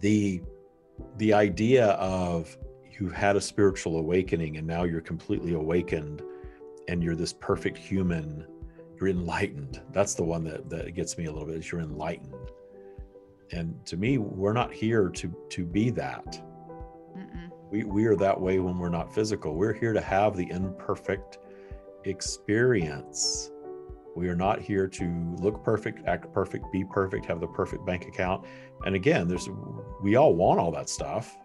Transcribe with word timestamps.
the 0.00 0.42
the 1.16 1.32
idea 1.32 1.86
of 1.92 2.56
you've 2.98 3.12
had 3.12 3.36
a 3.36 3.40
spiritual 3.40 3.98
awakening 3.98 4.56
and 4.56 4.66
now 4.66 4.84
you're 4.84 5.00
completely 5.00 5.54
awakened 5.54 6.22
and 6.88 7.02
you're 7.02 7.14
this 7.14 7.32
perfect 7.32 7.76
human 7.76 8.46
you're 8.98 9.08
enlightened. 9.08 9.80
That's 9.92 10.14
the 10.14 10.24
one 10.24 10.42
that 10.44 10.68
that 10.70 10.94
gets 10.94 11.16
me 11.16 11.26
a 11.26 11.32
little 11.32 11.46
bit 11.46 11.56
is 11.56 11.70
you're 11.70 11.80
enlightened. 11.80 12.34
And 13.52 13.84
to 13.86 13.96
me 13.96 14.18
we're 14.18 14.52
not 14.52 14.72
here 14.72 15.08
to 15.08 15.34
to 15.50 15.64
be 15.64 15.90
that. 15.90 16.42
Mm-mm. 17.16 17.50
we 17.70 17.84
we 17.84 18.06
are 18.06 18.16
that 18.16 18.38
way 18.40 18.58
when 18.58 18.78
we're 18.78 18.88
not 18.88 19.14
physical. 19.14 19.54
We're 19.54 19.72
here 19.72 19.92
to 19.92 20.00
have 20.00 20.36
the 20.36 20.50
imperfect 20.50 21.38
experience 22.04 23.50
we 24.18 24.28
are 24.28 24.36
not 24.36 24.60
here 24.60 24.86
to 24.86 25.34
look 25.38 25.62
perfect 25.62 26.06
act 26.06 26.32
perfect 26.32 26.70
be 26.72 26.84
perfect 26.84 27.24
have 27.24 27.40
the 27.40 27.46
perfect 27.46 27.84
bank 27.86 28.06
account 28.06 28.44
and 28.84 28.94
again 28.94 29.28
there's 29.28 29.48
we 30.02 30.16
all 30.16 30.34
want 30.34 30.58
all 30.60 30.70
that 30.70 30.88
stuff 30.88 31.36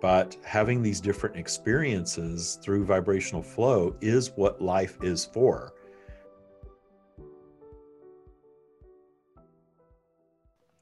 but 0.00 0.36
having 0.44 0.82
these 0.82 1.00
different 1.00 1.36
experiences 1.36 2.58
through 2.62 2.84
vibrational 2.84 3.42
flow 3.42 3.94
is 4.00 4.30
what 4.36 4.62
life 4.62 4.96
is 5.02 5.24
for 5.26 5.72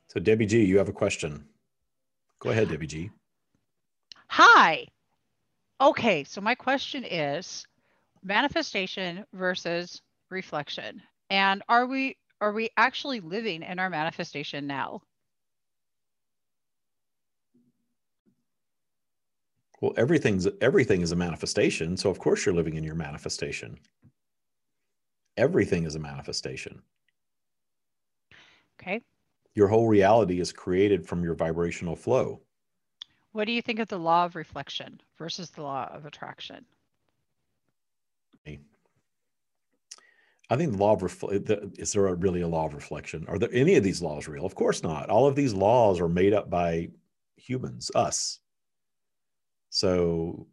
So, 0.09 0.19
Debbie 0.21 0.47
G, 0.47 0.65
you 0.65 0.79
have 0.79 0.89
a 0.89 0.93
question. 0.93 1.45
Go 2.41 2.51
ahead, 2.51 2.71
Debbie 2.71 2.87
G. 2.87 3.11
Hi. 4.29 4.87
Okay, 5.81 6.25
so 6.25 6.41
my 6.41 6.55
question 6.55 7.05
is 7.05 7.67
manifestation 8.25 9.25
versus 9.35 10.01
reflection. 10.31 11.03
And 11.31 11.63
are 11.69 11.87
we 11.87 12.17
are 12.41 12.53
we 12.53 12.71
actually 12.77 13.21
living 13.21 13.63
in 13.63 13.79
our 13.79 13.91
manifestation 13.91 14.67
now? 14.67 15.03
Well, 19.81 19.95
everything's 19.97 20.49
everything 20.61 21.03
is 21.03 21.13
a 21.13 21.17
manifestation, 21.17 21.97
so 21.97 22.11
of 22.11 22.19
course 22.19 22.45
you're 22.45 22.55
living 22.55 22.77
in 22.77 22.85
your 22.85 22.95
manifestation. 22.95 23.79
Everything 25.37 25.85
is 25.85 25.95
a 25.95 26.01
manifestation. 26.01 26.83
Okay 28.81 29.03
your 29.59 29.67
whole 29.67 29.89
reality 29.89 30.39
is 30.39 30.53
created 30.53 31.05
from 31.05 31.25
your 31.25 31.35
vibrational 31.35 31.97
flow. 31.97 32.41
What 33.33 33.47
do 33.47 33.53
you 33.53 33.61
think 33.61 33.81
of 33.81 33.89
the 33.89 33.99
law 33.99 34.25
of 34.25 34.37
reflection 34.37 35.01
versus 35.19 35.51
the 35.51 35.63
law 35.63 35.91
of 35.93 36.07
attraction? 36.07 36.65
I 40.51 40.57
think 40.57 40.73
the 40.73 40.79
law 40.79 40.95
of 40.95 41.03
reflection 41.03 41.73
is 41.77 41.93
there 41.93 42.15
really 42.15 42.41
a 42.41 42.49
law 42.49 42.67
of 42.67 42.75
reflection? 42.75 43.27
Are 43.29 43.39
there 43.39 43.53
any 43.53 43.77
of 43.77 43.85
these 43.85 44.01
laws 44.01 44.29
real? 44.29 44.47
Of 44.47 44.55
course 44.55 44.83
not. 44.83 45.11
All 45.11 45.27
of 45.27 45.37
these 45.37 45.53
laws 45.53 46.01
are 46.01 46.09
made 46.09 46.33
up 46.33 46.49
by 46.49 46.89
humans, 47.37 47.91
us. 47.95 48.41
So 49.71 50.47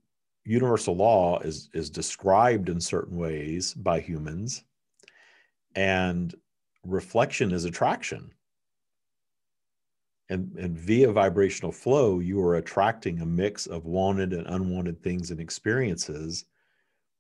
universal 0.46 0.96
law 0.96 1.40
is 1.40 1.70
is 1.74 1.90
described 1.90 2.70
in 2.70 2.80
certain 2.80 3.18
ways 3.18 3.74
by 3.74 4.00
humans 4.00 4.64
and 5.76 6.36
reflection 6.84 7.52
is 7.52 7.66
attraction 7.66 8.32
and, 10.30 10.56
and 10.58 10.78
via 10.78 11.12
vibrational 11.12 11.72
flow 11.72 12.20
you 12.20 12.40
are 12.42 12.56
attracting 12.56 13.22
a 13.22 13.26
mix 13.26 13.66
of 13.66 13.86
wanted 13.86 14.34
and 14.34 14.46
unwanted 14.48 15.02
things 15.02 15.32
and 15.32 15.40
experiences 15.40 16.46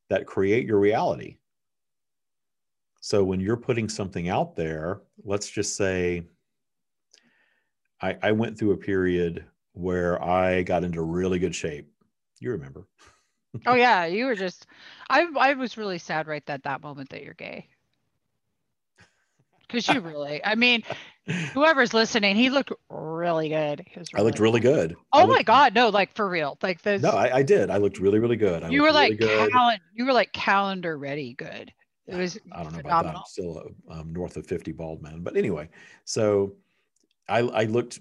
that 0.09 0.27
create 0.27 0.67
your 0.67 0.79
reality 0.79 1.37
so 3.05 3.23
when 3.23 3.39
you're 3.39 3.55
putting 3.55 3.87
something 3.87 4.29
out 4.29 4.55
there 4.55 5.01
let's 5.23 5.47
just 5.47 5.75
say 5.77 6.23
i, 8.01 8.17
I 8.23 8.31
went 8.31 8.57
through 8.57 8.71
a 8.71 8.77
period 8.77 9.45
where 9.73 10.19
i 10.23 10.63
got 10.63 10.83
into 10.83 11.03
really 11.03 11.37
good 11.37 11.53
shape 11.53 11.87
you 12.39 12.49
remember 12.49 12.87
oh 13.67 13.75
yeah 13.75 14.05
you 14.05 14.25
were 14.25 14.33
just 14.33 14.65
i 15.07 15.27
i 15.39 15.53
was 15.53 15.77
really 15.77 15.99
sad 15.99 16.25
right 16.25 16.41
at 16.47 16.63
that 16.63 16.81
moment 16.81 17.09
that 17.09 17.21
you're 17.21 17.35
gay 17.35 17.67
because 19.67 19.87
you 19.87 20.01
really 20.01 20.43
i 20.43 20.55
mean 20.55 20.81
whoever's 21.53 21.91
listening, 21.91 22.35
he 22.35 22.51
looked 22.51 22.71
really 22.87 23.49
good. 23.49 23.83
Really 23.95 24.05
I 24.15 24.21
looked 24.21 24.37
really 24.37 24.59
good. 24.59 24.95
Oh 25.11 25.21
looked, 25.21 25.31
my 25.31 25.41
god, 25.41 25.73
no, 25.73 25.89
like 25.89 26.13
for 26.13 26.29
real, 26.29 26.55
like 26.61 26.83
this. 26.83 27.01
No, 27.01 27.09
I, 27.09 27.37
I 27.37 27.41
did. 27.41 27.71
I 27.71 27.77
looked 27.77 27.97
really, 27.97 28.19
really 28.19 28.35
good. 28.35 28.63
I 28.63 28.69
you 28.69 28.83
were 28.83 28.91
like 28.91 29.19
really 29.19 29.49
cal- 29.49 29.75
you 29.95 30.05
were 30.05 30.13
like 30.13 30.31
calendar 30.33 30.95
ready 30.95 31.33
good. 31.33 31.73
It 32.07 32.15
was. 32.15 32.39
I 32.51 32.63
don't 32.63 32.73
know 32.73 32.79
phenomenal. 32.79 32.99
about 32.99 33.03
that. 33.03 33.15
I'm 33.17 33.23
still 33.25 33.71
um, 33.89 34.13
north 34.13 34.37
of 34.37 34.45
50 34.45 34.71
bald 34.73 35.01
men, 35.01 35.21
but 35.21 35.35
anyway, 35.35 35.69
so 36.03 36.55
I 37.27 37.39
I 37.39 37.63
looked. 37.65 37.99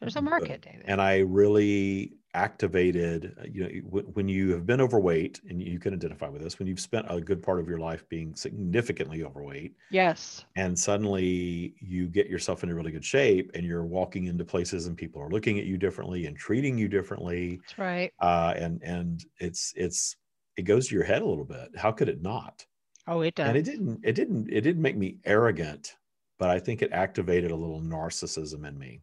There's 0.00 0.16
a 0.16 0.22
market, 0.22 0.60
David. 0.60 0.82
And 0.86 1.00
I 1.00 1.18
really 1.18 2.12
activated 2.36 3.34
uh, 3.40 3.46
you 3.50 3.62
know 3.62 4.00
when 4.12 4.28
you 4.28 4.52
have 4.52 4.66
been 4.66 4.80
overweight 4.80 5.40
and 5.48 5.62
you 5.62 5.78
can 5.78 5.94
identify 5.94 6.28
with 6.28 6.42
this 6.42 6.58
when 6.58 6.68
you've 6.68 6.78
spent 6.78 7.06
a 7.08 7.18
good 7.18 7.42
part 7.42 7.58
of 7.58 7.66
your 7.66 7.78
life 7.78 8.06
being 8.10 8.34
significantly 8.34 9.24
overweight 9.24 9.74
yes 9.90 10.44
and 10.54 10.78
suddenly 10.78 11.74
you 11.80 12.06
get 12.08 12.28
yourself 12.28 12.62
into 12.62 12.74
really 12.74 12.92
good 12.92 13.04
shape 13.04 13.50
and 13.54 13.64
you're 13.64 13.86
walking 13.86 14.26
into 14.26 14.44
places 14.44 14.86
and 14.86 14.98
people 14.98 15.20
are 15.20 15.30
looking 15.30 15.58
at 15.58 15.64
you 15.64 15.78
differently 15.78 16.26
and 16.26 16.36
treating 16.36 16.76
you 16.76 16.88
differently 16.88 17.58
that's 17.62 17.78
right 17.78 18.12
uh, 18.20 18.52
and 18.54 18.82
and 18.82 19.24
it's 19.40 19.72
it's 19.74 20.16
it 20.58 20.62
goes 20.62 20.88
to 20.88 20.94
your 20.94 21.04
head 21.04 21.22
a 21.22 21.26
little 21.26 21.44
bit 21.44 21.70
how 21.74 21.90
could 21.90 22.08
it 22.08 22.20
not 22.20 22.66
oh 23.06 23.20
it 23.20 23.34
does 23.34 23.48
and 23.48 23.56
it 23.56 23.64
didn't 23.64 24.00
it 24.02 24.14
didn't 24.14 24.48
it 24.50 24.62
didn't 24.62 24.82
make 24.82 24.96
me 24.96 25.16
arrogant 25.24 25.96
but 26.38 26.50
i 26.50 26.58
think 26.58 26.82
it 26.82 26.92
activated 26.92 27.50
a 27.50 27.56
little 27.56 27.80
narcissism 27.80 28.66
in 28.66 28.78
me 28.78 29.00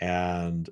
and 0.00 0.68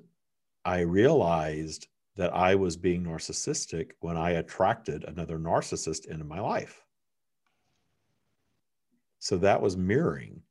I 0.65 0.81
realized 0.81 1.87
that 2.15 2.33
I 2.33 2.55
was 2.55 2.77
being 2.77 3.03
narcissistic 3.03 3.91
when 3.99 4.17
I 4.17 4.31
attracted 4.31 5.03
another 5.03 5.37
narcissist 5.37 6.05
into 6.05 6.23
my 6.23 6.39
life. 6.39 6.85
So 9.19 9.37
that 9.37 9.61
was 9.61 9.75
mirroring. 9.77 10.41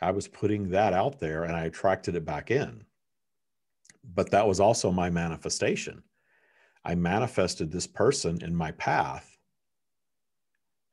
I 0.00 0.10
was 0.10 0.26
putting 0.26 0.70
that 0.70 0.92
out 0.92 1.20
there 1.20 1.44
and 1.44 1.54
I 1.54 1.64
attracted 1.64 2.16
it 2.16 2.24
back 2.24 2.50
in. 2.50 2.84
But 4.02 4.30
that 4.30 4.48
was 4.48 4.60
also 4.60 4.90
my 4.90 5.10
manifestation. 5.10 6.02
I 6.84 6.94
manifested 6.94 7.70
this 7.70 7.86
person 7.86 8.42
in 8.42 8.54
my 8.54 8.72
path. 8.72 9.29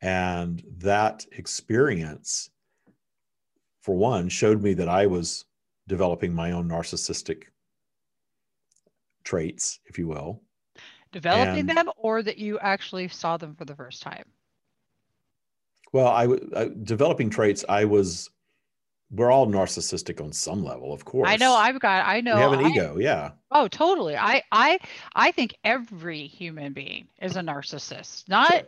And 0.08 0.64
that 0.78 1.26
experience, 1.34 2.50
for 3.82 3.94
one, 3.94 4.30
showed 4.30 4.64
me 4.64 4.74
that 4.76 4.88
I 4.88 5.06
was 5.06 5.44
developing 5.86 6.34
my 6.34 6.52
own 6.52 6.70
narcissistic 6.70 7.44
traits, 9.26 9.82
if 9.86 10.00
you 10.00 10.08
will. 10.08 10.42
Developing 11.12 11.68
and, 11.68 11.78
them 11.78 11.90
or 11.98 12.24
that 12.24 12.38
you 12.38 12.58
actually 12.60 13.10
saw 13.10 13.36
them 13.36 13.54
for 13.54 13.66
the 13.66 13.76
first 13.76 14.02
time? 14.02 14.24
Well, 15.92 16.08
I, 16.08 16.28
I 16.56 16.70
developing 16.84 17.30
traits, 17.30 17.66
I 17.68 17.84
was 17.84 18.30
we're 19.12 19.32
all 19.32 19.46
narcissistic 19.46 20.24
on 20.24 20.32
some 20.32 20.64
level, 20.64 20.94
of 20.94 21.04
course. 21.04 21.30
I 21.30 21.36
know 21.36 21.54
I've 21.54 21.82
got 21.82 22.08
I 22.08 22.22
know 22.22 22.36
we 22.36 22.42
have 22.42 22.54
an 22.54 22.66
I, 22.66 22.70
ego, 22.70 22.98
yeah. 22.98 23.32
Oh, 23.52 23.68
totally. 23.68 24.16
I 24.16 24.42
I 24.54 24.80
I 25.16 25.32
think 25.32 25.56
every 25.66 26.28
human 26.28 26.72
being 26.72 27.10
is 27.22 27.36
a 27.36 27.42
narcissist. 27.42 28.30
Not 28.30 28.52
sure. 28.52 28.62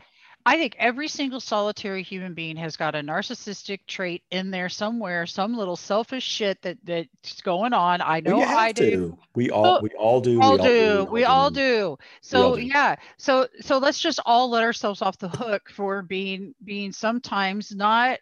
I 0.50 0.58
think 0.58 0.76
every 0.80 1.08
single 1.08 1.40
solitary 1.40 2.02
human 2.02 2.34
being 2.34 2.56
has 2.58 2.76
got 2.76 2.96
a 2.96 3.02
narcissistic 3.02 3.82
trait 3.86 4.24
in 4.32 4.50
there 4.50 4.68
somewhere, 4.68 5.28
some 5.28 5.56
little 5.56 5.76
selfish 5.76 6.24
shit 6.24 6.60
that 6.64 6.80
that's 6.84 7.40
going 7.42 7.72
on. 7.72 8.02
I 8.02 8.22
know 8.22 8.42
I 8.42 8.72
to. 8.72 8.90
do. 8.90 9.18
We 9.36 9.52
all 9.52 9.80
we 9.80 9.92
all 9.92 10.20
do. 10.20 10.42
All 10.42 10.54
we 10.54 10.60
all 10.60 10.66
do. 10.66 11.08
We 11.12 11.24
all 11.24 11.52
do. 11.52 12.00
So 12.22 12.44
all 12.44 12.56
do. 12.56 12.62
yeah. 12.64 12.96
So 13.18 13.48
so 13.62 13.78
let's 13.78 14.00
just 14.00 14.20
all 14.26 14.50
let 14.50 14.64
ourselves 14.64 15.04
off 15.04 15.20
the 15.20 15.30
hook 15.30 15.70
for 15.70 16.02
being 16.02 16.56
being 16.64 16.94
sometimes 16.94 17.76
not 17.76 18.18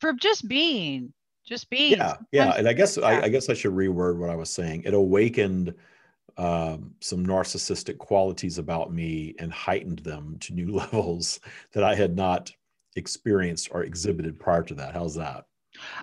for 0.00 0.14
just 0.14 0.48
being 0.48 1.12
just 1.44 1.68
being. 1.68 1.98
Yeah, 1.98 2.14
yeah. 2.32 2.54
And 2.56 2.66
I 2.66 2.72
guess 2.72 2.96
yeah. 2.96 3.04
I, 3.04 3.24
I 3.24 3.28
guess 3.28 3.50
I 3.50 3.52
should 3.52 3.74
reword 3.74 4.16
what 4.16 4.30
I 4.30 4.36
was 4.36 4.48
saying. 4.48 4.84
It 4.86 4.94
awakened 4.94 5.74
um, 6.38 6.94
some 7.00 7.26
narcissistic 7.26 7.98
qualities 7.98 8.58
about 8.58 8.92
me 8.92 9.34
and 9.38 9.52
heightened 9.52 9.98
them 10.00 10.38
to 10.40 10.54
new 10.54 10.72
levels 10.74 11.40
that 11.72 11.84
I 11.84 11.94
had 11.94 12.16
not 12.16 12.52
experienced 12.96 13.68
or 13.72 13.82
exhibited 13.82 14.38
prior 14.38 14.62
to 14.62 14.74
that. 14.74 14.94
How's 14.94 15.16
that? 15.16 15.46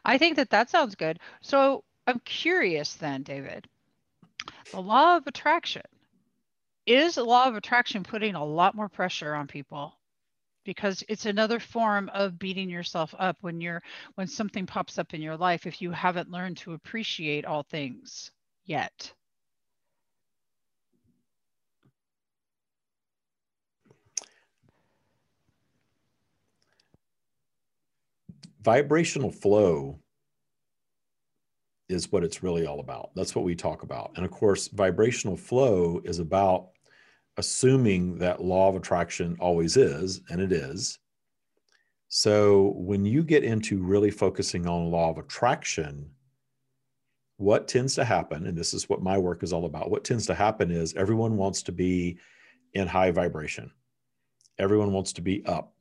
I 0.04 0.18
think 0.18 0.36
that 0.36 0.50
that 0.52 0.70
sounds 0.70 0.96
good. 0.96 1.20
So 1.42 1.84
I'm 2.06 2.20
curious 2.20 2.96
then, 2.96 3.24
David. 3.24 3.68
The 4.72 4.82
law 4.82 5.18
of 5.18 5.26
attraction 5.28 5.82
is 6.86 7.16
the 7.16 7.24
law 7.24 7.48
of 7.48 7.56
attraction 7.56 8.04
putting 8.04 8.36
a 8.36 8.46
lot 8.46 8.76
more 8.76 8.90
pressure 8.90 9.34
on 9.34 9.48
people 9.48 9.98
because 10.66 11.04
it's 11.08 11.26
another 11.26 11.60
form 11.60 12.10
of 12.14 12.38
beating 12.38 12.70
yourself 12.70 13.14
up 13.18 13.38
when 13.42 13.62
you're 13.62 13.82
when 14.16 14.28
something 14.28 14.66
pops 14.66 15.00
up 15.00 15.14
in 15.14 15.22
your 15.22 15.38
life 15.38 15.66
if 15.66 15.82
you 15.82 15.92
haven't 15.92 16.32
learned 16.32 16.58
to 16.58 16.74
appreciate 16.74 17.46
all 17.46 17.64
things 17.64 18.32
yet. 18.66 19.14
Vibrational 28.66 29.32
flow 29.32 30.00
is 31.88 32.12
what 32.12 32.24
it's 32.24 32.42
really 32.42 32.66
all 32.66 32.80
about. 32.80 33.12
That's 33.16 33.36
what 33.36 33.46
we 33.46 33.56
talk 33.56 33.84
about. 33.84 34.14
And 34.16 34.26
of 34.26 34.32
course, 34.32 34.70
vibrational 34.70 35.38
flow 35.38 36.02
is 36.04 36.18
about 36.18 36.70
assuming 37.38 38.18
that 38.18 38.44
law 38.44 38.68
of 38.70 38.76
attraction 38.76 39.38
always 39.40 39.78
is, 39.78 40.22
and 40.32 40.42
it 40.42 40.52
is. 40.52 40.98
So 42.08 42.74
when 42.76 43.06
you 43.06 43.24
get 43.24 43.44
into 43.44 43.84
really 43.84 44.10
focusing 44.10 44.66
on 44.66 44.90
law 44.90 45.12
of 45.12 45.20
attraction, 45.20 46.10
what 47.38 47.68
tends 47.68 47.94
to 47.96 48.06
happen, 48.06 48.48
and 48.48 48.58
this 48.58 48.74
is 48.74 48.90
what 48.90 49.04
my 49.04 49.18
work 49.20 49.44
is 49.44 49.54
all 49.54 49.66
about, 49.66 49.92
what 49.92 50.04
tends 50.04 50.26
to 50.26 50.34
happen 50.34 50.72
is 50.72 50.96
everyone 50.96 51.38
wants 51.38 51.62
to 51.64 51.72
be 51.72 52.18
in 52.74 52.88
high 52.88 53.12
vibration. 53.12 53.70
Everyone 54.58 54.92
wants 54.92 55.14
to 55.14 55.22
be 55.22 55.46
up. 55.46 55.75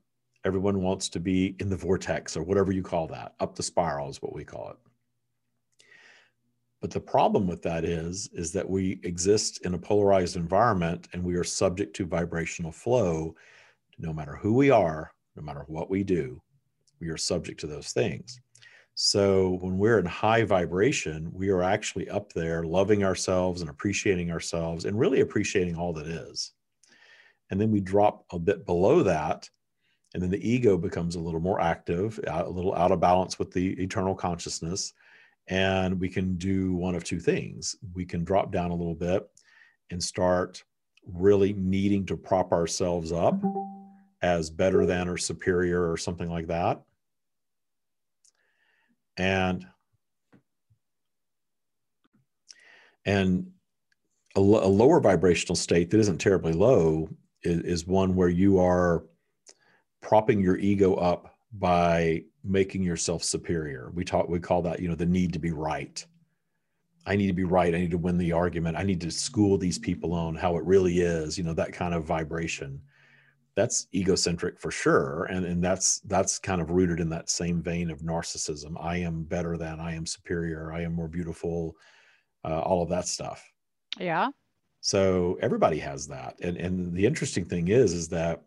Everyone 0.44 0.82
wants 0.82 1.08
to 1.10 1.20
be 1.20 1.56
in 1.58 1.70
the 1.70 1.76
vortex 1.76 2.36
or 2.36 2.42
whatever 2.42 2.70
you 2.70 2.82
call 2.82 3.06
that. 3.08 3.34
Up 3.40 3.54
the 3.54 3.62
spiral 3.62 4.10
is 4.10 4.20
what 4.20 4.34
we 4.34 4.44
call 4.44 4.70
it. 4.70 4.76
But 6.82 6.90
the 6.90 7.00
problem 7.00 7.46
with 7.46 7.62
that 7.62 7.84
is, 7.86 8.28
is 8.34 8.52
that 8.52 8.68
we 8.68 9.00
exist 9.04 9.64
in 9.64 9.72
a 9.72 9.78
polarized 9.78 10.36
environment 10.36 11.08
and 11.14 11.24
we 11.24 11.34
are 11.36 11.44
subject 11.44 11.96
to 11.96 12.04
vibrational 12.04 12.72
flow. 12.72 13.34
No 13.98 14.12
matter 14.12 14.36
who 14.36 14.52
we 14.52 14.70
are, 14.70 15.10
no 15.34 15.42
matter 15.42 15.64
what 15.66 15.88
we 15.88 16.04
do, 16.04 16.42
we 17.00 17.08
are 17.08 17.16
subject 17.16 17.58
to 17.60 17.66
those 17.66 17.92
things. 17.92 18.38
So 18.94 19.58
when 19.62 19.78
we're 19.78 19.98
in 19.98 20.04
high 20.04 20.44
vibration, 20.44 21.30
we 21.32 21.48
are 21.48 21.62
actually 21.62 22.08
up 22.10 22.32
there 22.32 22.64
loving 22.64 23.02
ourselves 23.02 23.62
and 23.62 23.70
appreciating 23.70 24.30
ourselves 24.30 24.84
and 24.84 24.98
really 24.98 25.20
appreciating 25.20 25.76
all 25.76 25.94
that 25.94 26.06
is. 26.06 26.52
And 27.50 27.60
then 27.60 27.70
we 27.70 27.80
drop 27.80 28.24
a 28.30 28.38
bit 28.38 28.66
below 28.66 29.02
that. 29.02 29.48
And 30.14 30.22
then 30.22 30.30
the 30.30 30.48
ego 30.48 30.78
becomes 30.78 31.16
a 31.16 31.20
little 31.20 31.40
more 31.40 31.60
active, 31.60 32.20
uh, 32.26 32.44
a 32.46 32.48
little 32.48 32.74
out 32.74 32.92
of 32.92 33.00
balance 33.00 33.38
with 33.38 33.52
the 33.52 33.72
eternal 33.82 34.14
consciousness 34.14 34.92
and 35.48 36.00
we 36.00 36.08
can 36.08 36.36
do 36.36 36.72
one 36.74 36.94
of 36.94 37.04
two 37.04 37.20
things. 37.20 37.76
We 37.94 38.04
can 38.04 38.24
drop 38.24 38.50
down 38.50 38.70
a 38.70 38.74
little 38.74 38.94
bit 38.94 39.28
and 39.90 40.02
start 40.02 40.64
really 41.06 41.52
needing 41.52 42.06
to 42.06 42.16
prop 42.16 42.52
ourselves 42.52 43.12
up 43.12 43.38
as 44.22 44.48
better 44.48 44.86
than 44.86 45.08
or 45.08 45.18
superior 45.18 45.90
or 45.90 45.98
something 45.98 46.30
like 46.30 46.46
that. 46.46 46.80
And 49.16 49.66
and 53.04 53.50
a, 54.34 54.40
a 54.40 54.40
lower 54.40 54.98
vibrational 54.98 55.56
state 55.56 55.90
that 55.90 56.00
isn't 56.00 56.18
terribly 56.18 56.54
low 56.54 57.10
is, 57.42 57.60
is 57.60 57.86
one 57.86 58.14
where 58.14 58.30
you 58.30 58.58
are 58.58 59.04
propping 60.04 60.40
your 60.40 60.58
ego 60.58 60.94
up 60.96 61.34
by 61.54 62.22
making 62.44 62.82
yourself 62.82 63.24
superior. 63.24 63.90
We 63.94 64.04
talk 64.04 64.28
we 64.28 64.38
call 64.38 64.60
that, 64.62 64.80
you 64.80 64.88
know, 64.88 64.94
the 64.94 65.06
need 65.06 65.32
to 65.32 65.38
be 65.38 65.50
right. 65.50 66.04
I 67.06 67.16
need 67.16 67.28
to 67.28 67.32
be 67.32 67.44
right. 67.44 67.74
I 67.74 67.78
need 67.78 67.90
to 67.90 67.98
win 67.98 68.18
the 68.18 68.32
argument. 68.32 68.76
I 68.76 68.82
need 68.82 69.00
to 69.00 69.10
school 69.10 69.56
these 69.56 69.78
people 69.78 70.12
on 70.12 70.34
how 70.34 70.56
it 70.56 70.64
really 70.64 71.00
is, 71.00 71.38
you 71.38 71.44
know, 71.44 71.54
that 71.54 71.72
kind 71.72 71.94
of 71.94 72.04
vibration. 72.04 72.80
That's 73.56 73.86
egocentric 73.94 74.60
for 74.60 74.70
sure. 74.70 75.24
And, 75.30 75.46
and 75.46 75.64
that's 75.64 76.00
that's 76.00 76.38
kind 76.38 76.60
of 76.60 76.70
rooted 76.70 77.00
in 77.00 77.08
that 77.10 77.30
same 77.30 77.62
vein 77.62 77.90
of 77.90 78.00
narcissism. 78.00 78.74
I 78.78 78.96
am 78.98 79.24
better 79.24 79.56
than, 79.56 79.80
I 79.80 79.94
am 79.94 80.06
superior, 80.06 80.72
I 80.72 80.82
am 80.82 80.92
more 80.92 81.08
beautiful, 81.08 81.76
uh, 82.44 82.60
all 82.60 82.82
of 82.82 82.90
that 82.90 83.08
stuff. 83.08 83.42
Yeah. 83.98 84.28
So 84.80 85.38
everybody 85.40 85.78
has 85.78 86.06
that. 86.08 86.34
And 86.42 86.58
and 86.58 86.92
the 86.92 87.06
interesting 87.06 87.46
thing 87.46 87.68
is, 87.68 87.94
is 87.94 88.08
that 88.08 88.42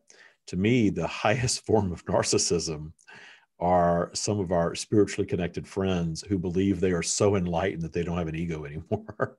to 0.48 0.58
me, 0.58 0.90
the 0.90 1.08
highest 1.24 1.66
form 1.66 1.92
of 1.92 2.06
narcissism 2.06 2.92
are 3.60 4.12
some 4.14 4.40
of 4.40 4.52
our 4.52 4.76
spiritually 4.76 5.28
connected 5.28 5.68
friends 5.68 6.22
who 6.22 6.38
believe 6.38 6.80
they 6.80 6.92
are 6.92 7.04
so 7.04 7.36
enlightened 7.36 7.82
that 7.82 7.94
they 7.94 8.04
don't 8.04 8.18
have 8.18 8.28
an 8.28 8.36
ego 8.36 8.66
anymore. 8.66 9.36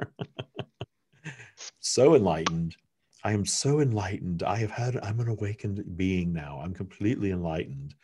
so 1.81 2.15
enlightened. 2.15 2.77
I 3.25 3.33
am 3.33 3.45
so 3.45 3.81
enlightened. 3.81 4.43
I 4.43 4.57
have 4.57 4.71
had, 4.71 4.97
I'm 5.03 5.21
an 5.21 5.29
awakened 5.29 5.85
being 5.97 6.33
now. 6.33 6.61
I'm 6.63 6.75
completely 6.75 7.31
enlightened. 7.31 7.95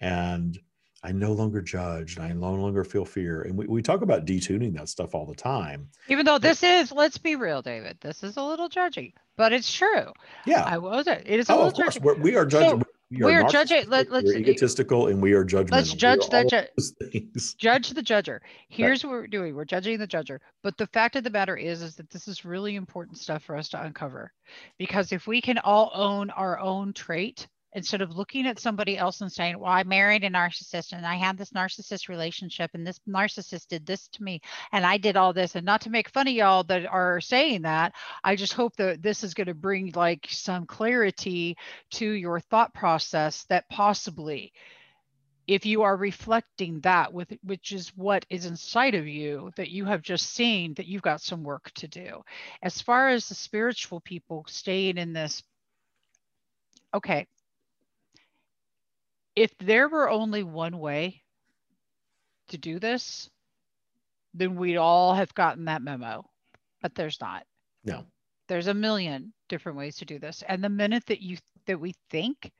And 0.00 0.58
I 1.06 1.12
no 1.12 1.32
longer 1.32 1.62
judge 1.62 2.16
and 2.16 2.24
I 2.24 2.32
no 2.32 2.52
longer 2.54 2.82
feel 2.82 3.04
fear. 3.04 3.42
And 3.42 3.56
we, 3.56 3.66
we 3.66 3.80
talk 3.80 4.02
about 4.02 4.26
detuning 4.26 4.74
that 4.76 4.88
stuff 4.88 5.14
all 5.14 5.24
the 5.24 5.36
time. 5.36 5.88
Even 6.08 6.26
though 6.26 6.38
this 6.38 6.64
is, 6.64 6.90
let's 6.90 7.16
be 7.16 7.36
real, 7.36 7.62
David, 7.62 7.96
this 8.00 8.24
is 8.24 8.36
a 8.36 8.42
little 8.42 8.68
judgy, 8.68 9.14
but 9.36 9.52
it's 9.52 9.72
true. 9.72 10.12
Yeah. 10.46 10.64
I 10.64 10.78
was 10.78 11.06
it. 11.06 11.22
It 11.24 11.38
is 11.38 11.48
a 11.48 11.52
oh, 11.52 11.56
little 11.56 11.68
of 11.68 11.74
course. 11.74 11.96
Judgy. 11.96 12.02
We're, 12.02 12.14
we 12.16 12.34
are 12.34 12.44
judging. 12.44 12.80
So, 12.80 12.86
we 13.12 13.22
are, 13.22 13.26
we 13.26 13.34
are 13.34 13.48
judging. 13.48 13.88
Let, 13.88 14.10
us 14.10 14.24
egotistical 14.24 15.06
and 15.06 15.22
we 15.22 15.32
are 15.32 15.44
judgmental. 15.44 15.70
Let's 15.70 15.92
judge 15.92 16.28
the 16.28 16.68
ju- 17.12 17.54
judge 17.56 17.90
the 17.90 18.02
judger. 18.02 18.40
Here's 18.68 19.04
right. 19.04 19.10
what 19.10 19.20
we're 19.20 19.26
doing. 19.28 19.54
We're 19.54 19.64
judging 19.64 19.98
the 19.98 20.08
judger. 20.08 20.40
But 20.64 20.76
the 20.76 20.88
fact 20.88 21.14
of 21.14 21.22
the 21.22 21.30
matter 21.30 21.56
is, 21.56 21.82
is 21.82 21.94
that 21.96 22.10
this 22.10 22.26
is 22.26 22.44
really 22.44 22.74
important 22.74 23.18
stuff 23.18 23.44
for 23.44 23.56
us 23.56 23.68
to 23.68 23.80
uncover, 23.80 24.32
because 24.76 25.12
if 25.12 25.28
we 25.28 25.40
can 25.40 25.58
all 25.58 25.92
own 25.94 26.30
our 26.30 26.58
own 26.58 26.92
trait 26.92 27.46
instead 27.76 28.00
of 28.00 28.16
looking 28.16 28.46
at 28.46 28.58
somebody 28.58 28.96
else 28.96 29.20
and 29.20 29.30
saying, 29.30 29.58
Well, 29.58 29.70
I 29.70 29.84
married 29.84 30.24
a 30.24 30.30
narcissist 30.30 30.92
and 30.92 31.06
I 31.06 31.14
had 31.14 31.36
this 31.36 31.50
narcissist 31.50 32.08
relationship 32.08 32.70
and 32.72 32.86
this 32.86 32.98
narcissist 33.06 33.68
did 33.68 33.84
this 33.84 34.08
to 34.08 34.22
me 34.22 34.40
and 34.72 34.84
I 34.84 34.96
did 34.96 35.16
all 35.16 35.34
this. 35.34 35.54
And 35.54 35.66
not 35.66 35.82
to 35.82 35.90
make 35.90 36.08
fun 36.08 36.26
of 36.26 36.32
y'all 36.32 36.64
that 36.64 36.86
are 36.86 37.20
saying 37.20 37.62
that, 37.62 37.92
I 38.24 38.34
just 38.34 38.54
hope 38.54 38.74
that 38.76 39.02
this 39.02 39.22
is 39.22 39.34
going 39.34 39.48
to 39.48 39.54
bring 39.54 39.92
like 39.94 40.26
some 40.30 40.64
clarity 40.64 41.56
to 41.92 42.10
your 42.10 42.40
thought 42.40 42.72
process 42.72 43.44
that 43.50 43.68
possibly 43.68 44.52
if 45.46 45.64
you 45.64 45.82
are 45.82 45.96
reflecting 45.96 46.80
that 46.80 47.12
with 47.12 47.32
which 47.44 47.70
is 47.72 47.92
what 47.94 48.26
is 48.30 48.46
inside 48.46 48.94
of 48.96 49.06
you 49.06 49.52
that 49.56 49.70
you 49.70 49.84
have 49.84 50.02
just 50.02 50.32
seen 50.32 50.74
that 50.74 50.86
you've 50.86 51.02
got 51.02 51.20
some 51.20 51.44
work 51.44 51.70
to 51.74 51.86
do 51.86 52.20
as 52.62 52.82
far 52.82 53.10
as 53.10 53.28
the 53.28 53.34
spiritual 53.34 54.00
people 54.00 54.44
staying 54.48 54.98
in 54.98 55.12
this 55.12 55.44
okay 56.92 57.28
if 59.36 59.56
there 59.58 59.88
were 59.88 60.08
only 60.08 60.42
one 60.42 60.78
way 60.78 61.22
to 62.48 62.58
do 62.58 62.78
this, 62.78 63.30
then 64.34 64.56
we'd 64.56 64.76
all 64.76 65.14
have 65.14 65.34
gotten 65.34 65.66
that 65.66 65.82
memo. 65.82 66.24
But 66.82 66.94
there's 66.94 67.20
not. 67.20 67.44
No. 67.84 68.04
There's 68.48 68.66
a 68.66 68.74
million 68.74 69.32
different 69.48 69.78
ways 69.78 69.96
to 69.96 70.04
do 70.04 70.18
this. 70.18 70.42
And 70.48 70.64
the 70.64 70.68
minute 70.68 71.04
that 71.06 71.20
you 71.20 71.36
that 71.66 71.80
we 71.80 71.94
think 72.10 72.50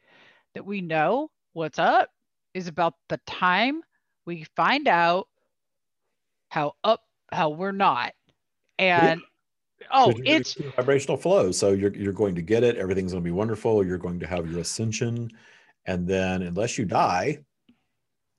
that 0.55 0.64
we 0.64 0.81
know 0.81 1.31
what's 1.52 1.78
up 1.78 2.11
is 2.55 2.67
about 2.67 2.94
the 3.08 3.20
time 3.26 3.82
we 4.25 4.44
find 4.56 4.88
out 4.88 5.29
how 6.49 6.75
up 6.84 7.02
how 7.32 7.50
we're 7.50 7.72
not. 7.72 8.12
And 8.79 9.20
oh, 9.93 10.12
it's 10.24 10.55
vibrational 10.55 11.17
flow. 11.17 11.53
So 11.53 11.70
you're 11.70 11.94
you're 11.94 12.12
going 12.12 12.34
to 12.34 12.43
get 12.43 12.65
it. 12.65 12.77
Everything's 12.77 13.12
going 13.12 13.22
to 13.22 13.29
be 13.29 13.32
wonderful. 13.32 13.84
You're 13.86 13.98
going 13.98 14.19
to 14.20 14.27
have 14.27 14.51
your 14.51 14.60
ascension 14.60 15.31
and 15.86 16.06
then, 16.06 16.43
unless 16.43 16.78
you 16.78 16.84
die, 16.84 17.38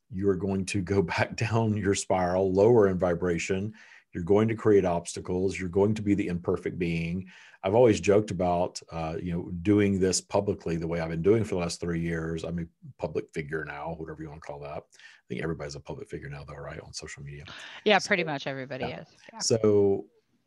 you 0.09 0.29
are 0.29 0.35
going 0.35 0.65
to 0.65 0.81
go 0.81 1.01
back 1.13 1.35
down 1.35 1.77
your 1.77 1.95
spiral, 1.95 2.51
lower 2.51 2.87
in 2.87 2.99
vibration. 2.99 3.73
You're 4.13 4.23
going 4.23 4.47
to 4.47 4.55
create 4.55 4.85
obstacles. 4.85 5.59
You're 5.59 5.69
going 5.69 5.93
to 5.95 6.01
be 6.01 6.15
the 6.15 6.27
imperfect 6.27 6.79
being. 6.79 7.27
I've 7.63 7.75
always 7.75 7.99
joked 7.99 8.31
about, 8.31 8.79
uh, 8.91 9.15
you 9.21 9.33
know, 9.33 9.51
doing 9.61 9.99
this 9.99 10.21
publicly 10.21 10.77
the 10.77 10.87
way 10.87 10.99
I've 10.99 11.09
been 11.09 11.21
doing 11.21 11.43
for 11.43 11.55
the 11.55 11.61
last 11.61 11.81
three 11.81 11.99
years. 11.99 12.43
I'm 12.43 12.59
a 12.59 12.65
public 13.01 13.25
figure 13.33 13.65
now, 13.65 13.95
whatever 13.97 14.21
you 14.21 14.29
want 14.29 14.41
to 14.41 14.47
call 14.47 14.59
that. 14.61 14.77
I 14.77 15.27
think 15.27 15.43
everybody's 15.43 15.75
a 15.75 15.79
public 15.79 16.09
figure 16.09 16.29
now, 16.29 16.45
though, 16.47 16.55
right, 16.55 16.79
on 16.79 16.93
social 16.93 17.23
media. 17.23 17.43
Yeah, 17.83 17.97
so, 17.97 18.07
pretty 18.07 18.23
much 18.23 18.47
everybody 18.47 18.85
yeah. 18.85 19.01
is. 19.01 19.07
Yeah. 19.33 19.39
So 19.39 20.05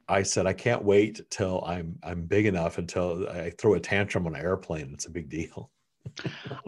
I 0.09 0.23
said 0.23 0.47
I 0.47 0.52
can't 0.52 0.83
wait 0.83 1.21
till 1.30 1.62
I'm 1.64 1.97
I'm 2.02 2.23
big 2.23 2.47
enough 2.47 2.78
until 2.78 3.28
I 3.28 3.50
throw 3.50 3.75
a 3.75 3.80
tantrum 3.80 4.26
on 4.26 4.35
an 4.35 4.40
airplane. 4.40 4.90
It's 4.92 5.07
a 5.07 5.11
big 5.11 5.28
deal. 5.28 5.71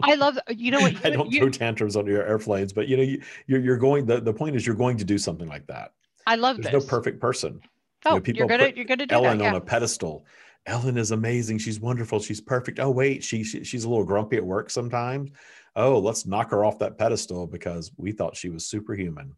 I 0.01 0.15
love 0.15 0.37
you 0.49 0.71
know 0.71 0.81
what 0.81 0.93
I 1.05 1.11
don't 1.11 1.31
you, 1.31 1.39
throw 1.39 1.49
tantrums 1.49 1.95
on 1.95 2.05
your 2.05 2.25
airplanes, 2.25 2.73
but 2.73 2.87
you 2.87 2.97
know 2.97 3.03
you, 3.03 3.21
you're 3.47 3.61
you're 3.61 3.77
going. 3.77 4.05
The, 4.05 4.21
the 4.21 4.33
point 4.33 4.55
is 4.55 4.65
you're 4.65 4.75
going 4.75 4.97
to 4.97 5.05
do 5.05 5.17
something 5.17 5.47
like 5.47 5.67
that. 5.67 5.93
I 6.25 6.35
love 6.35 6.57
There's 6.57 6.73
this. 6.73 6.83
no 6.83 6.89
perfect 6.89 7.19
person. 7.19 7.61
Oh, 8.05 8.11
you 8.11 8.15
know, 8.15 8.21
people 8.21 8.39
you're 8.39 8.47
gonna 8.47 8.73
you're 8.75 8.85
gonna 8.85 9.05
do 9.05 9.15
Ellen 9.15 9.37
that, 9.37 9.43
yeah. 9.43 9.49
on 9.51 9.55
a 9.55 9.61
pedestal. 9.61 10.25
Ellen 10.65 10.97
is 10.97 11.11
amazing. 11.11 11.57
She's 11.57 11.79
wonderful. 11.79 12.19
She's 12.19 12.41
perfect. 12.41 12.79
Oh 12.79 12.89
wait, 12.89 13.23
she, 13.23 13.43
she 13.43 13.63
she's 13.63 13.83
a 13.83 13.89
little 13.89 14.05
grumpy 14.05 14.37
at 14.37 14.45
work 14.45 14.69
sometimes. 14.69 15.31
Oh, 15.75 15.99
let's 15.99 16.25
knock 16.25 16.51
her 16.51 16.63
off 16.63 16.79
that 16.79 16.97
pedestal 16.97 17.47
because 17.47 17.91
we 17.97 18.11
thought 18.11 18.37
she 18.37 18.49
was 18.49 18.65
superhuman. 18.65 19.35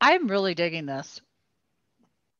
I'm 0.00 0.28
really 0.28 0.54
digging 0.54 0.86
this. 0.86 1.20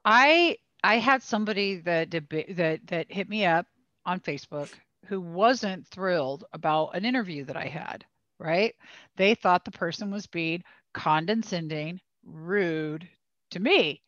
I 0.04 0.58
I 0.84 0.98
had 0.98 1.22
somebody 1.22 1.76
that 1.80 2.10
did, 2.10 2.28
that 2.50 2.86
that 2.86 3.10
hit 3.10 3.28
me 3.28 3.46
up 3.46 3.66
on 4.06 4.20
Facebook 4.20 4.70
who 5.06 5.20
wasn't 5.20 5.86
thrilled 5.88 6.44
about 6.52 6.94
an 6.96 7.04
interview 7.04 7.44
that 7.44 7.56
I 7.56 7.66
had, 7.66 8.04
right? 8.38 8.74
They 9.16 9.34
thought 9.34 9.64
the 9.64 9.70
person 9.70 10.10
was 10.10 10.26
being 10.26 10.62
condescending, 10.92 12.00
rude 12.24 13.08
to 13.50 13.60
me, 13.60 14.02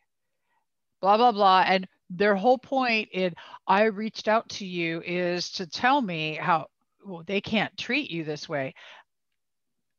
blah, 1.01 1.17
blah, 1.17 1.31
blah. 1.31 1.63
And 1.65 1.87
their 2.09 2.35
whole 2.35 2.57
point 2.57 3.09
in 3.13 3.33
I 3.67 3.83
reached 3.85 4.27
out 4.27 4.49
to 4.49 4.65
you 4.65 5.01
is 5.05 5.49
to 5.53 5.65
tell 5.65 6.01
me 6.01 6.35
how 6.35 6.67
well, 7.05 7.23
they 7.25 7.41
can't 7.41 7.75
treat 7.77 8.11
you 8.11 8.23
this 8.23 8.47
way. 8.47 8.75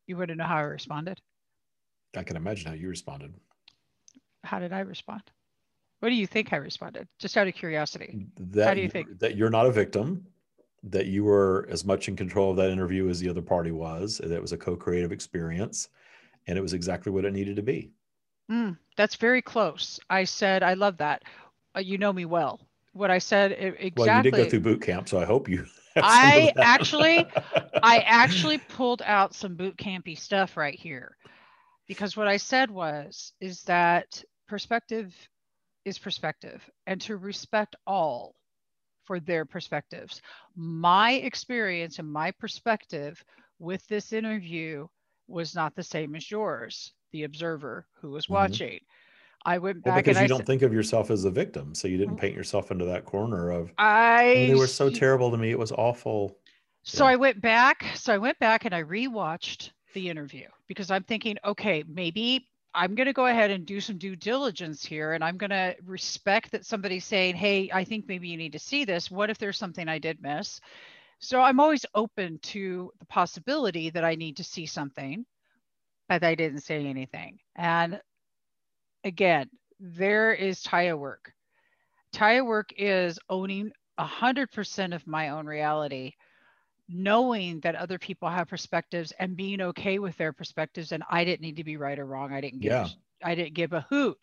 You 0.07 0.17
wouldn't 0.17 0.39
know 0.39 0.45
how 0.45 0.59
I 0.59 0.63
responded. 0.63 1.21
I 2.17 2.23
can 2.23 2.37
imagine 2.37 2.69
how 2.69 2.75
you 2.75 2.89
responded. 2.89 3.35
how 4.45 4.59
did 4.59 4.73
I 4.73 4.81
respond? 4.81 5.23
What 6.01 6.09
do 6.11 6.15
you 6.17 6.27
think 6.27 6.53
I 6.53 6.57
responded? 6.57 7.09
Just 7.19 7.37
out 7.37 7.47
of 7.49 7.55
curiosity. 7.55 8.27
That 8.39 8.67
how 8.69 8.75
do 8.75 8.81
you 8.81 8.85
you- 8.85 8.91
think? 8.91 9.19
that 9.21 9.37
you're 9.37 9.51
not 9.51 9.67
a 9.67 9.73
victim, 9.73 10.27
that 10.85 11.07
you 11.07 11.25
were 11.25 11.67
as 11.71 11.85
much 11.85 12.09
in 12.09 12.17
control 12.17 12.51
of 12.51 12.57
that 12.57 12.71
interview 12.71 13.09
as 13.09 13.21
the 13.21 13.29
other 13.29 13.43
party 13.43 13.71
was, 13.71 14.19
that 14.19 14.33
it 14.33 14.43
was 14.43 14.53
a 14.53 14.59
co-creative 14.59 15.13
experience, 15.13 15.89
and 16.47 16.59
it 16.59 16.61
was 16.63 16.73
exactly 16.73 17.13
what 17.13 17.25
it 17.25 17.33
needed 17.33 17.57
to 17.57 17.63
be. 17.63 17.91
Mm, 18.51 18.77
that's 18.97 19.17
very 19.17 19.43
close. 19.43 20.01
I 20.11 20.25
said, 20.25 20.63
I 20.63 20.75
love 20.75 20.99
that. 20.99 21.23
Uh, 21.77 21.81
you 21.81 21.99
know 21.99 22.13
me 22.13 22.25
well. 22.25 22.61
What 22.93 23.11
I 23.11 23.19
said 23.19 23.53
e- 23.53 23.55
exactly. 23.55 23.93
Well, 23.97 24.17
you 24.17 24.23
did 24.23 24.35
go 24.35 24.51
through 24.51 24.61
boot 24.61 24.83
camp, 24.83 25.09
so 25.09 25.19
I 25.19 25.25
hope 25.25 25.49
you. 25.49 25.59
have 25.95 26.05
some 26.05 26.05
of 26.05 26.11
I 26.11 26.53
actually- 26.59 27.27
I 27.83 27.99
actually 27.99 28.59
pulled 28.69 29.03
out 29.03 29.35
some 29.35 29.55
boot 29.57 29.77
campy 29.77 30.19
stuff 30.19 30.57
right 30.57 30.79
here 30.79 31.17
because 31.89 32.17
what 32.17 32.29
I 32.29 32.37
said 32.37 32.71
was 32.71 33.33
is 33.41 33.63
that 33.65 34.23
perspective 34.49 35.15
is 35.85 35.99
perspective 35.99 36.63
and 36.87 37.01
to 37.03 37.17
respect 37.17 37.77
all 37.87 38.35
for 39.05 39.21
their 39.21 39.45
perspectives. 39.45 40.21
My 40.57 41.13
experience 41.13 41.99
and 41.99 42.11
my 42.13 42.31
perspective 42.33 43.25
with 43.59 43.87
this 43.89 44.13
interview 44.13 44.89
was 45.29 45.55
not 45.55 45.75
the 45.75 45.83
same 45.83 46.15
as 46.15 46.31
yours, 46.31 46.93
the 47.13 47.25
observer 47.25 47.87
who 47.95 48.11
was 48.11 48.29
Mhm. 48.29 48.29
watching. 48.29 48.81
I 49.45 49.59
went 49.59 49.85
back 49.85 49.85
Well, 49.85 49.95
because 49.95 50.21
you 50.21 50.27
I 50.27 50.29
don't 50.29 50.45
said, 50.45 50.47
think 50.47 50.63
of 50.63 50.73
yourself 50.73 51.11
as 51.11 51.25
a 51.25 51.31
victim, 51.31 51.75
so 51.75 51.89
you 51.89 51.97
didn't 51.99 52.17
paint 52.17 52.35
yourself 52.37 52.71
into 52.71 52.85
that 52.87 53.05
corner 53.05 53.51
of 53.51 53.75
I 53.79 54.25
oh, 54.35 54.47
they 54.47 54.55
were 54.57 54.69
so 54.69 54.91
terrible 54.91 55.31
to 55.33 55.39
me. 55.39 55.51
It 55.53 55.59
was 55.59 55.73
awful. 55.73 56.39
So 56.85 57.05
Yeah. 57.05 57.07
I 57.07 57.17
went 57.17 57.41
back. 57.41 57.85
So 57.97 58.15
I 58.15 58.19
went 58.19 58.39
back 58.39 58.65
and 58.65 58.75
I 58.75 58.83
rewatched 58.83 59.73
the 59.95 60.09
interview 60.09 60.49
because 60.69 60.91
I'm 60.91 61.05
thinking, 61.05 61.37
okay, 61.45 61.83
maybe 61.87 62.49
I'm 62.75 62.95
going 62.95 63.07
to 63.07 63.13
go 63.13 63.27
ahead 63.27 63.51
and 63.51 63.67
do 63.67 63.81
some 63.81 63.99
due 63.99 64.17
diligence 64.17 64.85
here 64.85 65.13
and 65.13 65.23
I'm 65.23 65.37
going 65.37 65.51
to 65.51 65.77
respect 65.85 66.53
that 66.53 66.65
somebody's 66.65 67.05
saying, 67.05 67.37
hey, 67.37 67.71
I 67.73 67.85
think 67.85 68.09
maybe 68.09 68.29
you 68.29 68.37
need 68.37 68.53
to 68.53 68.59
see 68.59 68.85
this. 68.85 69.11
What 69.11 69.31
if 69.31 69.39
there's 69.39 69.59
something 69.59 69.89
I 69.89 69.99
did 69.99 70.23
miss? 70.23 70.61
So 71.19 71.41
I'm 71.41 71.61
always 71.61 71.87
open 71.95 72.39
to 72.43 72.91
the 72.99 73.07
possibility 73.07 73.91
that 73.91 74.05
I 74.05 74.15
need 74.15 74.39
to 74.39 74.45
see 74.45 74.67
something, 74.67 75.25
but 76.09 76.25
I 76.25 76.35
didn't 76.35 76.63
say 76.63 76.87
anything. 76.87 77.39
And 77.55 78.01
again, 79.05 79.51
there 79.79 80.33
is 80.33 80.63
Tya 80.63 80.97
work. 80.97 81.33
Tya 82.13 82.43
work 82.45 82.73
is 82.77 83.19
owning 83.29 83.71
100% 84.01 84.95
of 84.95 85.07
my 85.07 85.29
own 85.29 85.47
reality 85.47 86.13
knowing 86.93 87.61
that 87.61 87.75
other 87.75 87.99
people 87.99 88.29
have 88.29 88.49
perspectives 88.49 89.13
and 89.19 89.37
being 89.37 89.61
okay 89.61 89.99
with 89.99 90.17
their 90.17 90.33
perspectives 90.33 90.93
and 90.93 91.03
i 91.11 91.25
didn't 91.25 91.41
need 91.41 91.57
to 91.57 91.65
be 91.65 91.77
right 91.77 91.99
or 91.99 92.07
wrong 92.07 92.33
i 92.33 92.41
didn't 92.41 92.61
give 92.61 92.73
Yeah. 92.73 92.89
a, 93.23 93.29
i 93.29 93.35
didn't 93.35 93.55
give 93.55 93.73
a 93.73 93.87
hoot 93.89 94.17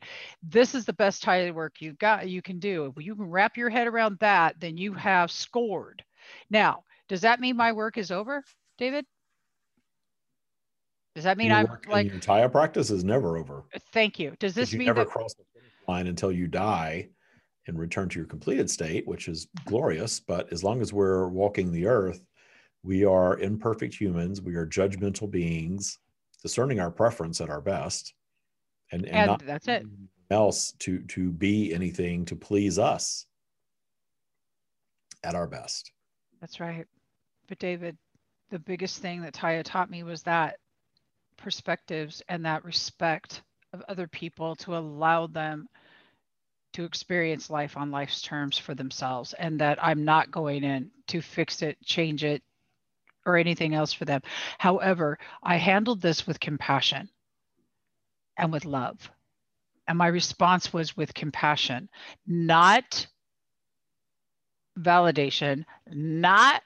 this 0.43 0.75
is 0.75 0.85
the 0.85 0.93
best 0.93 1.23
Tya 1.23 1.51
work 1.53 1.75
you've 1.79 1.99
got 1.99 2.27
you 2.27 2.41
can 2.41 2.59
do 2.59 2.93
if 2.95 3.03
you 3.03 3.15
can 3.15 3.29
wrap 3.29 3.57
your 3.57 3.69
head 3.69 3.87
around 3.87 4.17
that 4.19 4.59
then 4.59 4.77
you 4.77 4.93
have 4.93 5.31
scored 5.31 6.03
now 6.49 6.83
does 7.07 7.21
that 7.21 7.39
mean 7.39 7.55
my 7.55 7.71
work 7.71 7.97
is 7.97 8.11
over 8.11 8.43
david 8.77 9.05
does 11.15 11.23
that 11.23 11.37
mean 11.37 11.49
Your 11.49 11.57
i'm 11.57 11.67
like 11.89 12.05
your 12.05 12.13
entire 12.13 12.49
practice 12.49 12.89
is 12.91 13.03
never 13.03 13.37
over. 13.37 13.63
thank 13.93 14.19
you 14.19 14.35
does 14.39 14.53
this 14.53 14.71
mean 14.71 14.73
you 14.73 14.79
mean 14.79 14.95
never 14.95 15.05
that 15.05 15.11
cross 15.11 15.33
the 15.33 15.43
finish 15.53 15.73
line 15.87 16.07
until 16.07 16.31
you 16.31 16.47
die 16.47 17.09
and 17.69 17.79
return 17.79 18.09
to 18.09 18.19
your 18.19 18.27
completed 18.27 18.69
state, 18.69 19.07
which 19.07 19.27
is 19.27 19.47
glorious. 19.65 20.19
But 20.19 20.51
as 20.51 20.63
long 20.63 20.81
as 20.81 20.91
we're 20.91 21.27
walking 21.27 21.71
the 21.71 21.85
earth, 21.85 22.21
we 22.83 23.05
are 23.05 23.37
imperfect 23.39 23.93
humans. 23.93 24.41
We 24.41 24.55
are 24.55 24.65
judgmental 24.65 25.29
beings, 25.29 25.99
discerning 26.41 26.79
our 26.79 26.91
preference 26.91 27.41
at 27.41 27.49
our 27.49 27.61
best, 27.61 28.13
and, 28.91 29.05
and, 29.05 29.15
and 29.15 29.27
not 29.27 29.45
that's 29.45 29.67
it 29.67 29.85
else 30.31 30.73
to 30.79 30.99
to 31.03 31.31
be 31.31 31.73
anything 31.73 32.25
to 32.25 32.35
please 32.35 32.77
us 32.77 33.25
at 35.23 35.35
our 35.35 35.47
best. 35.47 35.91
That's 36.39 36.59
right. 36.59 36.85
But 37.47 37.59
David, 37.59 37.97
the 38.51 38.59
biggest 38.59 39.01
thing 39.01 39.21
that 39.21 39.33
Tya 39.33 39.63
taught 39.63 39.89
me 39.89 40.03
was 40.03 40.23
that 40.23 40.57
perspectives 41.37 42.21
and 42.29 42.45
that 42.45 42.63
respect 42.63 43.41
of 43.73 43.83
other 43.87 44.07
people 44.07 44.55
to 44.57 44.77
allow 44.77 45.27
them 45.27 45.67
to 46.73 46.83
experience 46.83 47.49
life 47.49 47.75
on 47.75 47.91
life's 47.91 48.21
terms 48.21 48.57
for 48.57 48.75
themselves 48.75 49.33
and 49.33 49.59
that 49.59 49.83
I'm 49.83 50.05
not 50.05 50.31
going 50.31 50.63
in 50.63 50.91
to 51.07 51.21
fix 51.21 51.61
it, 51.61 51.77
change 51.83 52.23
it, 52.23 52.43
or 53.29 53.37
anything 53.37 53.73
else 53.73 53.93
for 53.93 54.05
them. 54.05 54.21
However, 54.57 55.17
I 55.43 55.57
handled 55.57 56.01
this 56.01 56.25
with 56.27 56.39
compassion 56.39 57.09
and 58.37 58.51
with 58.51 58.65
love. 58.65 59.09
And 59.87 59.97
my 59.97 60.07
response 60.07 60.71
was 60.71 60.95
with 60.95 61.13
compassion, 61.13 61.89
not 62.27 63.07
validation, 64.79 65.65
not 65.91 66.61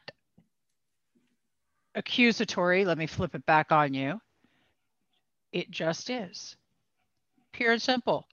accusatory. 1.96 2.86
Let 2.86 2.98
me 2.98 3.08
flip 3.08 3.34
it 3.36 3.46
back 3.46 3.72
on 3.72 3.94
you. 3.94 4.20
It 5.52 5.72
just 5.72 6.10
is 6.10 6.56
pure 7.54 7.72
and 7.72 7.82
simple. 7.82 8.28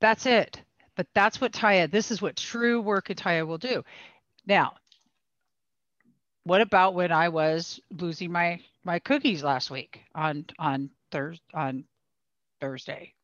That's 0.00 0.26
it. 0.26 0.62
But 0.96 1.08
that's 1.14 1.40
what 1.40 1.52
Tya, 1.52 1.88
this 1.88 2.10
is 2.10 2.22
what 2.22 2.36
true 2.36 2.80
work 2.80 3.06
Tya 3.06 3.44
will 3.44 3.58
do. 3.58 3.82
Now, 4.46 4.74
what 6.44 6.60
about 6.60 6.94
when 6.94 7.12
I 7.12 7.28
was 7.28 7.80
losing 7.98 8.30
my 8.30 8.60
my 8.84 8.98
cookies 8.98 9.42
last 9.42 9.70
week 9.70 10.00
on 10.14 10.44
on 10.58 10.90
Thursday 11.10 11.42
on 11.52 11.84
Thursday? 12.60 13.14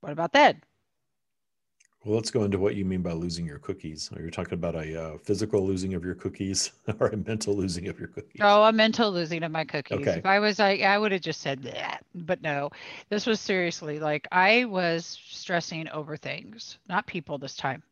What 0.00 0.12
about 0.12 0.32
then? 0.32 0.62
Well, 2.04 2.14
let's 2.14 2.30
go 2.30 2.44
into 2.44 2.60
what 2.60 2.76
you 2.76 2.84
mean 2.84 3.02
by 3.02 3.10
losing 3.10 3.44
your 3.44 3.58
cookies. 3.58 4.12
Are 4.14 4.22
you 4.22 4.30
talking 4.30 4.54
about 4.54 4.76
a 4.76 5.02
uh, 5.02 5.18
physical 5.18 5.66
losing 5.66 5.94
of 5.94 6.04
your 6.04 6.14
cookies 6.14 6.70
or 7.00 7.08
a 7.08 7.16
mental 7.16 7.56
losing 7.56 7.88
of 7.88 7.98
your 7.98 8.06
cookies? 8.06 8.40
Oh, 8.40 8.62
a 8.62 8.72
mental 8.72 9.10
losing 9.10 9.42
of 9.42 9.50
my 9.50 9.64
cookies. 9.64 9.98
Okay. 9.98 10.18
If 10.18 10.24
I 10.26 10.38
was 10.38 10.60
like, 10.60 10.82
I 10.82 10.98
would 10.98 11.10
have 11.10 11.20
just 11.20 11.40
said 11.40 11.64
that, 11.64 12.04
but 12.14 12.42
no, 12.42 12.70
this 13.08 13.26
was 13.26 13.40
seriously 13.40 13.98
like 13.98 14.28
I 14.30 14.66
was 14.66 15.18
stressing 15.28 15.88
over 15.88 16.16
things, 16.16 16.78
not 16.88 17.08
people 17.08 17.38
this 17.38 17.56
time. 17.56 17.82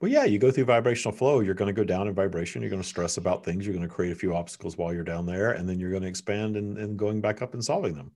Well, 0.00 0.10
yeah, 0.10 0.24
you 0.24 0.38
go 0.38 0.50
through 0.50 0.64
vibrational 0.64 1.14
flow. 1.14 1.40
You're 1.40 1.54
going 1.54 1.74
to 1.74 1.78
go 1.78 1.84
down 1.84 2.08
in 2.08 2.14
vibration. 2.14 2.62
You're 2.62 2.70
going 2.70 2.82
to 2.82 2.88
stress 2.88 3.18
about 3.18 3.44
things. 3.44 3.66
You're 3.66 3.74
going 3.74 3.86
to 3.86 3.94
create 3.94 4.12
a 4.12 4.16
few 4.16 4.34
obstacles 4.34 4.78
while 4.78 4.94
you're 4.94 5.04
down 5.04 5.26
there, 5.26 5.52
and 5.52 5.68
then 5.68 5.78
you're 5.78 5.90
going 5.90 6.02
to 6.02 6.08
expand 6.08 6.56
and, 6.56 6.78
and 6.78 6.98
going 6.98 7.20
back 7.20 7.42
up 7.42 7.52
and 7.52 7.62
solving 7.62 7.94
them. 7.94 8.12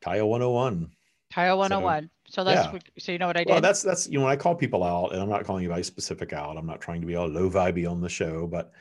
Tya 0.00 0.24
101. 0.24 0.90
Tya 1.34 1.54
101. 1.54 2.10
So, 2.28 2.44
that's 2.44 2.66
yeah. 2.66 2.72
what, 2.72 2.82
so 2.98 3.12
you 3.12 3.18
know 3.18 3.26
what 3.26 3.36
I 3.36 3.44
did? 3.44 3.52
Well, 3.52 3.60
that's 3.60 3.82
that's 3.82 4.08
you 4.08 4.18
know 4.18 4.24
when 4.24 4.32
I 4.32 4.36
call 4.36 4.54
people 4.54 4.82
out, 4.82 5.12
and 5.12 5.20
I'm 5.20 5.28
not 5.28 5.44
calling 5.44 5.64
anybody 5.64 5.82
specific 5.82 6.32
out. 6.32 6.56
I'm 6.56 6.66
not 6.66 6.80
trying 6.80 7.02
to 7.02 7.06
be 7.06 7.16
all 7.16 7.28
low 7.28 7.50
vibey 7.50 7.90
on 7.90 8.00
the 8.00 8.08
show, 8.08 8.46
but 8.46 8.72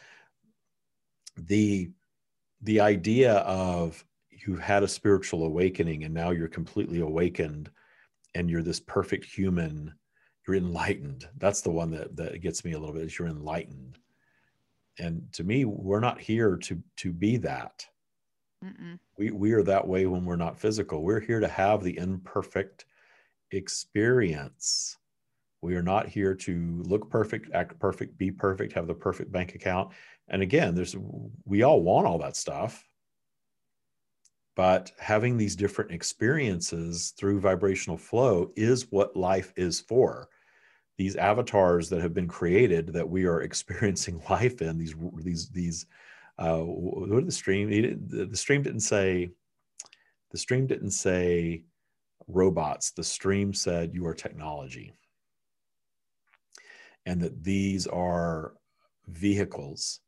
the 1.36 1.92
the 2.62 2.80
idea 2.80 3.34
of 3.40 4.04
you 4.30 4.56
had 4.56 4.84
a 4.84 4.88
spiritual 4.88 5.46
awakening 5.46 6.04
and 6.04 6.14
now 6.14 6.32
you're 6.32 6.48
completely 6.48 7.02
awakened 7.02 7.70
and 8.36 8.50
you're 8.50 8.64
this 8.64 8.80
perfect 8.80 9.26
human 9.26 9.94
you're 10.48 10.58
enlightened. 10.58 11.28
That's 11.38 11.62
the 11.62 11.72
one 11.72 11.92
that 11.92 12.16
that 12.18 12.42
gets 12.42 12.66
me 12.66 12.74
a 12.74 12.80
little 12.80 12.96
bit 12.96 13.04
is 13.04 13.18
you're 13.18 13.28
enlightened. 13.28 14.00
And 14.98 15.32
to 15.34 15.44
me 15.44 15.66
we're 15.66 16.00
not 16.00 16.20
here 16.20 16.58
to 16.58 16.82
to 16.98 17.14
be 17.14 17.38
that. 17.38 17.86
Mm-mm. 18.64 19.00
we 19.18 19.32
we 19.32 19.54
are 19.54 19.64
that 19.64 19.88
way 19.88 20.06
when 20.06 20.26
we're 20.26 20.36
not 20.36 20.60
physical. 20.60 21.04
We're 21.04 21.22
here 21.22 21.40
to 21.40 21.48
have 21.48 21.82
the 21.82 21.98
imperfect 21.98 22.86
experience. 23.52 24.98
We 25.62 25.76
are 25.76 25.84
not 25.84 26.08
here 26.08 26.36
to 26.36 26.84
look 26.86 27.10
perfect 27.10 27.54
act 27.54 27.80
perfect 27.80 28.18
be 28.18 28.32
perfect 28.32 28.74
have 28.74 28.88
the 28.88 28.94
perfect 28.94 29.32
bank 29.32 29.56
account. 29.56 29.92
And 30.28 30.42
again 30.42 30.76
there's 30.76 30.96
we 31.46 31.64
all 31.64 31.82
want 31.82 32.08
all 32.08 32.20
that 32.20 32.36
stuff 32.36 32.89
but 34.56 34.92
having 35.00 35.38
these 35.38 35.56
different 35.56 35.92
experiences 35.92 37.14
through 37.18 37.40
vibrational 37.40 37.98
flow 37.98 38.52
is 38.56 38.92
what 38.92 39.16
life 39.16 39.54
is 39.56 39.80
for. 39.80 40.30
These 40.98 41.16
avatars 41.16 41.90
that 41.90 42.02
have 42.02 42.14
been 42.14 42.28
created 42.28 42.88
that 42.94 43.10
we 43.10 43.26
are 43.26 43.42
experiencing 43.50 44.22
life 44.30 44.62
in 44.62 44.78
these 44.78 44.96
these 45.24 45.50
these 45.50 45.86
uh 46.38 46.60
what 46.60 47.20
did 47.20 47.28
the 47.28 47.32
stream 47.32 47.70
the, 47.70 48.38
stream 48.38 48.62
didn't 48.62 48.82
say 48.82 49.30
the 50.32 50.38
stream 50.38 50.68
didn't 50.68 50.92
say 50.92 51.64
robots. 52.28 52.92
The 52.92 53.04
stream 53.04 53.54
said 53.54 53.94
you 53.94 54.06
are 54.06 54.14
technology. 54.14 54.94
And 57.06 57.22
that 57.22 57.44
these 57.44 57.88
are 57.88 58.54
vehicles 59.08 60.02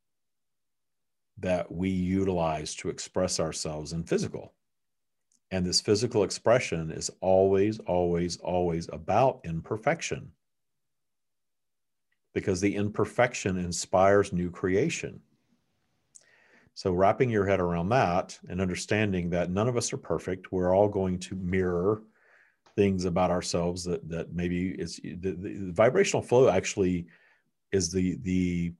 that 1.42 1.70
we 1.70 1.90
utilize 1.90 2.74
to 2.76 2.88
express 2.88 3.38
ourselves 3.38 3.92
in 3.92 4.04
physical. 4.04 4.54
And 5.50 5.66
this 5.66 5.80
physical 5.80 6.24
expression 6.24 6.90
is 6.90 7.10
always 7.20 7.78
always 7.80 8.38
always 8.38 8.88
about 8.92 9.40
imperfection. 9.44 10.32
Because 12.32 12.60
the 12.60 12.74
imperfection 12.74 13.58
inspires 13.58 14.32
new 14.32 14.50
creation. 14.50 15.20
So 16.74 16.92
wrapping 16.92 17.28
your 17.28 17.44
head 17.44 17.60
around 17.60 17.90
that 17.90 18.38
and 18.48 18.60
understanding 18.60 19.28
that 19.30 19.50
none 19.50 19.68
of 19.68 19.76
us 19.76 19.92
are 19.92 19.98
perfect, 19.98 20.52
we're 20.52 20.74
all 20.74 20.88
going 20.88 21.18
to 21.18 21.34
mirror 21.36 22.02
things 22.74 23.04
about 23.04 23.30
ourselves 23.30 23.84
that 23.84 24.08
that 24.08 24.32
maybe 24.32 24.70
is 24.70 24.96
the, 25.02 25.14
the, 25.16 25.32
the 25.32 25.72
vibrational 25.72 26.22
flow 26.22 26.48
actually 26.48 27.06
is 27.72 27.92
the 27.92 28.16
the 28.22 28.72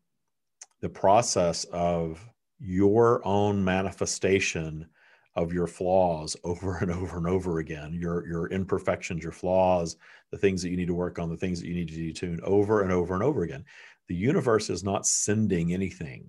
the 0.80 0.88
process 0.88 1.64
of 1.72 2.26
your 2.64 3.26
own 3.26 3.62
manifestation 3.64 4.86
of 5.34 5.52
your 5.52 5.66
flaws 5.66 6.36
over 6.44 6.76
and 6.78 6.90
over 6.90 7.16
and 7.16 7.26
over 7.26 7.58
again 7.58 7.92
your 7.92 8.26
your 8.26 8.46
imperfections 8.48 9.22
your 9.22 9.32
flaws 9.32 9.96
the 10.30 10.38
things 10.38 10.62
that 10.62 10.70
you 10.70 10.76
need 10.76 10.86
to 10.86 10.94
work 10.94 11.18
on 11.18 11.28
the 11.28 11.36
things 11.36 11.60
that 11.60 11.66
you 11.66 11.74
need 11.74 11.88
to 11.88 11.94
detune 11.94 12.40
over 12.42 12.82
and 12.82 12.92
over 12.92 13.14
and 13.14 13.22
over 13.22 13.42
again 13.42 13.64
the 14.08 14.14
universe 14.14 14.70
is 14.70 14.84
not 14.84 15.06
sending 15.06 15.72
anything 15.72 16.28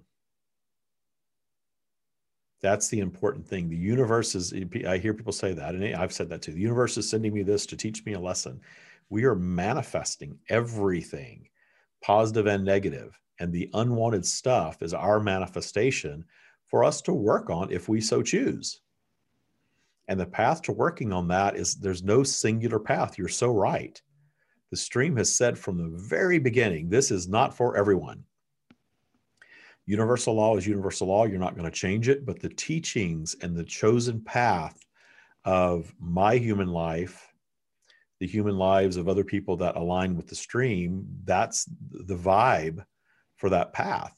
that's 2.63 2.87
the 2.87 3.01
important 3.01 3.45
thing. 3.45 3.69
The 3.69 3.75
universe 3.75 4.35
is, 4.35 4.53
I 4.87 4.97
hear 4.97 5.13
people 5.13 5.33
say 5.33 5.53
that, 5.53 5.75
and 5.75 5.95
I've 5.95 6.13
said 6.13 6.29
that 6.29 6.41
too. 6.41 6.53
The 6.53 6.61
universe 6.61 6.97
is 6.97 7.09
sending 7.09 7.33
me 7.33 7.43
this 7.43 7.65
to 7.67 7.75
teach 7.75 8.05
me 8.05 8.13
a 8.13 8.19
lesson. 8.19 8.61
We 9.09 9.25
are 9.25 9.35
manifesting 9.35 10.39
everything, 10.47 11.49
positive 12.01 12.47
and 12.47 12.63
negative, 12.63 13.19
and 13.39 13.51
the 13.51 13.69
unwanted 13.73 14.25
stuff 14.25 14.81
is 14.81 14.93
our 14.93 15.19
manifestation 15.19 16.25
for 16.65 16.83
us 16.83 17.01
to 17.03 17.13
work 17.13 17.49
on 17.49 17.71
if 17.71 17.89
we 17.89 18.01
so 18.01 18.21
choose. 18.21 18.81
And 20.07 20.19
the 20.19 20.25
path 20.25 20.61
to 20.63 20.71
working 20.71 21.13
on 21.13 21.27
that 21.29 21.55
is 21.55 21.75
there's 21.75 22.03
no 22.03 22.23
singular 22.23 22.79
path. 22.79 23.17
You're 23.17 23.27
so 23.27 23.49
right. 23.49 24.01
The 24.69 24.77
stream 24.77 25.15
has 25.17 25.33
said 25.33 25.57
from 25.57 25.77
the 25.77 25.97
very 25.97 26.39
beginning 26.39 26.89
this 26.89 27.11
is 27.11 27.27
not 27.27 27.55
for 27.55 27.77
everyone. 27.77 28.23
Universal 29.85 30.35
law 30.35 30.57
is 30.57 30.65
universal 30.65 31.07
law. 31.07 31.25
You're 31.25 31.39
not 31.39 31.55
going 31.55 31.69
to 31.69 31.71
change 31.71 32.09
it. 32.09 32.25
But 32.25 32.39
the 32.39 32.49
teachings 32.49 33.35
and 33.41 33.55
the 33.55 33.63
chosen 33.63 34.21
path 34.21 34.77
of 35.45 35.93
my 35.99 36.37
human 36.37 36.69
life, 36.69 37.33
the 38.19 38.27
human 38.27 38.57
lives 38.57 38.95
of 38.97 39.09
other 39.09 39.25
people 39.25 39.57
that 39.57 39.75
align 39.75 40.15
with 40.15 40.27
the 40.27 40.35
stream, 40.35 41.05
that's 41.25 41.65
the 41.91 42.15
vibe 42.15 42.85
for 43.43 43.49
that 43.49 43.73
path. 43.73 44.15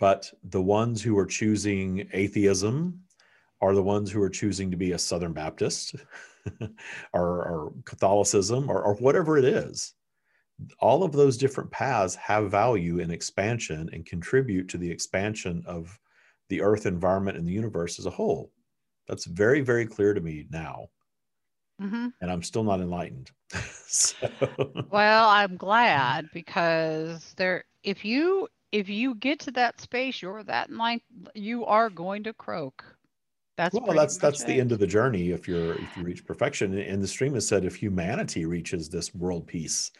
But 0.00 0.28
the 0.42 0.60
ones 0.60 1.00
who 1.00 1.16
are 1.16 1.24
choosing 1.24 2.08
atheism 2.12 3.02
are 3.60 3.76
the 3.76 3.82
ones 3.82 4.10
who 4.10 4.20
are 4.22 4.28
choosing 4.28 4.72
to 4.72 4.76
be 4.76 4.90
a 4.90 4.98
Southern 4.98 5.32
Baptist 5.32 5.94
or, 7.12 7.22
or, 7.22 7.72
Catholicism 7.84 8.68
or, 8.68 8.82
or 8.82 8.96
whatever 8.96 9.38
it 9.38 9.44
is. 9.44 9.94
All 10.80 11.04
of 11.04 11.12
those 11.12 11.36
different 11.36 11.70
paths 11.70 12.16
have 12.16 12.50
value 12.50 12.98
and 12.98 13.12
expansion 13.12 13.88
and 13.92 14.04
contribute 14.04 14.68
to 14.70 14.76
the 14.76 14.90
expansion 14.90 15.62
of 15.64 15.96
the 16.48 16.62
earth 16.62 16.86
environment 16.86 17.38
and 17.38 17.46
the 17.46 17.52
universe 17.52 18.00
as 18.00 18.06
a 18.06 18.10
whole. 18.10 18.50
That's 19.06 19.26
very 19.26 19.60
very 19.60 19.86
clear 19.86 20.12
to 20.12 20.20
me 20.20 20.48
now 20.50 20.88
mm-hmm. 21.80 22.08
and 22.20 22.30
i'm 22.30 22.42
still 22.42 22.64
not 22.64 22.80
enlightened 22.80 23.30
so. 23.86 24.28
well 24.90 25.28
i'm 25.28 25.56
glad 25.56 26.26
because 26.32 27.34
there 27.36 27.64
if 27.82 28.04
you 28.04 28.48
if 28.72 28.88
you 28.88 29.14
get 29.16 29.40
to 29.40 29.50
that 29.50 29.80
space 29.80 30.22
you're 30.22 30.42
that 30.42 30.68
enlightened 30.68 31.28
you 31.34 31.64
are 31.64 31.90
going 31.90 32.22
to 32.22 32.32
croak 32.32 32.84
that's 33.56 33.74
well 33.74 33.94
that's 33.94 34.16
that's 34.16 34.42
it. 34.42 34.46
the 34.46 34.60
end 34.60 34.72
of 34.72 34.78
the 34.78 34.86
journey 34.86 35.30
if 35.30 35.48
you're 35.48 35.74
if 35.74 35.96
you 35.96 36.02
reach 36.02 36.24
perfection 36.24 36.78
and 36.78 37.02
the 37.02 37.08
stream 37.08 37.34
has 37.34 37.46
said 37.46 37.64
if 37.64 37.74
humanity 37.76 38.44
reaches 38.44 38.88
this 38.88 39.14
world 39.14 39.46
peace 39.46 39.90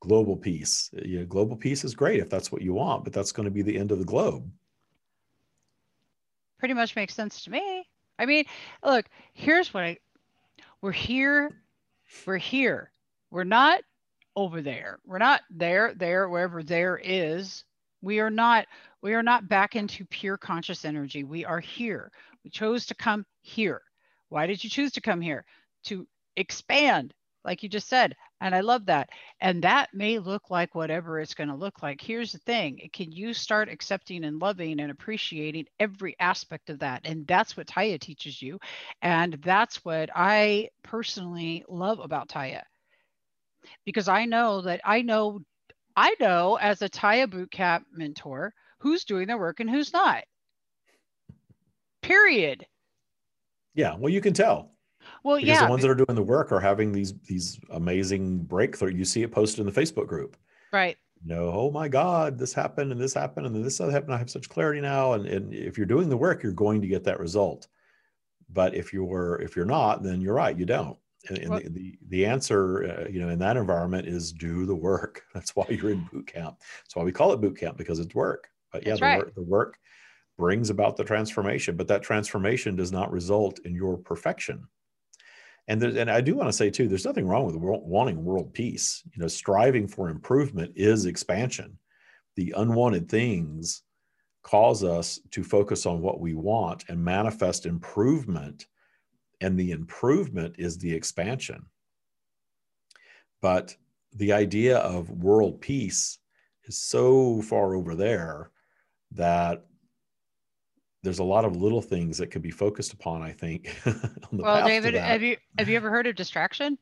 global 0.00 0.36
peace. 0.36 0.90
You 0.92 1.20
know, 1.20 1.26
global 1.26 1.56
peace 1.56 1.84
is 1.84 1.94
great 1.94 2.20
if 2.20 2.28
that's 2.28 2.52
what 2.52 2.62
you 2.62 2.74
want, 2.74 3.04
but 3.04 3.12
that's 3.12 3.32
going 3.32 3.44
to 3.44 3.50
be 3.50 3.62
the 3.62 3.76
end 3.76 3.92
of 3.92 3.98
the 3.98 4.04
globe. 4.04 4.50
Pretty 6.58 6.74
much 6.74 6.96
makes 6.96 7.14
sense 7.14 7.42
to 7.44 7.50
me. 7.50 7.86
I 8.18 8.26
mean, 8.26 8.44
look, 8.84 9.06
here's 9.34 9.74
what 9.74 9.82
I 9.84 9.98
we're 10.86 10.92
here, 10.92 11.50
we're 12.28 12.36
here. 12.36 12.92
We're 13.32 13.42
not 13.42 13.80
over 14.36 14.62
there. 14.62 15.00
We're 15.04 15.18
not 15.18 15.40
there, 15.50 15.92
there, 15.96 16.28
wherever 16.28 16.62
there 16.62 17.00
is. 17.02 17.64
We 18.02 18.20
are 18.20 18.30
not, 18.30 18.66
we 19.02 19.12
are 19.14 19.22
not 19.24 19.48
back 19.48 19.74
into 19.74 20.04
pure 20.04 20.36
conscious 20.36 20.84
energy. 20.84 21.24
We 21.24 21.44
are 21.44 21.58
here. 21.58 22.12
We 22.44 22.50
chose 22.50 22.86
to 22.86 22.94
come 22.94 23.26
here. 23.40 23.82
Why 24.28 24.46
did 24.46 24.62
you 24.62 24.70
choose 24.70 24.92
to 24.92 25.00
come 25.00 25.20
here? 25.20 25.44
To 25.86 26.06
expand, 26.36 27.12
like 27.44 27.64
you 27.64 27.68
just 27.68 27.88
said, 27.88 28.14
and 28.40 28.54
I 28.54 28.60
love 28.60 28.86
that. 28.86 29.10
And 29.40 29.62
that 29.62 29.88
may 29.94 30.18
look 30.18 30.50
like 30.50 30.74
whatever 30.74 31.18
it's 31.18 31.34
going 31.34 31.48
to 31.48 31.54
look 31.54 31.82
like. 31.82 32.00
Here's 32.00 32.32
the 32.32 32.38
thing 32.38 32.88
can 32.92 33.12
you 33.12 33.32
start 33.32 33.68
accepting 33.68 34.24
and 34.24 34.40
loving 34.40 34.80
and 34.80 34.90
appreciating 34.90 35.66
every 35.80 36.16
aspect 36.20 36.70
of 36.70 36.80
that? 36.80 37.02
And 37.04 37.26
that's 37.26 37.56
what 37.56 37.66
Tya 37.66 37.98
teaches 37.98 38.40
you. 38.40 38.58
And 39.00 39.34
that's 39.42 39.84
what 39.84 40.10
I 40.14 40.68
personally 40.82 41.64
love 41.68 41.98
about 42.00 42.28
Tya. 42.28 42.64
Because 43.84 44.08
I 44.08 44.26
know 44.26 44.60
that 44.62 44.80
I 44.84 45.02
know, 45.02 45.40
I 45.96 46.14
know 46.20 46.56
as 46.56 46.82
a 46.82 46.88
Tya 46.88 47.26
bootcamp 47.26 47.84
mentor 47.90 48.52
who's 48.78 49.04
doing 49.04 49.28
the 49.28 49.38
work 49.38 49.60
and 49.60 49.70
who's 49.70 49.92
not. 49.92 50.24
Period. 52.02 52.66
Yeah. 53.74 53.96
Well, 53.98 54.12
you 54.12 54.20
can 54.20 54.34
tell. 54.34 54.75
Well, 55.22 55.36
because 55.36 55.48
yeah, 55.48 55.64
the 55.64 55.70
ones 55.70 55.82
that 55.82 55.90
are 55.90 55.94
doing 55.94 56.14
the 56.14 56.22
work 56.22 56.52
are 56.52 56.60
having 56.60 56.92
these 56.92 57.14
these 57.24 57.58
amazing 57.70 58.38
breakthrough. 58.44 58.94
You 58.94 59.04
see 59.04 59.22
it 59.22 59.32
posted 59.32 59.60
in 59.60 59.72
the 59.72 59.80
Facebook 59.80 60.06
group. 60.06 60.36
Right. 60.72 60.96
You 61.22 61.34
know, 61.34 61.50
oh 61.50 61.70
my 61.70 61.88
God, 61.88 62.38
this 62.38 62.52
happened 62.52 62.92
and 62.92 63.00
this 63.00 63.14
happened 63.14 63.46
and 63.46 63.64
this 63.64 63.78
happened. 63.78 64.14
I 64.14 64.18
have 64.18 64.30
such 64.30 64.48
clarity 64.48 64.80
now. 64.80 65.14
And, 65.14 65.26
and 65.26 65.52
if 65.52 65.76
you're 65.76 65.86
doing 65.86 66.08
the 66.08 66.16
work, 66.16 66.42
you're 66.42 66.52
going 66.52 66.82
to 66.82 66.88
get 66.88 67.04
that 67.04 67.18
result. 67.18 67.66
But 68.50 68.74
if 68.74 68.92
you're 68.92 69.40
if 69.40 69.56
you're 69.56 69.64
not, 69.64 70.02
then 70.02 70.20
you're 70.20 70.34
right, 70.34 70.56
you 70.56 70.66
don't. 70.66 70.98
And, 71.28 71.38
and 71.38 71.50
well, 71.50 71.60
the, 71.60 71.68
the, 71.70 71.98
the 72.08 72.26
answer, 72.26 72.84
uh, 72.84 73.08
you 73.08 73.20
know, 73.20 73.30
in 73.30 73.38
that 73.40 73.56
environment 73.56 74.06
is 74.06 74.32
do 74.32 74.66
the 74.66 74.74
work. 74.74 75.24
That's 75.34 75.56
why 75.56 75.66
you're 75.68 75.90
in 75.90 76.08
boot 76.12 76.26
camp. 76.26 76.58
That's 76.84 76.94
why 76.94 77.02
we 77.02 77.12
call 77.12 77.32
it 77.32 77.40
boot 77.40 77.58
camp 77.58 77.76
because 77.76 77.98
it's 77.98 78.14
work. 78.14 78.48
But 78.72 78.86
yeah, 78.86 78.94
the, 78.94 79.00
right. 79.00 79.18
work, 79.18 79.34
the 79.34 79.42
work 79.42 79.78
brings 80.38 80.70
about 80.70 80.96
the 80.96 81.04
transformation, 81.04 81.76
but 81.76 81.88
that 81.88 82.02
transformation 82.02 82.76
does 82.76 82.92
not 82.92 83.10
result 83.10 83.58
in 83.64 83.74
your 83.74 83.96
perfection 83.96 84.68
and 85.68 85.82
and 85.82 86.10
I 86.10 86.20
do 86.20 86.34
want 86.34 86.48
to 86.48 86.52
say 86.52 86.70
too, 86.70 86.88
there's 86.88 87.04
nothing 87.04 87.26
wrong 87.26 87.46
with 87.46 87.56
wanting 87.56 88.24
world 88.24 88.52
peace. 88.54 89.02
You 89.12 89.22
know, 89.22 89.28
striving 89.28 89.88
for 89.88 90.08
improvement 90.08 90.72
is 90.76 91.06
expansion. 91.06 91.78
The 92.36 92.54
unwanted 92.56 93.08
things 93.08 93.82
cause 94.42 94.84
us 94.84 95.18
to 95.32 95.42
focus 95.42 95.86
on 95.86 96.00
what 96.00 96.20
we 96.20 96.34
want 96.34 96.84
and 96.88 97.04
manifest 97.04 97.66
improvement, 97.66 98.66
and 99.40 99.58
the 99.58 99.72
improvement 99.72 100.54
is 100.58 100.78
the 100.78 100.94
expansion. 100.94 101.66
But 103.42 103.76
the 104.12 104.32
idea 104.32 104.78
of 104.78 105.10
world 105.10 105.60
peace 105.60 106.18
is 106.64 106.78
so 106.78 107.42
far 107.42 107.74
over 107.74 107.94
there 107.94 108.50
that 109.12 109.66
there's 111.06 111.20
a 111.20 111.24
lot 111.24 111.44
of 111.44 111.56
little 111.56 111.80
things 111.80 112.18
that 112.18 112.32
could 112.32 112.42
be 112.42 112.50
focused 112.50 112.92
upon 112.92 113.22
i 113.22 113.30
think 113.30 113.76
well 114.32 114.66
david 114.66 114.94
have 114.94 115.22
you 115.22 115.36
have 115.56 115.68
you 115.68 115.76
ever 115.76 115.88
heard 115.88 116.06
of 116.06 116.14
distraction? 116.14 116.76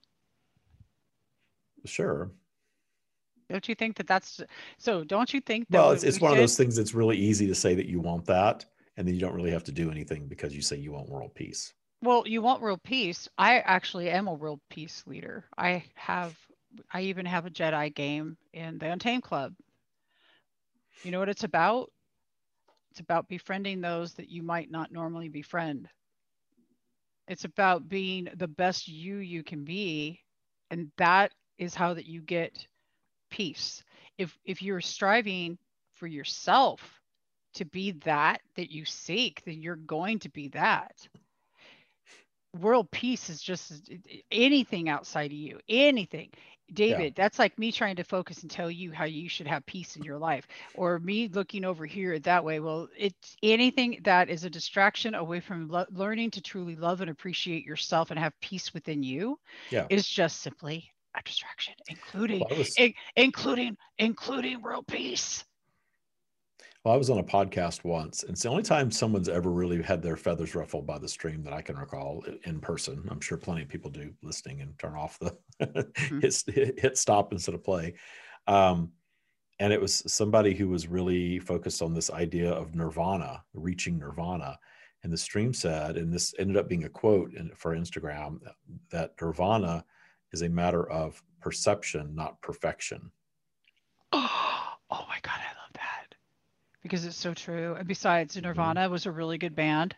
Sure. 1.85 2.31
Don't 3.51 3.69
you 3.69 3.75
think 3.75 3.97
that 3.97 4.07
that's 4.07 4.41
so 4.79 5.05
don't 5.05 5.33
you 5.33 5.41
think 5.41 5.69
that 5.69 5.79
well 5.79 5.91
it's, 5.91 6.03
it's 6.03 6.19
we 6.19 6.25
one 6.25 6.33
should... 6.33 6.39
of 6.39 6.43
those 6.43 6.57
things 6.57 6.77
that's 6.77 6.95
really 6.95 7.17
easy 7.17 7.47
to 7.47 7.55
say 7.55 7.75
that 7.75 7.87
you 7.87 8.01
want 8.01 8.25
that 8.27 8.65
and 8.97 9.07
then 9.07 9.15
you 9.15 9.21
don't 9.21 9.35
really 9.35 9.51
have 9.51 9.65
to 9.65 9.73
do 9.73 9.91
anything 9.91 10.27
because 10.27 10.55
you 10.55 10.63
say 10.63 10.77
you 10.77 10.93
want 10.93 11.09
world 11.09 11.35
peace. 11.35 11.75
Well 12.03 12.25
you 12.27 12.41
want 12.41 12.63
world 12.63 12.83
peace. 12.83 13.29
I 13.37 13.59
actually 13.59 14.11
am 14.11 14.29
a 14.29 14.33
world 14.33 14.61
peace 14.71 15.05
leader. 15.07 15.45
I 15.59 15.85
have 15.95 16.35
i 16.91 17.03
even 17.03 17.27
have 17.27 17.47
a 17.47 17.51
jedi 17.51 17.95
game 17.95 18.37
in 18.53 18.79
the 18.79 18.91
untamed 18.91 19.23
club. 19.23 19.55
You 21.03 21.11
know 21.11 21.19
what 21.19 21.29
it's 21.29 21.45
about 21.45 21.93
it's 22.95 23.01
about 23.01 23.27
befriending 23.27 23.81
those 23.81 24.15
that 24.15 24.31
you 24.31 24.45
might 24.45 24.71
not 24.71 24.93
normally 24.93 25.29
befriend. 25.29 25.89
It's 27.27 27.45
about 27.45 27.89
being 27.89 28.29
the 28.37 28.47
best 28.47 28.87
you 28.87 29.17
you 29.17 29.43
can 29.43 29.65
be. 29.65 30.21
And 30.71 30.93
that 30.99 31.33
is 31.59 31.75
how 31.75 31.95
that 31.95 32.07
you 32.07 32.21
get 32.21 32.69
peace. 33.31 33.83
If 34.17 34.39
if 34.45 34.63
you're 34.63 34.81
striving 34.81 35.59
for 35.95 36.07
yourself 36.07 37.01
to 37.55 37.65
be 37.65 37.91
that 38.05 38.43
that 38.55 38.71
you 38.71 38.85
seek, 38.85 39.43
then 39.45 39.61
you're 39.61 39.75
going 39.75 40.21
to 40.21 40.29
be 40.29 40.47
that. 40.51 41.09
World 42.61 42.93
peace 42.93 43.29
is 43.29 43.43
just 43.43 43.91
anything 44.31 44.89
outside 44.89 45.33
of 45.33 45.37
you, 45.37 45.59
anything. 45.69 46.31
David, 46.73 47.15
yeah. 47.17 47.23
that's 47.23 47.39
like 47.39 47.59
me 47.59 47.71
trying 47.71 47.97
to 47.97 48.05
focus 48.05 48.43
and 48.43 48.51
tell 48.51 48.71
you 48.71 48.93
how 48.93 49.05
you 49.05 49.29
should 49.29 49.47
have 49.47 49.67
peace 49.67 49.97
in 49.97 50.03
your 50.03 50.19
life, 50.19 50.47
or 50.75 50.99
me 50.99 51.29
looking 51.29 51.65
over 51.65 51.87
here 51.87 52.19
that 52.21 52.45
way. 52.45 52.61
Well, 52.61 52.89
it's 52.97 53.37
anything 53.43 54.01
that 54.05 54.29
is 54.29 54.45
a 54.45 54.51
distraction 54.51 55.15
away 55.15 55.41
from 55.41 55.69
lo- 55.69 55.87
learning 55.91 56.31
to 56.33 56.41
truly 56.41 56.77
love 56.77 57.01
and 57.01 57.11
appreciate 57.11 57.65
yourself 57.65 58.11
and 58.11 58.19
have 58.19 58.33
peace 58.41 58.73
within 58.73 59.03
you 59.03 59.39
yeah. 59.71 59.87
is 59.91 60.09
just 60.09 60.41
simply 60.41 60.91
a 61.17 61.23
distraction, 61.23 61.75
including 61.89 62.41
well, 62.49 62.59
was, 62.59 62.77
including 63.17 63.77
including 63.99 64.61
world 64.63 64.87
peace. 64.87 65.45
Well, 66.85 66.93
I 66.93 66.99
was 66.99 67.09
on 67.09 67.19
a 67.19 67.25
podcast 67.25 67.83
once, 67.83 68.25
and 68.25 68.33
it's 68.33 68.43
the 68.43 68.51
only 68.51 68.63
time 68.63 68.91
someone's 68.91 69.31
ever 69.31 69.51
really 69.51 69.81
had 69.81 70.03
their 70.03 70.19
feathers 70.19 70.55
ruffled 70.55 70.87
by 70.87 70.99
the 70.99 71.09
stream 71.09 71.43
that 71.45 71.55
I 71.55 71.63
can 71.63 71.79
recall 71.79 72.23
in 72.45 72.61
person. 72.61 73.09
I'm 73.11 73.23
sure 73.23 73.39
plenty 73.39 73.63
of 73.63 73.71
people 73.71 73.91
do 73.91 74.13
listening 74.23 74.61
and 74.61 74.79
turn 74.79 74.95
off 74.95 75.19
the 75.19 75.35
mm-hmm. 75.63 76.21
hit, 76.53 76.79
hit 76.79 76.99
stop 76.99 77.33
instead 77.33 77.55
of 77.55 77.65
play. 77.65 77.95
Um, 78.47 78.93
and 79.61 79.73
it 79.73 79.81
was 79.81 80.03
somebody 80.13 80.53
who 80.53 80.69
was 80.69 80.87
really 80.87 81.39
focused 81.39 81.81
on 81.81 81.95
this 81.95 82.11
idea 82.11 82.53
of 82.53 82.75
nirvana, 82.75 83.43
reaching 83.55 83.99
nirvana. 83.99 84.59
And 85.05 85.11
the 85.11 85.17
stream 85.17 85.55
said, 85.55 85.97
and 85.97 86.13
this 86.13 86.35
ended 86.39 86.59
up 86.59 86.69
being 86.69 86.85
a 86.85 86.91
quote 86.91 87.33
in, 87.33 87.51
for 87.57 87.75
Instagram, 87.75 88.41
that 88.91 89.13
nirvana 89.19 89.87
is 90.33 90.43
a 90.43 90.51
matter 90.51 90.87
of 90.91 91.23
perception, 91.41 92.15
not 92.15 92.43
perfection. 92.43 93.11
Oh, 94.91 95.07
my 95.09 95.19
God, 95.23 95.41
I 95.41 95.49
love 95.61 95.64
because 96.85 97.05
it's 97.05 97.17
so 97.17 97.35
true. 97.35 97.75
And 97.77 97.89
besides, 97.89 98.37
mm-hmm. 98.37 98.47
Nirvana 98.47 98.83
mm-hmm. 98.83 98.93
was 98.93 99.07
a 99.07 99.11
really 99.11 99.39
good 99.39 99.57
band. 99.57 99.97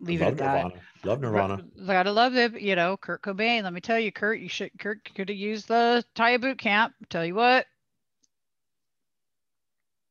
Leave 0.00 0.20
love 0.20 0.32
it 0.32 0.40
at 0.40 0.54
Nirvana. 0.54 0.74
that. 0.74 1.08
Love 1.08 1.20
Nirvana. 1.20 1.64
Gotta 1.86 2.10
love 2.10 2.34
it. 2.34 2.60
You 2.60 2.74
know, 2.74 2.96
Kurt 2.96 3.22
Cobain. 3.22 3.62
Let 3.62 3.72
me 3.72 3.80
tell 3.80 3.98
you, 4.00 4.10
Kurt, 4.10 4.40
you 4.40 4.48
should. 4.48 4.70
Kurt 4.78 4.98
could 5.14 5.28
have 5.28 5.38
used 5.38 5.68
the 5.68 6.04
Tya 6.16 6.40
boot 6.40 6.58
camp. 6.58 6.94
Tell 7.08 7.24
you 7.24 7.36
what, 7.36 7.66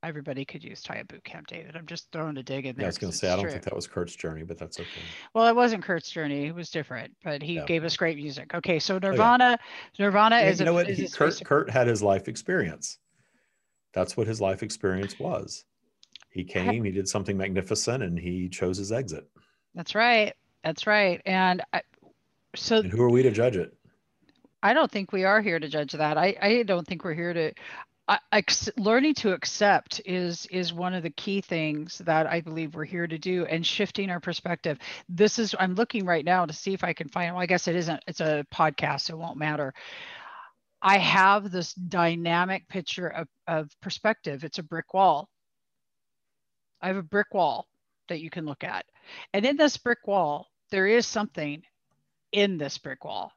everybody 0.03 0.45
could 0.45 0.63
use 0.63 0.81
Tya 0.81 1.05
boot 1.07 1.23
camp, 1.23 1.47
David. 1.47 1.75
I'm 1.75 1.85
just 1.85 2.11
throwing 2.11 2.37
a 2.37 2.43
dig 2.43 2.65
in 2.65 2.75
there. 2.75 2.83
Yeah, 2.83 2.87
I 2.87 2.89
was 2.89 2.97
to 2.97 3.11
say, 3.11 3.29
I 3.29 3.35
don't 3.35 3.43
true. 3.43 3.51
think 3.51 3.63
that 3.63 3.75
was 3.75 3.87
Kurt's 3.87 4.15
journey, 4.15 4.43
but 4.43 4.57
that's 4.57 4.79
okay. 4.79 4.89
Well, 5.33 5.47
it 5.47 5.55
wasn't 5.55 5.83
Kurt's 5.83 6.09
journey. 6.09 6.47
It 6.47 6.55
was 6.55 6.69
different, 6.69 7.15
but 7.23 7.41
he 7.41 7.55
yeah. 7.55 7.65
gave 7.65 7.83
us 7.83 7.97
great 7.97 8.17
music. 8.17 8.53
Okay, 8.53 8.79
so 8.79 8.99
Nirvana, 8.99 9.57
oh, 9.59 9.65
yeah. 9.97 10.05
Nirvana 10.05 10.37
is. 10.39 10.59
You 10.59 10.65
know 10.65 10.71
a, 10.71 10.75
what? 10.75 10.87
He, 10.87 11.07
Kurt, 11.07 11.43
Kurt 11.43 11.69
had 11.69 11.87
his 11.87 12.03
life 12.03 12.27
experience. 12.27 12.99
That's 13.93 14.17
what 14.17 14.27
his 14.27 14.41
life 14.41 14.63
experience 14.63 15.17
was. 15.19 15.65
He 16.33 16.43
came, 16.43 16.83
he 16.83 16.91
did 16.91 17.07
something 17.07 17.37
magnificent, 17.37 18.01
and 18.01 18.17
he 18.17 18.49
chose 18.49 18.77
his 18.77 18.91
exit. 18.91 19.29
That's 19.75 19.93
right. 19.93 20.33
That's 20.63 20.87
right. 20.87 21.21
And 21.27 21.61
I, 21.71 21.81
so, 22.55 22.77
and 22.77 22.91
who 22.91 23.03
are 23.03 23.09
we 23.11 23.21
to 23.21 23.29
judge 23.29 23.55
it? 23.55 23.77
I 24.63 24.73
don't 24.73 24.89
think 24.89 25.11
we 25.11 25.25
are 25.25 25.41
here 25.41 25.59
to 25.59 25.67
judge 25.67 25.91
that. 25.91 26.17
I, 26.17 26.35
I 26.41 26.63
don't 26.63 26.87
think 26.87 27.03
we're 27.03 27.13
here 27.13 27.33
to. 27.33 27.53
I, 28.07 28.43
learning 28.77 29.13
to 29.15 29.31
accept 29.31 30.01
is 30.05 30.45
is 30.47 30.73
one 30.73 30.93
of 30.93 31.03
the 31.03 31.09
key 31.11 31.39
things 31.39 31.99
that 31.99 32.27
I 32.27 32.41
believe 32.41 32.75
we're 32.75 32.83
here 32.83 33.07
to 33.07 33.17
do, 33.17 33.45
and 33.45 33.65
shifting 33.65 34.09
our 34.09 34.19
perspective. 34.19 34.79
This 35.07 35.37
is 35.39 35.55
I'm 35.57 35.75
looking 35.75 36.05
right 36.05 36.25
now 36.25 36.45
to 36.45 36.51
see 36.53 36.73
if 36.73 36.83
I 36.83 36.93
can 36.93 37.09
find. 37.09 37.33
Well, 37.33 37.43
I 37.43 37.45
guess 37.45 37.67
it 37.67 37.75
isn't. 37.75 38.03
It's 38.07 38.21
a 38.21 38.45
podcast, 38.53 39.01
so 39.01 39.13
it 39.13 39.19
won't 39.19 39.37
matter. 39.37 39.73
I 40.81 40.97
have 40.97 41.49
this 41.49 41.73
dynamic 41.73 42.67
picture 42.67 43.07
of, 43.07 43.27
of 43.47 43.69
perspective. 43.81 44.43
It's 44.43 44.59
a 44.59 44.63
brick 44.63 44.93
wall. 44.93 45.29
I 46.83 46.87
have 46.87 46.97
a 46.97 47.03
brick 47.03 47.33
wall 47.33 47.67
that 48.09 48.21
you 48.21 48.29
can 48.29 48.45
look 48.45 48.63
at, 48.63 48.85
and 49.33 49.45
in 49.45 49.57
this 49.57 49.77
brick 49.77 50.05
wall, 50.05 50.49
there 50.69 50.85
is 50.85 51.07
something 51.07 51.63
in 52.31 52.57
this 52.59 52.77
brick 52.77 53.03
wall. 53.03 53.31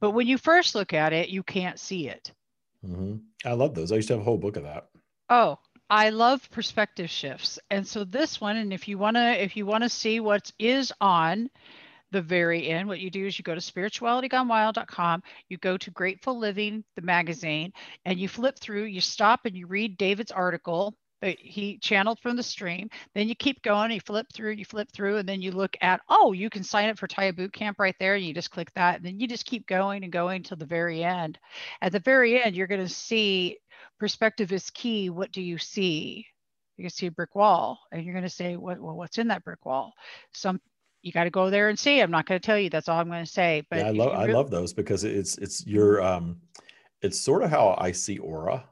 But 0.00 0.12
when 0.12 0.26
you 0.26 0.38
first 0.38 0.74
look 0.74 0.94
at 0.94 1.12
it, 1.12 1.28
you 1.28 1.42
can't 1.42 1.78
see 1.78 2.08
it 2.08 2.32
Mm-hmm. 2.86 3.16
I 3.44 3.52
love 3.52 3.74
those. 3.74 3.92
I 3.92 3.96
used 3.96 4.08
to 4.08 4.14
have 4.14 4.20
a 4.20 4.24
whole 4.24 4.38
book 4.38 4.56
of 4.56 4.64
that. 4.64 4.88
Oh, 5.30 5.58
I 5.88 6.10
love 6.10 6.50
perspective 6.50 7.10
shifts. 7.10 7.58
And 7.70 7.86
so 7.86 8.04
this 8.04 8.40
one, 8.40 8.56
and 8.56 8.72
if 8.72 8.88
you 8.88 8.98
want 8.98 9.16
to, 9.16 9.42
if 9.42 9.56
you 9.56 9.66
want 9.66 9.84
to 9.84 9.88
see 9.88 10.20
what 10.20 10.50
is 10.58 10.92
on 11.00 11.50
the 12.10 12.22
very 12.22 12.68
end, 12.68 12.88
what 12.88 13.00
you 13.00 13.10
do 13.10 13.26
is 13.26 13.38
you 13.38 13.42
go 13.42 13.54
to 13.54 13.60
spiritualitygonewild.com, 13.60 15.22
you 15.48 15.56
go 15.58 15.76
to 15.76 15.90
Grateful 15.90 16.38
Living, 16.38 16.84
the 16.94 17.02
magazine, 17.02 17.72
and 18.04 18.18
you 18.18 18.28
flip 18.28 18.58
through, 18.58 18.84
you 18.84 19.00
stop 19.00 19.46
and 19.46 19.56
you 19.56 19.66
read 19.66 19.96
David's 19.96 20.30
article 20.30 20.94
he 21.24 21.78
channeled 21.78 22.20
from 22.20 22.36
the 22.36 22.42
stream. 22.42 22.88
Then 23.14 23.28
you 23.28 23.34
keep 23.34 23.62
going, 23.62 23.90
you 23.90 24.00
flip 24.00 24.26
through, 24.32 24.52
you 24.52 24.64
flip 24.64 24.90
through, 24.92 25.18
and 25.18 25.28
then 25.28 25.42
you 25.42 25.50
look 25.52 25.76
at, 25.80 26.00
oh, 26.08 26.32
you 26.32 26.50
can 26.50 26.62
sign 26.62 26.88
up 26.88 26.98
for 26.98 27.06
Tya 27.06 27.32
Boot 27.32 27.52
Camp 27.52 27.78
right 27.78 27.96
there. 27.98 28.14
And 28.14 28.24
you 28.24 28.34
just 28.34 28.50
click 28.50 28.72
that. 28.74 28.96
And 28.96 29.04
then 29.04 29.18
you 29.20 29.26
just 29.26 29.46
keep 29.46 29.66
going 29.66 30.04
and 30.04 30.12
going 30.12 30.42
till 30.42 30.56
the 30.56 30.66
very 30.66 31.02
end. 31.02 31.38
At 31.80 31.92
the 31.92 32.00
very 32.00 32.42
end, 32.42 32.56
you're 32.56 32.66
going 32.66 32.80
to 32.80 32.88
see 32.88 33.58
perspective 33.98 34.52
is 34.52 34.70
key. 34.70 35.10
What 35.10 35.32
do 35.32 35.40
you 35.40 35.58
see? 35.58 36.26
You 36.76 36.84
can 36.84 36.90
see 36.90 37.06
a 37.06 37.12
brick 37.12 37.34
wall, 37.34 37.78
and 37.92 38.04
you're 38.04 38.14
going 38.14 38.24
to 38.24 38.30
say, 38.30 38.56
what, 38.56 38.80
well, 38.80 38.96
what's 38.96 39.18
in 39.18 39.28
that 39.28 39.44
brick 39.44 39.64
wall? 39.64 39.92
Some 40.32 40.60
you 41.02 41.12
got 41.12 41.24
to 41.24 41.30
go 41.30 41.50
there 41.50 41.68
and 41.68 41.78
see. 41.78 42.00
I'm 42.00 42.10
not 42.10 42.26
going 42.26 42.40
to 42.40 42.44
tell 42.44 42.58
you. 42.58 42.70
That's 42.70 42.88
all 42.88 42.98
I'm 42.98 43.08
going 43.08 43.24
to 43.24 43.30
say. 43.30 43.62
But 43.70 43.80
yeah, 43.80 43.86
I 43.88 43.90
love 43.90 44.12
really- 44.12 44.32
I 44.32 44.36
love 44.36 44.50
those 44.50 44.72
because 44.72 45.04
it's 45.04 45.38
it's 45.38 45.64
your 45.66 46.02
um, 46.02 46.38
it's 47.02 47.20
sort 47.20 47.42
of 47.42 47.50
how 47.50 47.76
I 47.78 47.92
see 47.92 48.18
aura 48.18 48.64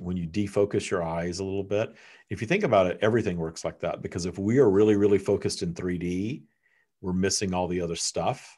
when 0.00 0.16
you 0.16 0.26
defocus 0.26 0.90
your 0.90 1.02
eyes 1.02 1.38
a 1.38 1.44
little 1.44 1.64
bit 1.64 1.94
if 2.30 2.40
you 2.40 2.46
think 2.46 2.64
about 2.64 2.86
it 2.86 2.98
everything 3.02 3.36
works 3.36 3.64
like 3.64 3.80
that 3.80 4.02
because 4.02 4.26
if 4.26 4.38
we 4.38 4.58
are 4.58 4.70
really 4.70 4.96
really 4.96 5.18
focused 5.18 5.62
in 5.62 5.74
3d 5.74 6.42
we're 7.02 7.12
missing 7.12 7.52
all 7.52 7.68
the 7.68 7.80
other 7.80 7.96
stuff. 7.96 8.56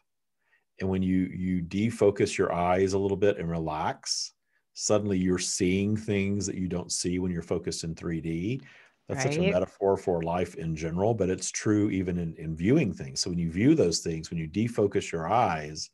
And 0.80 0.88
when 0.88 1.02
you 1.02 1.30
you 1.34 1.62
defocus 1.62 2.36
your 2.36 2.52
eyes 2.52 2.92
a 2.92 2.98
little 2.98 3.16
bit 3.16 3.38
and 3.38 3.50
relax 3.50 4.32
suddenly 4.76 5.16
you're 5.16 5.38
seeing 5.38 5.96
things 5.96 6.46
that 6.46 6.56
you 6.56 6.68
don't 6.68 6.90
see 6.90 7.20
when 7.20 7.30
you're 7.30 7.42
focused 7.42 7.84
in 7.84 7.94
3d 7.94 8.60
that's 9.08 9.24
right. 9.24 9.34
such 9.34 9.44
a 9.44 9.52
metaphor 9.52 9.96
for 9.96 10.22
life 10.22 10.56
in 10.56 10.74
general 10.74 11.14
but 11.14 11.30
it's 11.30 11.52
true 11.52 11.90
even 11.90 12.18
in, 12.18 12.34
in 12.38 12.56
viewing 12.56 12.92
things. 12.92 13.20
So 13.20 13.30
when 13.30 13.38
you 13.38 13.50
view 13.50 13.74
those 13.74 14.00
things 14.00 14.30
when 14.30 14.38
you 14.38 14.48
defocus 14.48 15.12
your 15.12 15.28
eyes 15.28 15.90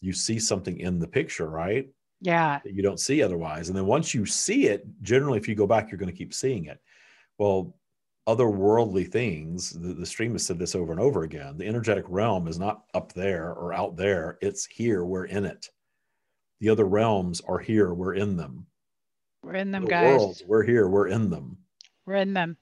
you 0.00 0.12
see 0.12 0.38
something 0.38 0.78
in 0.78 0.98
the 0.98 1.08
picture 1.08 1.48
right 1.48 1.88
yeah. 2.22 2.60
that 2.64 2.72
you 2.72 2.82
don't 2.82 3.00
see 3.00 3.22
otherwise. 3.22 3.68
And 3.68 3.76
then 3.76 3.86
once 3.86 4.14
you 4.14 4.24
see 4.24 4.68
it 4.68 4.86
generally 5.02 5.38
if 5.38 5.48
you 5.48 5.54
go 5.54 5.66
back 5.66 5.90
you're 5.90 5.98
going 5.98 6.10
to 6.10 6.16
keep 6.16 6.32
seeing 6.32 6.66
it. 6.66 6.80
Well 7.38 7.74
otherworldly 8.28 9.10
things 9.10 9.70
the, 9.70 9.94
the 9.94 10.06
stream 10.06 10.30
has 10.30 10.46
said 10.46 10.56
this 10.56 10.76
over 10.76 10.92
and 10.92 11.00
over 11.00 11.24
again 11.24 11.58
the 11.58 11.66
energetic 11.66 12.04
realm 12.06 12.46
is 12.46 12.56
not 12.56 12.84
up 12.94 13.12
there 13.12 13.52
or 13.52 13.74
out 13.74 13.96
there. 13.96 14.38
It's 14.40 14.64
here 14.64 15.04
we're 15.04 15.26
in 15.26 15.44
it. 15.44 15.68
The 16.60 16.68
other 16.68 16.84
realms 16.84 17.40
are 17.40 17.58
here 17.58 17.92
we're 17.92 18.14
in 18.14 18.36
them. 18.36 18.66
We're 19.42 19.56
in 19.56 19.72
them 19.72 19.84
the 19.84 19.90
guys. 19.90 20.18
worlds, 20.20 20.42
we're 20.46 20.62
here 20.62 20.88
we're 20.88 21.08
in 21.08 21.28
them. 21.28 21.58
We're 22.06 22.16
in 22.16 22.32
them. 22.32 22.56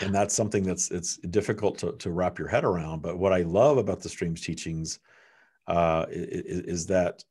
And 0.00 0.14
that's 0.14 0.34
something 0.34 0.64
that's 0.64 0.90
it's 0.90 1.16
difficult 1.18 1.78
to, 1.78 1.92
to 1.92 2.10
wrap 2.10 2.38
your 2.38 2.48
head 2.48 2.64
around. 2.64 3.02
But 3.02 3.18
what 3.18 3.32
i 3.32 3.42
love 3.42 3.78
about 3.78 4.00
the 4.00 4.08
stream's 4.08 4.40
teachings 4.40 4.98
uh, 5.68 6.06
is, 6.10 6.60
is 6.60 6.86
that 6.86 7.24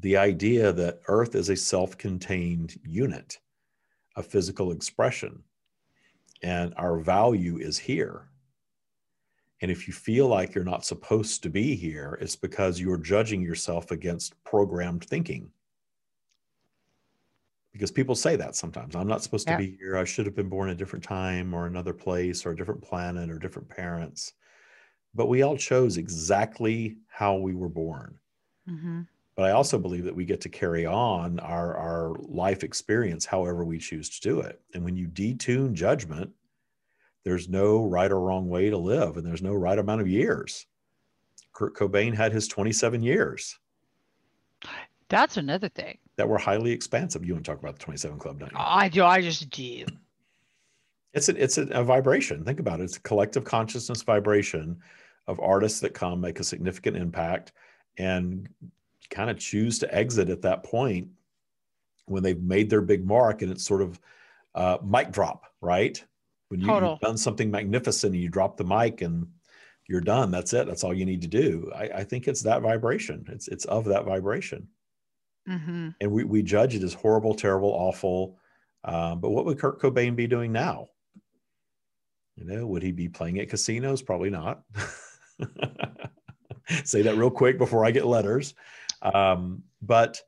the 0.00 0.16
idea 0.16 0.72
that 0.72 1.00
Earth 1.08 1.34
is 1.34 1.48
a 1.48 1.56
self 1.56 1.96
contained 1.96 2.78
unit, 2.84 3.38
a 4.16 4.22
physical 4.22 4.72
expression, 4.72 5.42
and 6.42 6.72
our 6.76 6.98
value 6.98 7.58
is 7.58 7.78
here. 7.78 8.28
And 9.60 9.72
if 9.72 9.88
you 9.88 9.94
feel 9.94 10.28
like 10.28 10.54
you're 10.54 10.62
not 10.62 10.84
supposed 10.84 11.42
to 11.42 11.50
be 11.50 11.74
here, 11.74 12.16
it's 12.20 12.36
because 12.36 12.78
you're 12.78 12.98
judging 12.98 13.42
yourself 13.42 13.90
against 13.90 14.42
programmed 14.44 15.04
thinking. 15.04 15.50
Because 17.72 17.90
people 17.90 18.14
say 18.14 18.36
that 18.36 18.54
sometimes 18.54 18.94
I'm 18.94 19.08
not 19.08 19.22
supposed 19.22 19.48
yeah. 19.48 19.56
to 19.56 19.62
be 19.62 19.76
here. 19.76 19.96
I 19.96 20.04
should 20.04 20.26
have 20.26 20.36
been 20.36 20.48
born 20.48 20.70
a 20.70 20.74
different 20.76 21.04
time 21.04 21.52
or 21.54 21.66
another 21.66 21.92
place 21.92 22.46
or 22.46 22.52
a 22.52 22.56
different 22.56 22.82
planet 22.82 23.30
or 23.30 23.38
different 23.38 23.68
parents. 23.68 24.34
But 25.14 25.26
we 25.26 25.42
all 25.42 25.56
chose 25.56 25.96
exactly 25.96 26.98
how 27.08 27.36
we 27.36 27.54
were 27.54 27.68
born. 27.68 28.14
Mm-hmm 28.68 29.00
but 29.38 29.44
I 29.44 29.52
also 29.52 29.78
believe 29.78 30.02
that 30.02 30.16
we 30.16 30.24
get 30.24 30.40
to 30.40 30.48
carry 30.48 30.84
on 30.84 31.38
our, 31.38 31.76
our 31.76 32.16
life 32.22 32.64
experience 32.64 33.24
however 33.24 33.64
we 33.64 33.78
choose 33.78 34.08
to 34.08 34.20
do 34.20 34.40
it. 34.40 34.60
And 34.74 34.84
when 34.84 34.96
you 34.96 35.06
detune 35.06 35.74
judgment, 35.74 36.32
there's 37.22 37.48
no 37.48 37.84
right 37.84 38.10
or 38.10 38.20
wrong 38.20 38.48
way 38.48 38.68
to 38.68 38.76
live, 38.76 39.16
and 39.16 39.24
there's 39.24 39.40
no 39.40 39.54
right 39.54 39.78
amount 39.78 40.00
of 40.00 40.08
years. 40.08 40.66
Kurt 41.52 41.76
Cobain 41.76 42.12
had 42.12 42.32
his 42.32 42.48
27 42.48 43.00
years. 43.00 43.56
That's 45.08 45.36
another 45.36 45.68
thing 45.68 45.98
that 46.16 46.28
were 46.28 46.38
highly 46.38 46.72
expansive. 46.72 47.24
You 47.24 47.34
want 47.34 47.44
to 47.44 47.52
talk 47.52 47.60
about 47.60 47.78
the 47.78 47.84
27 47.84 48.18
Club, 48.18 48.40
don't 48.40 48.50
you? 48.50 48.58
I 48.58 48.88
do. 48.88 49.04
I 49.04 49.22
just 49.22 49.48
do. 49.50 49.84
It's 51.14 51.28
a, 51.28 51.40
it's 51.40 51.58
a, 51.58 51.68
a 51.68 51.84
vibration. 51.84 52.44
Think 52.44 52.58
about 52.58 52.80
it. 52.80 52.84
It's 52.84 52.96
a 52.96 53.02
collective 53.02 53.44
consciousness 53.44 54.02
vibration 54.02 54.80
of 55.28 55.38
artists 55.38 55.78
that 55.78 55.94
come 55.94 56.20
make 56.20 56.40
a 56.40 56.44
significant 56.44 56.96
impact 56.96 57.52
and 57.98 58.48
kind 59.10 59.30
of 59.30 59.38
choose 59.38 59.78
to 59.80 59.94
exit 59.94 60.28
at 60.28 60.42
that 60.42 60.62
point 60.62 61.08
when 62.06 62.22
they've 62.22 62.42
made 62.42 62.70
their 62.70 62.80
big 62.80 63.06
mark 63.06 63.42
and 63.42 63.50
it's 63.50 63.64
sort 63.64 63.82
of 63.82 64.00
uh, 64.54 64.78
mic 64.84 65.10
drop, 65.10 65.44
right? 65.60 66.02
When 66.48 66.60
you, 66.60 66.68
have 66.68 67.00
done 67.00 67.18
something 67.18 67.50
magnificent 67.50 68.14
and 68.14 68.22
you 68.22 68.30
drop 68.30 68.56
the 68.56 68.64
mic 68.64 69.02
and 69.02 69.26
you're 69.86 70.00
done. 70.00 70.30
That's 70.30 70.52
it. 70.52 70.66
That's 70.66 70.84
all 70.84 70.94
you 70.94 71.04
need 71.04 71.22
to 71.22 71.28
do. 71.28 71.70
I, 71.74 71.84
I 71.84 72.04
think 72.04 72.26
it's 72.28 72.42
that 72.42 72.62
vibration. 72.62 73.24
It's 73.28 73.48
it's 73.48 73.64
of 73.66 73.84
that 73.86 74.04
vibration. 74.04 74.68
Mm-hmm. 75.48 75.88
And 76.00 76.10
we, 76.12 76.24
we 76.24 76.42
judge 76.42 76.74
it 76.74 76.82
as 76.82 76.92
horrible, 76.92 77.34
terrible, 77.34 77.70
awful. 77.70 78.38
Um, 78.84 79.20
but 79.20 79.30
what 79.30 79.44
would 79.46 79.58
Kurt 79.58 79.80
Cobain 79.80 80.14
be 80.14 80.26
doing 80.26 80.52
now? 80.52 80.88
You 82.36 82.44
know, 82.44 82.66
would 82.66 82.82
he 82.82 82.92
be 82.92 83.08
playing 83.08 83.40
at 83.40 83.48
casinos? 83.48 84.02
Probably 84.02 84.30
not. 84.30 84.62
Say 86.84 87.02
that 87.02 87.16
real 87.16 87.30
quick 87.30 87.58
before 87.58 87.84
I 87.84 87.90
get 87.90 88.06
letters. 88.06 88.54
Um, 89.02 89.62
but 89.82 90.20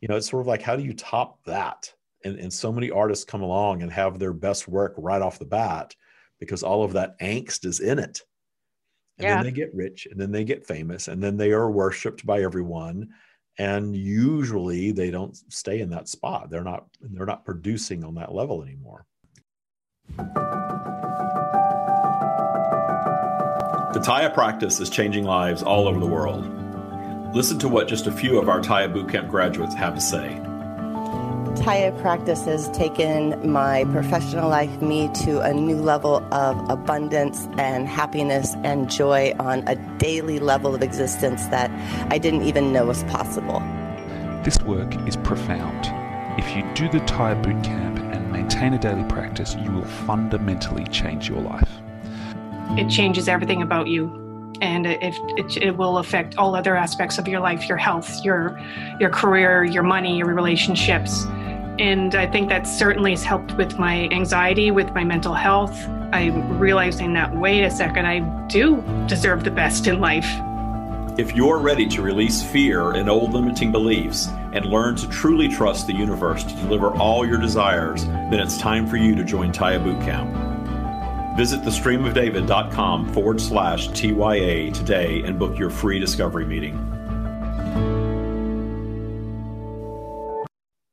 you 0.00 0.08
know, 0.08 0.16
it's 0.16 0.28
sort 0.28 0.40
of 0.40 0.46
like 0.46 0.62
how 0.62 0.76
do 0.76 0.82
you 0.82 0.94
top 0.94 1.42
that? 1.44 1.92
and, 2.24 2.38
and 2.38 2.52
so 2.52 2.72
many 2.72 2.90
artists 2.90 3.24
come 3.24 3.42
along 3.42 3.82
and 3.82 3.92
have 3.92 4.18
their 4.18 4.32
best 4.32 4.68
work 4.68 4.94
right 4.96 5.22
off 5.22 5.38
the 5.38 5.44
bat 5.44 5.94
because 6.40 6.62
all 6.62 6.84
of 6.84 6.92
that 6.94 7.18
angst 7.20 7.64
is 7.64 7.80
in 7.80 7.98
it 7.98 8.20
and 9.18 9.26
yeah. 9.26 9.34
then 9.36 9.44
they 9.44 9.52
get 9.52 9.74
rich 9.74 10.06
and 10.10 10.20
then 10.20 10.32
they 10.32 10.44
get 10.44 10.66
famous 10.66 11.08
and 11.08 11.22
then 11.22 11.36
they 11.36 11.52
are 11.52 11.70
worshiped 11.70 12.24
by 12.26 12.42
everyone 12.42 13.08
and 13.58 13.94
usually 13.94 14.92
they 14.92 15.10
don't 15.10 15.36
stay 15.52 15.80
in 15.80 15.90
that 15.90 16.08
spot 16.08 16.50
they're 16.50 16.64
not 16.64 16.86
they're 17.00 17.26
not 17.26 17.44
producing 17.44 18.04
on 18.04 18.14
that 18.14 18.34
level 18.34 18.62
anymore 18.62 19.04
the 23.92 24.00
Tya 24.02 24.30
practice 24.32 24.80
is 24.80 24.88
changing 24.88 25.24
lives 25.24 25.62
all 25.62 25.86
over 25.86 26.00
the 26.00 26.06
world. 26.06 26.61
Listen 27.34 27.58
to 27.60 27.68
what 27.68 27.88
just 27.88 28.06
a 28.06 28.12
few 28.12 28.38
of 28.38 28.48
our 28.48 28.60
Tya 28.60 28.88
Bootcamp 28.88 29.30
graduates 29.30 29.74
have 29.74 29.94
to 29.94 30.00
say. 30.00 30.38
Tya 31.56 31.92
practice 32.00 32.44
has 32.44 32.68
taken 32.70 33.50
my 33.50 33.84
professional 33.84 34.50
life, 34.50 34.82
me, 34.82 35.08
to 35.24 35.40
a 35.40 35.54
new 35.54 35.76
level 35.76 36.16
of 36.32 36.68
abundance 36.68 37.48
and 37.56 37.88
happiness 37.88 38.54
and 38.64 38.90
joy 38.90 39.34
on 39.38 39.66
a 39.66 39.76
daily 39.98 40.40
level 40.40 40.74
of 40.74 40.82
existence 40.82 41.46
that 41.46 41.70
I 42.12 42.18
didn't 42.18 42.42
even 42.42 42.72
know 42.72 42.86
was 42.86 43.02
possible. 43.04 43.60
This 44.44 44.60
work 44.62 44.94
is 45.08 45.16
profound. 45.16 45.86
If 46.38 46.54
you 46.54 46.62
do 46.74 46.88
the 46.90 47.04
Tya 47.06 47.36
Bootcamp 47.42 48.14
and 48.14 48.30
maintain 48.30 48.74
a 48.74 48.78
daily 48.78 49.04
practice, 49.04 49.54
you 49.54 49.72
will 49.72 49.86
fundamentally 50.06 50.84
change 50.88 51.28
your 51.28 51.40
life 51.40 51.68
it 52.78 52.88
changes 52.88 53.28
everything 53.28 53.60
about 53.60 53.86
you 53.86 54.21
and 54.62 54.86
it, 54.86 55.18
it, 55.36 55.56
it, 55.56 55.76
will 55.76 55.98
affect 55.98 56.38
all 56.38 56.54
other 56.54 56.76
aspects 56.76 57.18
of 57.18 57.26
your 57.26 57.40
life 57.40 57.68
your 57.68 57.76
health 57.76 58.24
your 58.24 58.58
your 59.00 59.10
career 59.10 59.64
your 59.64 59.82
money 59.82 60.16
your 60.16 60.32
relationships. 60.32 61.24
And 61.78 62.14
i 62.14 62.26
think 62.26 62.48
that 62.48 62.66
certainly 62.66 63.10
has 63.10 63.24
helped 63.24 63.56
with 63.56 63.78
my 63.78 64.08
anxiety 64.10 64.70
with 64.70 64.94
my 64.94 65.04
mental 65.04 65.34
health. 65.34 65.76
I'm 66.12 66.58
realizing 66.58 67.12
that 67.14 67.34
wait 67.36 67.64
a 67.64 67.70
second 67.70 68.06
i 68.06 68.20
do 68.46 68.82
deserve 69.06 69.44
the 69.44 69.50
best 69.50 69.86
in 69.86 70.00
life. 70.00 70.30
If 71.18 71.34
you're 71.34 71.58
ready 71.58 71.86
to 71.88 72.00
release 72.00 72.42
fear 72.42 72.92
and 72.92 73.10
old 73.10 73.34
limiting 73.34 73.70
beliefs 73.70 74.28
and 74.54 74.64
learn 74.64 74.96
to 74.96 75.08
truly 75.08 75.48
trust 75.48 75.86
the 75.86 75.94
universe 75.94 76.42
to 76.44 76.54
deliver 76.54 76.96
all 76.96 77.26
your 77.26 77.38
desires 77.38 78.06
then 78.06 78.40
it's 78.40 78.56
time 78.56 78.86
for 78.86 78.96
you 78.96 79.14
to 79.16 79.24
join 79.24 79.52
Tya 79.52 79.78
bootcamp 79.80 80.41
Visit 81.36 81.62
thestreamofdavid.com 81.62 83.12
forward 83.14 83.40
slash 83.40 83.88
TYA 83.88 84.70
today 84.72 85.22
and 85.22 85.38
book 85.38 85.58
your 85.58 85.70
free 85.70 85.98
discovery 85.98 86.44
meeting. 86.44 86.76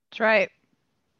That's 0.09 0.19
right. 0.21 0.49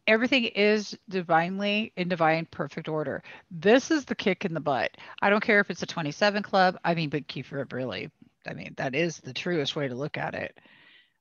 Everything 0.08 0.46
is 0.46 0.98
divinely 1.10 1.94
in 1.96 2.08
divine 2.08 2.48
perfect 2.50 2.88
order. 2.88 3.22
This 3.52 3.92
is 3.92 4.06
the 4.06 4.16
kick 4.16 4.46
in 4.46 4.54
the 4.54 4.60
butt. 4.60 4.92
I 5.22 5.30
don't 5.30 5.44
care 5.44 5.60
if 5.60 5.70
it's 5.70 5.84
a 5.84 5.86
27 5.86 6.42
club. 6.42 6.78
I 6.84 6.96
mean, 6.96 7.10
but 7.10 7.28
Kiefer, 7.28 7.72
really, 7.72 8.10
I 8.48 8.54
mean, 8.54 8.74
that 8.78 8.96
is 8.96 9.20
the 9.20 9.34
truest 9.34 9.76
way 9.76 9.88
to 9.88 9.96
look 9.96 10.18
at 10.18 10.34
it. 10.34 10.58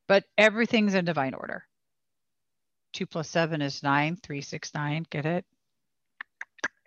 But 0.07 0.25
everything's 0.39 0.95
in 0.95 1.05
divine 1.05 1.35
order. 1.35 1.65
Two 2.93 3.07
plus 3.07 3.29
seven 3.29 3.61
is 3.61 3.83
nine, 3.83 4.17
three, 4.17 4.41
six, 4.41 4.73
nine. 4.75 5.05
Get 5.11 5.27
it? 5.27 5.45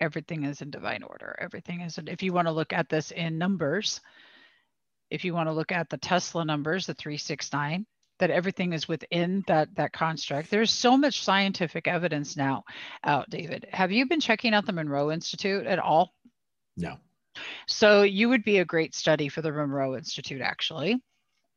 Everything 0.01 0.43
is 0.43 0.61
in 0.61 0.71
divine 0.71 1.03
order. 1.03 1.35
Everything 1.39 1.81
is, 1.81 1.97
in, 1.97 2.07
if 2.07 2.21
you 2.21 2.33
want 2.33 2.47
to 2.47 2.51
look 2.51 2.73
at 2.73 2.89
this 2.89 3.11
in 3.11 3.37
numbers, 3.37 4.01
if 5.09 5.23
you 5.23 5.33
want 5.33 5.47
to 5.47 5.53
look 5.53 5.71
at 5.71 5.89
the 5.89 5.97
Tesla 5.97 6.43
numbers, 6.43 6.87
the 6.87 6.93
369, 6.93 7.85
that 8.19 8.31
everything 8.31 8.73
is 8.73 8.87
within 8.87 9.43
that 9.47 9.73
that 9.75 9.93
construct. 9.93 10.51
There's 10.51 10.71
so 10.71 10.95
much 10.95 11.23
scientific 11.23 11.87
evidence 11.87 12.37
now 12.37 12.63
out, 13.03 13.29
David. 13.29 13.65
Have 13.71 13.91
you 13.91 14.07
been 14.07 14.19
checking 14.19 14.53
out 14.53 14.65
the 14.65 14.73
Monroe 14.73 15.11
Institute 15.11 15.65
at 15.65 15.79
all? 15.79 16.13
No. 16.77 16.97
So 17.67 18.03
you 18.03 18.29
would 18.29 18.43
be 18.43 18.59
a 18.59 18.65
great 18.65 18.93
study 18.93 19.27
for 19.27 19.41
the 19.41 19.51
Monroe 19.51 19.95
Institute, 19.95 20.41
actually. 20.41 21.01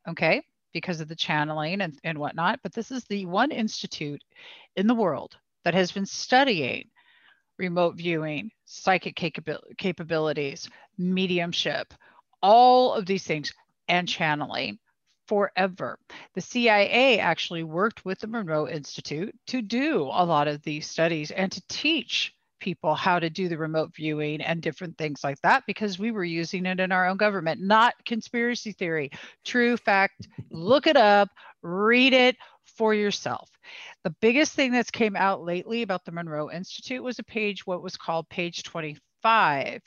Okay, 0.08 0.42
because 0.72 1.00
of 1.00 1.08
the 1.08 1.16
channeling 1.16 1.80
and, 1.80 1.98
and 2.04 2.18
whatnot. 2.18 2.60
But 2.62 2.72
this 2.72 2.90
is 2.90 3.04
the 3.04 3.26
one 3.26 3.50
institute 3.50 4.22
in 4.76 4.86
the 4.86 4.94
world 4.94 5.36
that 5.64 5.74
has 5.74 5.92
been 5.92 6.06
studying 6.06 6.90
remote 7.58 7.96
viewing, 7.96 8.50
psychic 8.64 9.14
capabilities, 9.78 10.68
mediumship, 10.98 11.94
all 12.42 12.94
of 12.94 13.06
these 13.06 13.24
things, 13.24 13.52
and 13.88 14.08
channeling 14.08 14.78
forever. 15.26 15.98
The 16.34 16.40
CIA 16.40 17.18
actually 17.18 17.64
worked 17.64 18.04
with 18.04 18.18
the 18.18 18.26
Monroe 18.26 18.68
Institute 18.68 19.34
to 19.48 19.62
do 19.62 20.02
a 20.02 20.24
lot 20.24 20.48
of 20.48 20.62
these 20.62 20.86
studies 20.86 21.30
and 21.30 21.50
to 21.52 21.62
teach 21.68 22.34
people 22.60 22.94
how 22.94 23.18
to 23.18 23.28
do 23.28 23.48
the 23.48 23.58
remote 23.58 23.94
viewing 23.94 24.40
and 24.40 24.62
different 24.62 24.96
things 24.96 25.22
like 25.22 25.38
that 25.42 25.62
because 25.66 25.98
we 25.98 26.10
were 26.10 26.24
using 26.24 26.64
it 26.64 26.80
in 26.80 26.92
our 26.92 27.06
own 27.06 27.16
government, 27.18 27.60
not 27.60 27.94
conspiracy 28.06 28.72
theory. 28.72 29.10
True 29.44 29.76
fact, 29.76 30.28
look 30.50 30.86
it 30.86 30.96
up, 30.96 31.28
read 31.62 32.14
it 32.14 32.36
for 32.64 32.94
yourself. 32.94 33.50
The 34.02 34.14
biggest 34.20 34.52
thing 34.52 34.72
that's 34.72 34.90
came 34.90 35.16
out 35.16 35.42
lately 35.42 35.82
about 35.82 36.04
the 36.04 36.12
Monroe 36.12 36.50
Institute 36.50 37.02
was 37.02 37.18
a 37.18 37.24
page, 37.24 37.66
what 37.66 37.82
was 37.82 37.96
called 37.96 38.28
page 38.28 38.62
25 38.62 39.80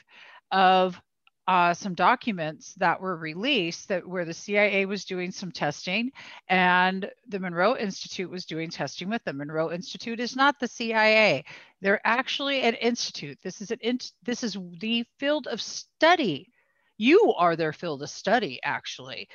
of 0.52 1.02
uh, 1.48 1.74
some 1.74 1.94
documents 1.94 2.74
that 2.76 3.00
were 3.00 3.16
released 3.16 3.88
that 3.88 4.06
where 4.06 4.26
the 4.26 4.34
CIA 4.34 4.86
was 4.86 5.06
doing 5.06 5.32
some 5.32 5.52
testing 5.52 6.12
and 6.50 7.10
the 7.30 7.40
Monroe 7.40 7.78
Institute 7.78 8.30
was 8.30 8.46
doing 8.46 8.70
testing 8.70 9.10
with 9.10 9.24
them. 9.24 9.38
Monroe 9.38 9.72
Institute 9.72 10.20
is 10.20 10.36
not 10.36 10.60
the 10.60 10.68
CIA. 10.68 11.46
They're 11.82 12.06
actually 12.06 12.62
an 12.62 12.74
institute. 12.76 13.38
This 13.44 13.62
is 13.62 13.72
an 13.72 13.80
in, 13.82 14.00
this 14.24 14.44
is 14.44 14.58
the 14.80 15.06
field 15.20 15.48
of 15.48 15.62
study. 15.62 16.50
You 16.98 17.34
are 17.38 17.56
their 17.56 17.74
field 17.74 18.04
of 18.04 18.10
study 18.10 18.60
actually. 18.64 19.30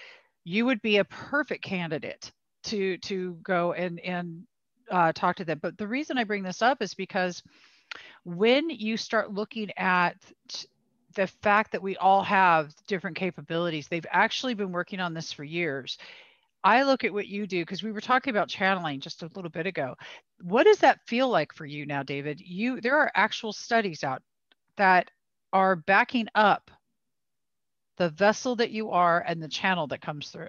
You 0.45 0.67
would 0.67 0.83
be 0.83 0.99
a 0.99 1.05
perfect 1.05 1.65
candidate 1.65 2.31
to 2.65 2.99
to 2.99 3.39
go 3.43 3.73
and 3.73 4.01
and 4.01 4.45
uh, 4.91 5.13
talk 5.13 5.37
to 5.37 5.45
them. 5.45 5.59
But 5.63 5.79
the 5.79 5.89
reason 5.89 6.19
I 6.19 6.25
bring 6.25 6.43
this 6.43 6.63
up 6.63 6.83
is 6.83 6.95
because 6.95 7.43
when 8.25 8.71
you 8.71 8.97
start 8.97 9.33
looking 9.33 9.71
at 9.77 10.17
the 11.15 11.27
fact 11.27 11.73
that 11.73 11.83
we 11.83 11.97
all 11.97 12.23
have 12.23 12.75
different 12.87 13.17
capabilities, 13.17 13.89
they've 13.89 14.07
actually 14.11 14.55
been 14.55 14.73
working 14.73 15.01
on 15.01 15.15
this 15.15 15.33
for 15.33 15.45
years. 15.45 15.99
I 16.65 16.85
look 16.85 17.05
at 17.05 17.13
what 17.13 17.27
you 17.27 17.47
do 17.47 17.63
because 17.63 17.83
we 17.83 17.93
were 17.93 18.01
talking 18.01 18.31
about 18.31 18.49
channeling 18.49 19.01
just 19.01 19.23
a 19.23 19.31
little 19.35 19.51
bit 19.51 19.67
ago. 19.67 19.97
What 20.41 20.65
does 20.65 20.79
that 20.79 21.01
feel 21.07 21.29
like 21.29 21.53
for 21.53 21.67
you 21.67 21.87
now, 21.87 22.03
David? 22.03 22.41
You 22.41 22.81
there 22.81 22.99
are 22.99 23.11
actual 23.15 23.53
studies 23.53 24.05
out 24.05 24.23
that 24.77 25.11
are 25.53 25.77
backing 25.77 26.29
up 26.35 26.71
the 27.97 28.11
vessel 28.11 28.57
that 28.57 28.71
you 28.71 28.91
are 28.91 29.23
and 29.27 29.43
the 29.43 29.49
channel 29.49 29.87
that 29.89 30.01
comes 30.01 30.31
through 30.31 30.49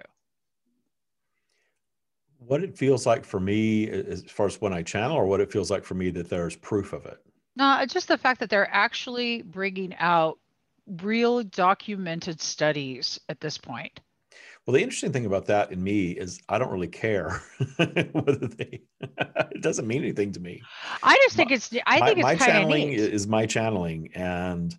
what 2.46 2.62
it 2.62 2.76
feels 2.76 3.06
like 3.06 3.24
for 3.24 3.40
me 3.40 3.88
as 3.88 4.22
far 4.22 4.46
as 4.46 4.60
when 4.60 4.72
I 4.72 4.82
channel, 4.82 5.16
or 5.16 5.26
what 5.26 5.40
it 5.40 5.52
feels 5.52 5.70
like 5.70 5.84
for 5.84 5.94
me 5.94 6.10
that 6.10 6.28
there's 6.28 6.56
proof 6.56 6.92
of 6.92 7.06
it. 7.06 7.18
No, 7.56 7.84
just 7.86 8.08
the 8.08 8.18
fact 8.18 8.40
that 8.40 8.50
they're 8.50 8.72
actually 8.72 9.42
bringing 9.42 9.94
out 9.96 10.38
real 11.02 11.42
documented 11.42 12.40
studies 12.40 13.20
at 13.28 13.40
this 13.40 13.58
point. 13.58 14.00
Well, 14.66 14.74
the 14.74 14.82
interesting 14.82 15.12
thing 15.12 15.26
about 15.26 15.46
that 15.46 15.72
in 15.72 15.82
me 15.82 16.12
is 16.12 16.40
I 16.48 16.58
don't 16.58 16.72
really 16.72 16.88
care 16.88 17.42
whether 17.76 18.48
they. 18.48 18.82
it 19.00 19.60
doesn't 19.60 19.86
mean 19.86 20.02
anything 20.02 20.32
to 20.32 20.40
me. 20.40 20.62
I 21.02 21.16
just 21.24 21.36
think 21.36 21.50
my, 21.50 21.56
it's. 21.56 21.70
I 21.86 22.00
think 22.00 22.18
my, 22.18 22.32
it's 22.32 22.40
my 22.40 22.46
channeling 22.46 22.88
neat. 22.88 22.98
is 22.98 23.26
my 23.26 23.44
channeling, 23.44 24.10
and 24.14 24.74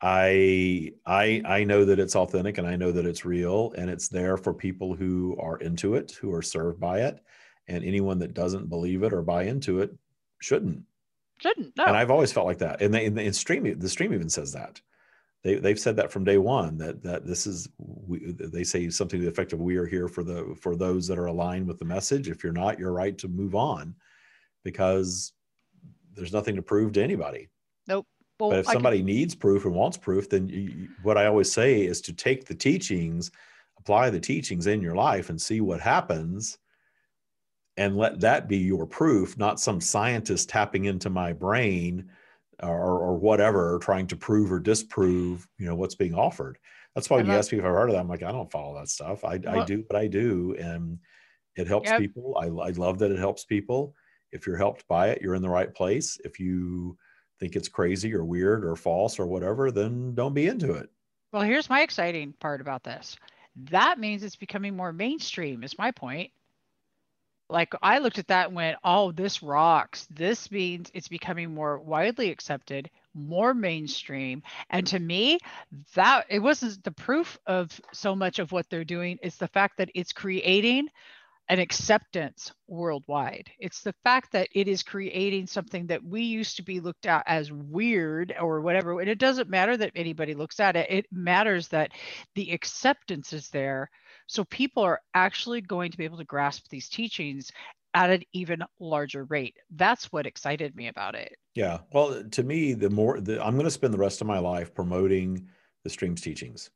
I 0.00 0.92
I 1.06 1.42
I 1.44 1.64
know 1.64 1.84
that 1.84 1.98
it's 1.98 2.14
authentic 2.14 2.58
and 2.58 2.66
I 2.66 2.76
know 2.76 2.92
that 2.92 3.06
it's 3.06 3.24
real 3.24 3.72
and 3.76 3.90
it's 3.90 4.08
there 4.08 4.36
for 4.36 4.54
people 4.54 4.94
who 4.94 5.36
are 5.40 5.58
into 5.58 5.94
it, 5.94 6.12
who 6.12 6.32
are 6.32 6.42
served 6.42 6.78
by 6.78 7.00
it, 7.00 7.20
and 7.66 7.84
anyone 7.84 8.18
that 8.20 8.34
doesn't 8.34 8.68
believe 8.68 9.02
it 9.02 9.12
or 9.12 9.22
buy 9.22 9.44
into 9.44 9.80
it 9.80 9.92
shouldn't. 10.40 10.84
Shouldn't. 11.38 11.76
No. 11.76 11.84
And 11.84 11.96
I've 11.96 12.10
always 12.10 12.32
felt 12.32 12.46
like 12.46 12.58
that. 12.58 12.80
And 12.80 12.92
they, 12.92 13.06
in 13.06 13.14
the 13.14 13.32
stream, 13.32 13.78
the 13.78 13.88
stream 13.88 14.12
even 14.12 14.28
says 14.28 14.52
that. 14.52 14.80
They 15.42 15.56
they've 15.56 15.78
said 15.78 15.96
that 15.96 16.10
from 16.12 16.24
day 16.24 16.38
one 16.38 16.78
that 16.78 17.02
that 17.02 17.26
this 17.26 17.46
is 17.46 17.68
we, 17.78 18.32
they 18.32 18.64
say 18.64 18.90
something 18.90 19.20
to 19.20 19.24
the 19.24 19.30
effect 19.30 19.52
of 19.52 19.60
we 19.60 19.76
are 19.76 19.86
here 19.86 20.08
for 20.08 20.24
the 20.24 20.56
for 20.60 20.74
those 20.74 21.06
that 21.06 21.18
are 21.18 21.26
aligned 21.26 21.68
with 21.68 21.78
the 21.78 21.84
message. 21.84 22.28
If 22.28 22.42
you're 22.42 22.52
not, 22.52 22.78
you're 22.78 22.92
right 22.92 23.16
to 23.18 23.28
move 23.28 23.54
on, 23.54 23.94
because 24.64 25.32
there's 26.14 26.32
nothing 26.32 26.56
to 26.56 26.62
prove 26.62 26.92
to 26.94 27.02
anybody. 27.02 27.48
Well, 28.38 28.50
but 28.50 28.60
if 28.60 28.66
somebody 28.66 28.98
can... 28.98 29.06
needs 29.06 29.34
proof 29.34 29.64
and 29.64 29.74
wants 29.74 29.96
proof, 29.96 30.28
then 30.28 30.48
you, 30.48 30.88
what 31.02 31.18
I 31.18 31.26
always 31.26 31.52
say 31.52 31.82
is 31.82 32.00
to 32.02 32.12
take 32.12 32.44
the 32.44 32.54
teachings, 32.54 33.30
apply 33.78 34.10
the 34.10 34.20
teachings 34.20 34.66
in 34.66 34.80
your 34.80 34.94
life, 34.94 35.30
and 35.30 35.40
see 35.40 35.60
what 35.60 35.80
happens, 35.80 36.58
and 37.76 37.96
let 37.96 38.20
that 38.20 38.48
be 38.48 38.58
your 38.58 38.86
proof, 38.86 39.38
not 39.38 39.60
some 39.60 39.80
scientist 39.80 40.48
tapping 40.48 40.86
into 40.86 41.10
my 41.10 41.32
brain 41.32 42.10
or, 42.60 42.98
or 42.98 43.16
whatever, 43.16 43.78
trying 43.80 44.06
to 44.08 44.16
prove 44.16 44.50
or 44.50 44.58
disprove, 44.58 45.46
you 45.58 45.66
know, 45.66 45.76
what's 45.76 45.94
being 45.94 46.14
offered. 46.14 46.58
That's 46.94 47.08
why 47.08 47.18
when 47.18 47.26
you 47.26 47.32
ask 47.32 47.52
me 47.52 47.58
if 47.58 47.64
I've 47.64 47.70
heard 47.70 47.90
of 47.90 47.94
that, 47.94 48.00
I'm 48.00 48.08
like, 48.08 48.24
I 48.24 48.32
don't 48.32 48.50
follow 48.50 48.74
that 48.78 48.88
stuff. 48.88 49.24
I, 49.24 49.36
well, 49.36 49.60
I 49.60 49.64
do, 49.64 49.84
but 49.88 49.96
I 49.96 50.08
do, 50.08 50.56
and 50.58 50.98
it 51.54 51.68
helps 51.68 51.88
yep. 51.88 52.00
people. 52.00 52.36
I, 52.36 52.46
I 52.46 52.70
love 52.70 52.98
that 52.98 53.12
it 53.12 53.18
helps 53.18 53.44
people 53.44 53.94
If 54.32 54.46
you're 54.46 54.56
helped 54.56 54.86
by 54.88 55.08
it, 55.08 55.22
you're 55.22 55.34
in 55.34 55.42
the 55.42 55.48
right 55.48 55.72
place. 55.72 56.18
If 56.24 56.38
you 56.38 56.96
think 57.38 57.56
it's 57.56 57.68
crazy 57.68 58.14
or 58.14 58.24
weird 58.24 58.64
or 58.64 58.76
false 58.76 59.18
or 59.18 59.26
whatever, 59.26 59.70
then 59.70 60.14
don't 60.14 60.34
be 60.34 60.46
into 60.46 60.72
it. 60.72 60.90
Well, 61.32 61.42
here's 61.42 61.70
my 61.70 61.82
exciting 61.82 62.32
part 62.40 62.60
about 62.60 62.84
this. 62.84 63.16
That 63.70 63.98
means 63.98 64.22
it's 64.22 64.36
becoming 64.36 64.76
more 64.76 64.92
mainstream, 64.92 65.62
is 65.62 65.78
my 65.78 65.90
point. 65.90 66.30
Like 67.50 67.72
I 67.82 67.98
looked 67.98 68.18
at 68.18 68.28
that 68.28 68.48
and 68.48 68.56
went, 68.56 68.78
oh, 68.84 69.10
this 69.12 69.42
rocks. 69.42 70.06
This 70.10 70.50
means 70.50 70.90
it's 70.94 71.08
becoming 71.08 71.54
more 71.54 71.78
widely 71.78 72.30
accepted, 72.30 72.90
more 73.14 73.54
mainstream. 73.54 74.42
And 74.70 74.86
to 74.88 74.98
me, 74.98 75.38
that 75.94 76.26
it 76.28 76.40
wasn't 76.40 76.84
the 76.84 76.92
proof 76.92 77.38
of 77.46 77.80
so 77.92 78.14
much 78.14 78.38
of 78.38 78.52
what 78.52 78.68
they're 78.68 78.84
doing, 78.84 79.18
it's 79.22 79.36
the 79.36 79.48
fact 79.48 79.78
that 79.78 79.90
it's 79.94 80.12
creating 80.12 80.88
an 81.48 81.58
acceptance 81.58 82.52
worldwide. 82.66 83.50
It's 83.58 83.82
the 83.82 83.94
fact 84.04 84.32
that 84.32 84.48
it 84.54 84.68
is 84.68 84.82
creating 84.82 85.46
something 85.46 85.86
that 85.86 86.04
we 86.04 86.22
used 86.22 86.56
to 86.56 86.62
be 86.62 86.80
looked 86.80 87.06
at 87.06 87.22
as 87.26 87.50
weird 87.50 88.34
or 88.38 88.60
whatever. 88.60 89.00
And 89.00 89.08
it 89.08 89.18
doesn't 89.18 89.48
matter 89.48 89.76
that 89.76 89.92
anybody 89.94 90.34
looks 90.34 90.60
at 90.60 90.76
it, 90.76 90.90
it 90.90 91.06
matters 91.10 91.68
that 91.68 91.92
the 92.34 92.52
acceptance 92.52 93.32
is 93.32 93.48
there. 93.48 93.90
So 94.26 94.44
people 94.44 94.82
are 94.82 95.00
actually 95.14 95.62
going 95.62 95.90
to 95.90 95.96
be 95.96 96.04
able 96.04 96.18
to 96.18 96.24
grasp 96.24 96.68
these 96.68 96.88
teachings 96.88 97.50
at 97.94 98.10
an 98.10 98.22
even 98.34 98.62
larger 98.78 99.24
rate. 99.24 99.56
That's 99.74 100.12
what 100.12 100.26
excited 100.26 100.76
me 100.76 100.88
about 100.88 101.14
it. 101.14 101.34
Yeah. 101.54 101.78
Well, 101.92 102.22
to 102.22 102.42
me, 102.42 102.74
the 102.74 102.90
more 102.90 103.20
the, 103.20 103.42
I'm 103.44 103.54
going 103.54 103.64
to 103.64 103.70
spend 103.70 103.94
the 103.94 103.98
rest 103.98 104.20
of 104.20 104.26
my 104.26 104.38
life 104.38 104.74
promoting 104.74 105.48
the 105.82 105.90
streams 105.90 106.20
teachings, 106.20 106.70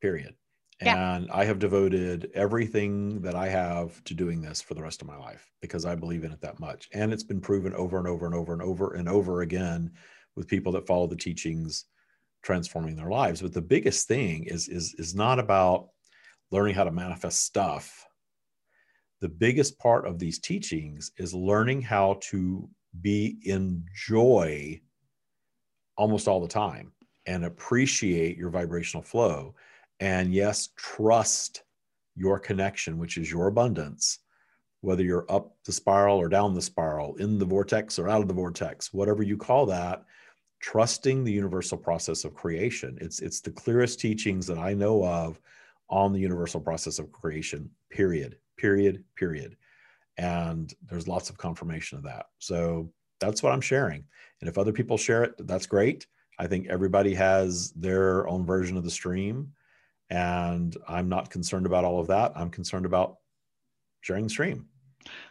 period. 0.00 0.34
Yeah. 0.82 1.16
And 1.16 1.30
I 1.30 1.44
have 1.44 1.58
devoted 1.58 2.30
everything 2.34 3.22
that 3.22 3.34
I 3.34 3.48
have 3.48 4.02
to 4.04 4.14
doing 4.14 4.42
this 4.42 4.60
for 4.60 4.74
the 4.74 4.82
rest 4.82 5.00
of 5.00 5.08
my 5.08 5.16
life 5.16 5.50
because 5.62 5.86
I 5.86 5.94
believe 5.94 6.22
in 6.22 6.32
it 6.32 6.40
that 6.42 6.60
much. 6.60 6.88
And 6.92 7.12
it's 7.12 7.22
been 7.22 7.40
proven 7.40 7.72
over 7.72 7.96
and 7.98 8.06
over 8.06 8.26
and 8.26 8.34
over 8.34 8.52
and 8.52 8.62
over 8.62 8.94
and 8.94 9.08
over 9.08 9.40
again 9.40 9.92
with 10.34 10.48
people 10.48 10.72
that 10.72 10.86
follow 10.86 11.06
the 11.06 11.16
teachings 11.16 11.86
transforming 12.42 12.94
their 12.94 13.08
lives. 13.08 13.40
But 13.40 13.54
the 13.54 13.62
biggest 13.62 14.06
thing 14.06 14.44
is 14.44 14.68
is 14.68 14.94
is 14.98 15.14
not 15.14 15.38
about 15.38 15.88
learning 16.50 16.74
how 16.74 16.84
to 16.84 16.92
manifest 16.92 17.40
stuff. 17.40 18.06
The 19.20 19.28
biggest 19.30 19.78
part 19.78 20.06
of 20.06 20.18
these 20.18 20.38
teachings 20.38 21.10
is 21.16 21.32
learning 21.32 21.80
how 21.82 22.18
to 22.24 22.68
be 23.00 23.38
in 23.44 23.84
joy 23.94 24.80
almost 25.96 26.28
all 26.28 26.40
the 26.40 26.48
time 26.48 26.92
and 27.26 27.44
appreciate 27.44 28.36
your 28.36 28.50
vibrational 28.50 29.02
flow 29.02 29.54
and 30.00 30.32
yes, 30.34 30.70
trust 30.76 31.62
your 32.14 32.38
connection, 32.38 32.98
which 32.98 33.16
is 33.16 33.30
your 33.30 33.46
abundance, 33.46 34.18
whether 34.80 35.02
you're 35.02 35.30
up 35.30 35.56
the 35.64 35.72
spiral 35.72 36.18
or 36.18 36.28
down 36.28 36.54
the 36.54 36.62
spiral, 36.62 37.16
in 37.16 37.38
the 37.38 37.44
vortex 37.44 37.98
or 37.98 38.08
out 38.08 38.22
of 38.22 38.28
the 38.28 38.34
vortex, 38.34 38.92
whatever 38.92 39.22
you 39.22 39.36
call 39.36 39.66
that, 39.66 40.04
trusting 40.60 41.24
the 41.24 41.32
universal 41.32 41.76
process 41.76 42.24
of 42.24 42.34
creation. 42.34 42.96
It's, 43.00 43.20
it's 43.20 43.40
the 43.40 43.50
clearest 43.50 44.00
teachings 44.00 44.46
that 44.46 44.58
I 44.58 44.74
know 44.74 45.04
of 45.04 45.38
on 45.88 46.12
the 46.12 46.20
universal 46.20 46.60
process 46.60 46.98
of 46.98 47.12
creation, 47.12 47.70
period, 47.90 48.36
period, 48.56 49.04
period. 49.16 49.56
And 50.18 50.72
there's 50.86 51.06
lots 51.06 51.30
of 51.30 51.36
confirmation 51.36 51.98
of 51.98 52.04
that. 52.04 52.26
So 52.38 52.90
that's 53.20 53.42
what 53.42 53.52
I'm 53.52 53.60
sharing. 53.60 54.04
And 54.40 54.48
if 54.48 54.58
other 54.58 54.72
people 54.72 54.96
share 54.96 55.24
it, 55.24 55.34
that's 55.46 55.66
great. 55.66 56.06
I 56.38 56.46
think 56.46 56.66
everybody 56.68 57.14
has 57.14 57.72
their 57.72 58.26
own 58.28 58.44
version 58.44 58.76
of 58.76 58.84
the 58.84 58.90
stream. 58.90 59.52
And 60.10 60.76
I'm 60.88 61.08
not 61.08 61.30
concerned 61.30 61.66
about 61.66 61.84
all 61.84 62.00
of 62.00 62.06
that. 62.08 62.32
I'm 62.36 62.50
concerned 62.50 62.86
about 62.86 63.18
sharing 64.00 64.24
the 64.24 64.30
stream. 64.30 64.68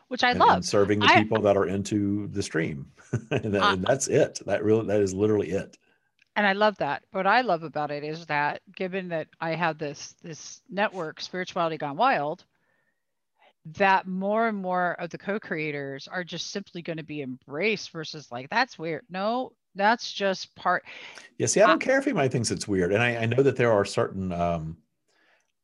Which 0.07 0.23
I 0.23 0.31
and, 0.31 0.39
love. 0.39 0.55
And 0.57 0.65
serving 0.65 0.99
the 0.99 1.07
I, 1.07 1.23
people 1.23 1.41
that 1.41 1.57
are 1.57 1.67
into 1.67 2.27
the 2.27 2.43
stream. 2.43 2.91
and, 3.31 3.53
that, 3.53 3.63
uh, 3.63 3.73
and 3.73 3.83
that's 3.83 4.07
it. 4.07 4.39
That 4.45 4.63
really, 4.63 4.85
that 4.87 5.01
is 5.01 5.13
literally 5.13 5.51
it. 5.51 5.77
And 6.35 6.45
I 6.45 6.53
love 6.53 6.77
that. 6.77 7.03
What 7.11 7.25
I 7.25 7.41
love 7.41 7.63
about 7.63 7.91
it 7.91 8.03
is 8.03 8.25
that 8.25 8.61
given 8.75 9.07
that 9.09 9.27
I 9.39 9.55
have 9.55 9.77
this 9.77 10.15
this 10.21 10.61
network, 10.69 11.21
Spirituality 11.21 11.77
Gone 11.77 11.95
Wild, 11.95 12.43
that 13.77 14.05
more 14.05 14.47
and 14.47 14.57
more 14.57 14.93
of 14.99 15.09
the 15.09 15.17
co-creators 15.17 16.07
are 16.07 16.23
just 16.23 16.51
simply 16.51 16.81
going 16.81 16.97
to 16.97 17.03
be 17.03 17.21
embraced 17.21 17.91
versus 17.91 18.31
like 18.31 18.49
that's 18.49 18.77
weird 18.77 19.03
no 19.09 19.51
that's 19.75 20.11
just 20.11 20.55
part. 20.55 20.83
Yeah, 21.37 21.47
see, 21.47 21.61
I 21.61 21.67
don't 21.67 21.81
I, 21.83 21.85
care 21.85 21.99
if 21.99 22.07
anybody 22.07 22.29
thinks 22.29 22.51
it's 22.51 22.67
weird, 22.67 22.93
and 22.93 23.03
I, 23.03 23.17
I 23.17 23.25
know 23.25 23.43
that 23.43 23.55
there 23.55 23.71
are 23.71 23.85
certain, 23.85 24.31
um, 24.31 24.77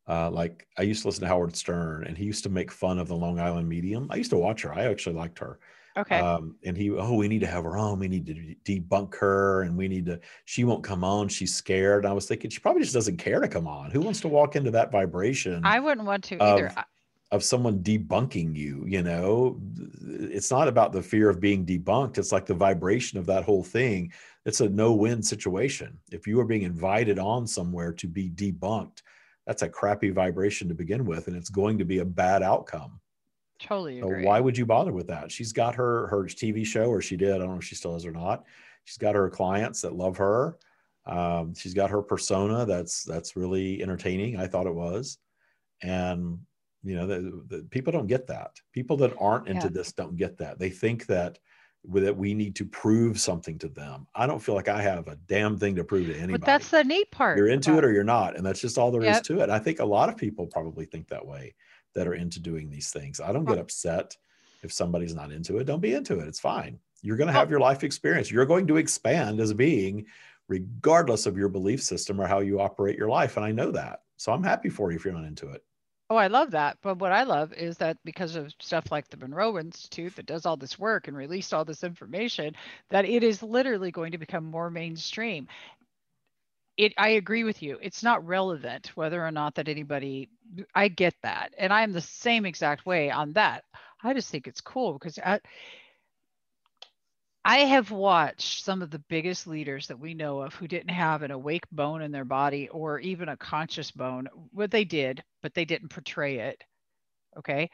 uh, 0.08 0.30
like 0.30 0.67
I 0.78 0.84
used 0.84 1.02
to 1.04 1.08
listen 1.08 1.21
to 1.21 1.28
Howard 1.28 1.56
Stern, 1.56 2.04
and 2.06 2.17
he 2.17 2.26
used 2.26 2.43
to 2.43 2.50
make 2.50 2.71
fun 2.71 3.00
of 3.00 3.08
the 3.08 3.15
Long 3.15 3.39
Island 3.39 3.69
medium. 3.69 4.08
I 4.10 4.17
used 4.17 4.32
to 4.32 4.38
watch 4.38 4.63
her. 4.63 4.74
I 4.74 4.86
actually 4.86 5.15
liked 5.15 5.39
her. 5.39 5.60
Okay. 5.97 6.19
Um, 6.19 6.56
and 6.63 6.78
he, 6.78 6.89
oh, 6.91 7.15
we 7.15 7.28
need 7.28 7.41
to 7.41 7.47
have 7.47 7.65
her 7.65 7.78
on. 7.78 8.00
We 8.00 8.08
need 8.08 8.26
to 8.28 8.56
debunk 8.65 9.15
her, 9.15 9.63
and 9.63 9.76
we 9.76 9.88
need 9.88 10.06
to. 10.06 10.19
She 10.45 10.63
won't 10.63 10.84
come 10.84 11.04
on. 11.04 11.28
She's 11.28 11.54
scared. 11.54 12.06
And 12.06 12.12
I 12.12 12.13
was 12.13 12.28
thinking 12.28 12.50
she 12.50 12.60
probably 12.60 12.82
just 12.82 12.93
doesn't 12.93 13.17
care 13.17 13.41
to 13.41 13.47
come 13.47 13.67
on. 13.67 13.91
Who 13.91 14.00
wants 14.00 14.21
to 14.21 14.30
walk 14.30 14.56
into 14.56 14.71
that 14.71 14.91
vibration? 14.91 15.65
I 15.65 15.80
wouldn't 15.80 16.08
want 16.08 16.24
to 16.26 16.41
either. 16.41 16.67
Of, 16.67 16.86
of 17.32 17.44
someone 17.44 17.80
debunking 17.80 18.56
you 18.56 18.84
you 18.88 19.02
know? 19.02 19.60
It's 20.02 20.52
not 20.52 20.67
about 20.67 20.91
the 20.91 21.02
fear 21.02 21.30
of 21.30 21.39
being 21.39 21.65
debunked 21.65 22.17
it's 22.17 22.32
like 22.32 22.46
the 22.46 22.54
vibration 22.54 23.17
of 23.17 23.26
that 23.28 23.44
whole 23.44 23.63
thing. 23.63 24.12
It's 24.46 24.62
a 24.62 24.70
no-win 24.70 25.22
situation. 25.22 26.00
If 26.12 26.28
you 26.28 26.39
are 26.39 26.46
being 26.46 26.63
invited 26.63 27.20
on 27.20 27.46
somewhere 27.48 27.94
to 27.94 28.08
be 28.08 28.30
debunked 28.30 29.02
that's 29.46 29.63
a 29.63 29.70
crappy 29.70 30.12
vibration 30.12 30.67
to 30.67 30.74
begin 30.74 31.06
with 31.06 31.28
and 31.28 31.36
it's 31.36 31.50
going 31.50 31.78
to 31.78 31.86
be 31.86 32.00
a 32.00 32.06
bad 32.06 32.44
outcome. 32.44 33.00
Totally 33.60 34.00
agree. 34.00 34.24
So 34.24 34.28
why 34.28 34.39
would 34.39 34.58
you 34.58 34.65
bother 34.65 34.91
with 34.91 35.08
that? 35.08 35.32
She's 35.32 35.54
got 35.54 35.76
her 35.76 36.08
her 36.08 36.24
tv 36.24 36.65
show 36.65 36.86
or 36.86 37.02
she 37.02 37.15
did 37.17 37.34
i 37.34 37.38
don't 37.38 37.50
know 37.50 37.58
if 37.58 37.63
she 37.63 37.76
still 37.76 37.94
has 37.94 38.06
or 38.06 38.12
not. 38.12 38.46
She's 38.86 38.98
got 38.98 39.15
her 39.15 39.30
clients 39.30 39.82
that 39.82 39.94
love 39.94 40.17
her. 40.17 40.58
Um, 41.06 41.54
she's 41.54 41.74
got 41.74 41.89
her 41.89 42.02
persona 42.02 42.65
that's 42.65 43.04
that's 43.04 43.36
really 43.36 43.82
entertaining 43.82 44.38
i 44.38 44.48
thought 44.48 44.67
it 44.67 44.76
was. 44.76 45.17
And 45.82 46.39
you 46.84 46.96
know 46.96 47.08
the, 47.08 47.44
the, 47.48 47.63
people 47.70 47.91
don't 47.91 48.08
get 48.08 48.28
that. 48.28 48.60
People 48.72 48.98
that 48.98 49.13
aren't 49.20 49.48
into 49.48 49.67
yeah. 49.67 49.74
this 49.74 49.91
don't 49.91 50.17
get 50.17 50.38
that. 50.38 50.60
They 50.60 50.70
think 50.70 51.06
that 51.08 51.39
that 51.86 52.15
we 52.15 52.34
need 52.34 52.56
to 52.56 52.65
prove 52.65 53.20
something 53.20 53.58
to 53.60 53.67
them. 53.67 54.06
I 54.13 54.28
don't 54.28 54.39
feel 54.39 54.54
like 54.54 54.67
i 54.67 54.82
have 54.82 55.08
a 55.08 55.15
damn 55.28 55.58
thing 55.58 55.76
to 55.76 55.84
prove 55.84 56.08
to 56.08 56.13
anybody. 56.13 56.34
but 56.34 56.46
that's 56.46 56.70
the 56.70 56.84
neat 56.84 57.10
part 57.10 57.38
you're 57.38 57.48
into 57.48 57.76
it 57.78 57.84
or 57.84 57.91
you're 57.91 58.04
not 58.04 58.38
and 58.38 58.46
that's 58.46 58.62
just 58.62 58.78
all 58.78 58.91
there 58.91 59.04
yep. 59.04 59.15
is 59.15 59.22
to 59.28 59.39
it. 59.39 59.50
I 59.50 59.60
think 59.60 59.80
a 59.80 59.86
lot 59.86 60.10
of 60.10 60.17
people 60.17 60.46
probably 60.46 60.86
think 60.86 61.08
that 61.08 61.26
way 61.26 61.56
that 61.96 62.08
are 62.08 62.13
into 62.13 62.39
doing 62.39 62.70
these 62.70 62.91
things. 62.91 63.20
I 63.20 63.32
don't 63.32 63.46
get 63.46 63.58
upset 63.58 64.15
if 64.63 64.72
somebody's 64.72 65.15
not 65.15 65.32
into 65.32 65.58
it. 65.58 65.65
Don't 65.65 65.82
be 65.82 65.94
into 65.94 66.20
it. 66.20 66.28
It's 66.28 66.39
fine. 66.39 66.80
You're 67.02 67.17
going 67.17 67.28
to 67.28 67.34
have 67.34 67.50
your 67.50 67.60
life 67.60 67.84
experience. 67.84 68.30
You're 68.30 68.46
going 68.46 68.67
to 68.67 68.78
expand 68.78 69.39
as 69.39 69.50
a 69.50 69.56
being 69.56 70.06
regardless 70.48 71.26
of 71.26 71.38
your 71.38 71.50
belief 71.50 71.82
system 71.82 72.22
or 72.22 72.28
how 72.28 72.39
you 72.39 72.60
operate 72.60 72.98
your 72.98 73.10
life 73.10 73.38
and 73.38 73.46
i 73.46 73.52
know 73.52 73.72
that. 73.72 74.02
So 74.17 74.32
i'm 74.32 74.44
happy 74.44 74.70
for 74.70 74.91
you 74.91 74.98
if 74.98 75.06
you're 75.06 75.13
not 75.15 75.26
into 75.26 75.50
it 75.50 75.63
Oh, 76.12 76.17
I 76.17 76.28
love 76.28 76.52
that. 76.52 76.78
But 76.84 77.00
what 77.00 77.13
I 77.13 77.24
love 77.24 77.54
is 77.54 77.78
that 77.80 77.97
because 78.06 78.36
of 78.36 78.54
stuff 78.60 78.91
like 78.91 79.10
the 79.10 79.17
Monroe 79.17 79.60
Institute 79.60 80.17
that 80.17 80.28
does 80.28 80.45
all 80.45 80.58
this 80.58 80.78
work 80.78 81.08
and 81.08 81.17
released 81.17 81.56
all 81.56 81.65
this 81.65 81.86
information, 81.86 82.56
that 82.91 83.06
it 83.06 83.24
is 83.24 83.41
literally 83.41 83.91
going 83.91 84.13
to 84.13 84.19
become 84.19 84.45
more 84.45 84.69
mainstream. 84.69 85.47
It, 86.78 86.93
I 86.97 87.10
agree 87.12 87.45
with 87.45 87.63
you. 87.63 87.80
It's 87.82 88.04
not 88.04 88.28
relevant 88.28 88.91
whether 88.95 89.26
or 89.26 89.32
not 89.32 89.56
that 89.56 89.69
anybody, 89.69 90.30
I 90.76 90.89
get 90.89 91.15
that. 91.24 91.54
And 91.58 91.74
I'm 91.74 91.93
the 91.93 92.02
same 92.02 92.45
exact 92.45 92.86
way 92.86 93.12
on 93.12 93.34
that. 93.34 93.63
I 94.04 94.13
just 94.13 94.32
think 94.32 94.47
it's 94.47 94.62
cool 94.62 94.93
because 94.93 95.19
I, 95.19 95.39
I 97.43 97.60
have 97.60 97.91
watched 97.91 98.63
some 98.63 98.82
of 98.82 98.91
the 98.91 98.99
biggest 98.99 99.47
leaders 99.47 99.88
that 99.88 99.99
we 99.99 100.13
know 100.13 100.41
of 100.41 100.54
who 100.54 100.67
didn't 100.67 100.93
have 100.93 101.23
an 101.23 101.32
awake 101.32 101.65
bone 101.71 102.01
in 102.01 102.12
their 102.12 102.25
body 102.25 102.69
or 102.69 102.99
even 102.99 103.30
a 103.30 103.38
conscious 103.38 103.91
bone. 103.91 104.27
What 104.51 104.69
they 104.71 104.86
did, 104.86 105.23
but 105.41 105.54
they 105.54 105.65
didn't 105.65 105.89
portray 105.89 106.38
it, 106.39 106.63
okay, 107.38 107.69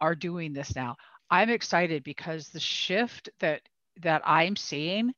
are 0.00 0.14
doing 0.16 0.52
this 0.52 0.74
now. 0.74 0.96
I'm 1.30 1.50
excited 1.50 2.04
because 2.04 2.48
the 2.48 2.60
shift 2.60 3.30
that 3.40 3.62
that 4.02 4.22
I'm 4.24 4.56
seeing 4.56 5.14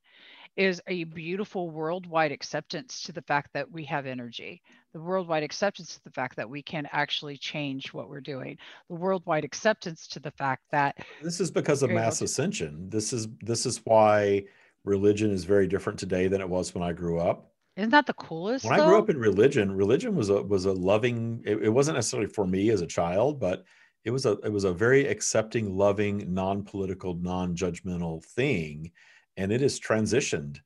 is 0.59 0.81
a 0.87 1.05
beautiful 1.05 1.69
worldwide 1.69 2.33
acceptance 2.33 3.01
to 3.03 3.13
the 3.13 3.21
fact 3.21 3.51
that 3.53 3.71
we 3.71 3.85
have 3.85 4.05
energy. 4.05 4.61
The 4.93 4.99
worldwide 4.99 5.41
acceptance 5.41 5.95
to 5.95 6.03
the 6.03 6.11
fact 6.11 6.35
that 6.35 6.49
we 6.49 6.61
can 6.61 6.85
actually 6.91 7.37
change 7.37 7.93
what 7.93 8.09
we're 8.09 8.19
doing. 8.19 8.57
The 8.89 8.95
worldwide 8.95 9.45
acceptance 9.45 10.05
to 10.07 10.19
the 10.19 10.31
fact 10.31 10.63
that 10.71 10.97
this 11.23 11.39
is 11.39 11.49
because 11.49 11.81
of 11.81 11.91
mass 11.91 12.21
ascension. 12.21 12.89
This 12.89 13.13
is 13.13 13.29
this 13.39 13.65
is 13.65 13.79
why 13.85 14.43
religion 14.83 15.31
is 15.31 15.45
very 15.45 15.65
different 15.65 15.97
today 15.97 16.27
than 16.27 16.41
it 16.41 16.49
was 16.49 16.75
when 16.75 16.83
i 16.83 16.91
grew 16.91 17.19
up. 17.19 17.53
Isn't 17.77 17.91
that 17.91 18.05
the 18.05 18.13
coolest 18.13 18.65
when 18.65 18.77
though? 18.77 18.83
i 18.83 18.87
grew 18.87 18.97
up 18.97 19.09
in 19.09 19.17
religion 19.17 19.71
religion 19.71 20.13
was 20.13 20.29
a 20.29 20.43
was 20.43 20.65
a 20.65 20.73
loving 20.73 21.41
it, 21.45 21.63
it 21.63 21.69
wasn't 21.69 21.95
necessarily 21.95 22.27
for 22.27 22.45
me 22.45 22.69
as 22.69 22.81
a 22.81 22.87
child 22.87 23.39
but 23.39 23.63
it 24.03 24.11
was 24.11 24.25
a 24.25 24.31
it 24.43 24.51
was 24.51 24.65
a 24.65 24.73
very 24.73 25.07
accepting 25.07 25.77
loving 25.77 26.33
non-political 26.33 27.13
non-judgmental 27.13 28.21
thing 28.25 28.91
and 29.39 29.51
it 29.51 29.61
has 29.61 29.79
transitioned 29.79 30.59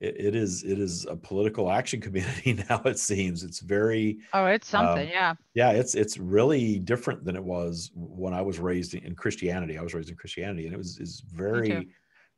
it, 0.00 0.16
it 0.18 0.34
is 0.34 0.64
it 0.64 0.78
is 0.78 1.06
a 1.06 1.16
political 1.16 1.70
action 1.70 2.00
community 2.06 2.54
now. 2.68 2.82
It 2.84 2.98
seems 2.98 3.44
it's 3.44 3.60
very 3.60 4.18
Oh, 4.32 4.46
it's 4.46 4.68
something. 4.68 5.06
Um, 5.06 5.12
yeah. 5.12 5.34
yeah 5.54 5.70
it's 5.70 5.94
it's 5.94 6.18
really 6.18 6.78
different 6.78 7.24
than 7.24 7.36
it 7.36 7.44
was 7.44 7.90
when 7.94 8.34
i 8.34 8.42
was 8.42 8.58
raised 8.58 8.94
in 8.94 9.14
christianity 9.14 9.78
i 9.78 9.82
was 9.82 9.94
raised 9.94 10.10
in 10.10 10.16
christianity 10.16 10.64
and 10.64 10.74
it 10.74 10.78
was 10.78 10.98
is 10.98 11.22
very 11.32 11.88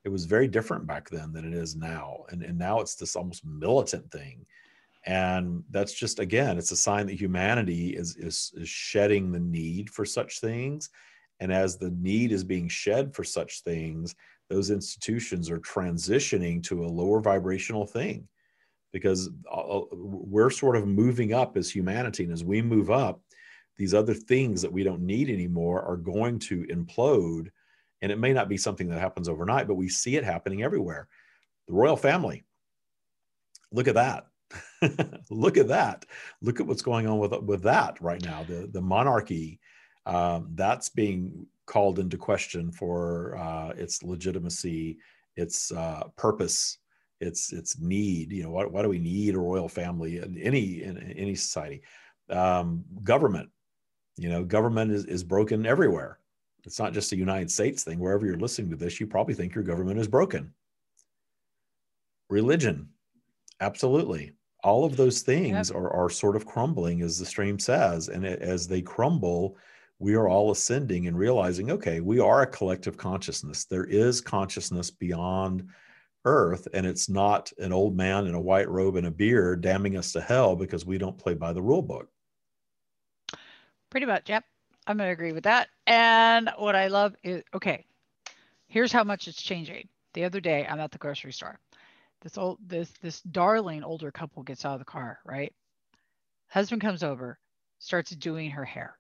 it 0.05 0.09
was 0.09 0.25
very 0.25 0.47
different 0.47 0.87
back 0.87 1.09
then 1.11 1.33
than 1.33 1.45
it 1.45 1.55
is 1.55 1.77
now 1.77 2.25
and 2.31 2.43
and 2.43 2.59
now 2.59 2.81
it's 2.81 2.95
this 2.95 3.17
almost 3.17 3.45
militant 3.45 4.09
thing 4.11 4.45
and 5.07 5.63
that's 5.71 5.93
just 5.93 6.19
again 6.19 6.59
it's 6.59 6.73
a 6.73 6.77
sign 6.77 7.07
that 7.07 7.21
humanity 7.21 7.97
is 7.97 8.17
is, 8.17 8.53
is 8.57 8.69
shedding 8.69 9.33
the 9.33 9.41
need 9.41 9.91
for 9.91 10.05
such 10.05 10.41
things 10.41 10.91
and 11.41 11.53
as 11.53 11.77
the 11.77 11.91
need 11.91 12.33
is 12.33 12.45
being 12.45 12.69
shed 12.69 13.15
for 13.15 13.25
such 13.25 13.63
things 13.63 14.15
those 14.49 14.71
institutions 14.71 15.51
are 15.51 15.59
transitioning 15.59 16.63
to 16.65 16.85
a 16.85 16.87
lower 16.87 17.21
vibrational 17.21 17.87
thing 17.87 18.29
because 18.93 19.29
uh, 19.51 19.79
uh, 19.79 19.85
we're 19.93 20.51
sort 20.51 20.77
of 20.77 20.87
moving 20.87 21.35
up 21.35 21.57
as 21.57 21.71
humanity. 21.71 22.25
And 22.25 22.33
as 22.33 22.45
we 22.45 22.63
move 22.63 22.91
up, 22.91 23.21
these 23.77 23.93
other 23.93 24.15
things 24.15 24.63
that 24.63 24.73
we 24.73 24.85
don't 24.85 25.03
need 25.03 25.29
anymore 25.29 25.83
are 25.83 25.97
going 25.97 26.39
to 26.41 26.65
implode. 26.65 27.49
And 28.01 28.11
it 28.11 28.19
may 28.19 28.33
not 28.33 28.49
be 28.49 28.57
something 28.57 28.89
that 28.89 29.01
happens 29.01 29.29
overnight, 29.29 29.69
but 29.69 29.75
we 29.75 29.89
see 29.89 30.17
it 30.17 30.25
happening 30.25 30.63
everywhere. 30.63 31.09
The 31.67 31.75
royal 31.75 31.97
family, 31.97 32.45
look 33.73 33.89
at 33.89 33.97
that. 33.97 34.27
look 35.31 35.57
at 35.57 35.69
that. 35.69 36.07
Look 36.41 36.61
at 36.61 36.67
what's 36.67 36.83
going 36.83 37.07
on 37.07 37.19
with, 37.19 37.33
with 37.43 37.63
that 37.65 38.01
right 38.01 38.25
now. 38.25 38.45
The, 38.45 38.69
the 38.73 38.81
monarchy, 38.81 39.61
um, 40.07 40.53
that's 40.55 40.89
being 40.89 41.47
called 41.67 41.99
into 41.99 42.17
question 42.17 42.71
for 42.71 43.37
uh, 43.37 43.71
its 43.77 44.03
legitimacy, 44.03 44.99
its 45.37 45.73
uh, 45.73 46.05
purpose, 46.17 46.79
its 47.21 47.53
its 47.53 47.79
need. 47.79 48.33
You 48.33 48.45
know, 48.45 48.51
why, 48.51 48.65
why 48.65 48.83
do 48.83 48.89
we 48.89 48.99
need 48.99 49.35
a 49.35 49.39
royal 49.39 49.69
family 49.69 50.19
in 50.19 50.39
any 50.39 50.83
in, 50.83 50.97
any 50.99 51.35
society? 51.35 51.83
Um, 52.31 52.85
government, 53.05 53.51
you 54.17 54.29
know, 54.29 54.45
government 54.45 54.91
is, 54.93 55.05
is 55.05 55.23
broken 55.23 55.67
everywhere. 55.67 56.19
It's 56.65 56.81
not 56.81 56.93
just 56.93 57.13
a 57.13 57.17
United 57.17 57.51
States 57.51 57.85
thing. 57.85 58.01
Wherever 58.01 58.27
you're 58.27 58.37
listening 58.37 58.71
to 58.71 58.77
this, 58.77 58.99
you 58.99 59.07
probably 59.07 59.35
think 59.35 59.55
your 59.55 59.63
government 59.63 60.01
is 60.01 60.09
broken. 60.09 60.53
Religion, 62.29 62.89
absolutely. 63.61 64.33
All 64.65 64.85
of 64.85 64.97
those 64.97 65.23
things 65.23 65.71
yep. 65.71 65.79
are, 65.79 65.91
are 65.93 66.11
sort 66.11 66.35
of 66.35 66.45
crumbling, 66.45 67.03
as 67.03 67.21
the 67.21 67.27
stream 67.27 67.61
says. 67.61 68.09
And 68.09 68.27
as 68.27 68.67
they 68.67 68.83
crumble, 68.83 69.57
we 69.99 70.15
are 70.15 70.29
all 70.29 70.51
ascending 70.51 71.07
and 71.07 71.17
realizing, 71.17 71.71
okay, 71.71 72.01
we 72.01 72.21
are 72.21 72.43
a 72.43 72.47
collective 72.47 72.97
consciousness. 72.97 73.65
There 73.65 73.85
is 73.85 74.21
consciousness 74.21 74.91
beyond 74.91 75.69
earth, 76.25 76.69
and 76.75 76.85
it's 76.85 77.09
not 77.09 77.51
an 77.59 77.73
old 77.73 77.97
man 77.97 78.27
in 78.27 78.35
a 78.35 78.41
white 78.41 78.69
robe 78.69 78.97
and 78.97 79.07
a 79.07 79.11
beard 79.11 79.63
damning 79.63 79.97
us 79.97 80.13
to 80.13 80.21
hell 80.21 80.55
because 80.55 80.85
we 80.85 80.99
don't 80.99 81.17
play 81.17 81.35
by 81.35 81.53
the 81.53 81.63
rule 81.63 81.83
book. 81.83 82.09
Pretty 83.91 84.07
much, 84.07 84.29
yep. 84.29 84.45
I'm 84.87 84.99
going 84.99 85.09
to 85.09 85.13
agree 85.13 85.33
with 85.33 85.45
that. 85.45 85.69
And 85.87 86.51
what 86.59 86.77
I 86.77 86.89
love 86.89 87.17
is 87.25 87.43
okay, 87.55 87.87
here's 88.69 88.93
how 88.93 89.03
much 89.03 89.29
it's 89.29 89.43
changing. 89.43 89.89
The 90.13 90.25
other 90.25 90.41
day, 90.41 90.67
I'm 90.69 90.79
at 90.79 90.93
the 90.93 90.99
grocery 90.99 91.33
store. 91.33 91.59
This 92.21 92.39
old 92.39 92.59
this 92.67 92.93
this 93.01 93.21
darling 93.23 93.83
older 93.83 94.11
couple 94.11 94.43
gets 94.43 94.65
out 94.65 94.75
of 94.75 94.79
the 94.79 94.85
car, 94.85 95.19
right? 95.25 95.53
Husband 96.49 96.81
comes 96.81 97.03
over, 97.03 97.39
starts 97.79 98.11
doing 98.13 98.51
her 98.51 98.65
hair 98.65 98.97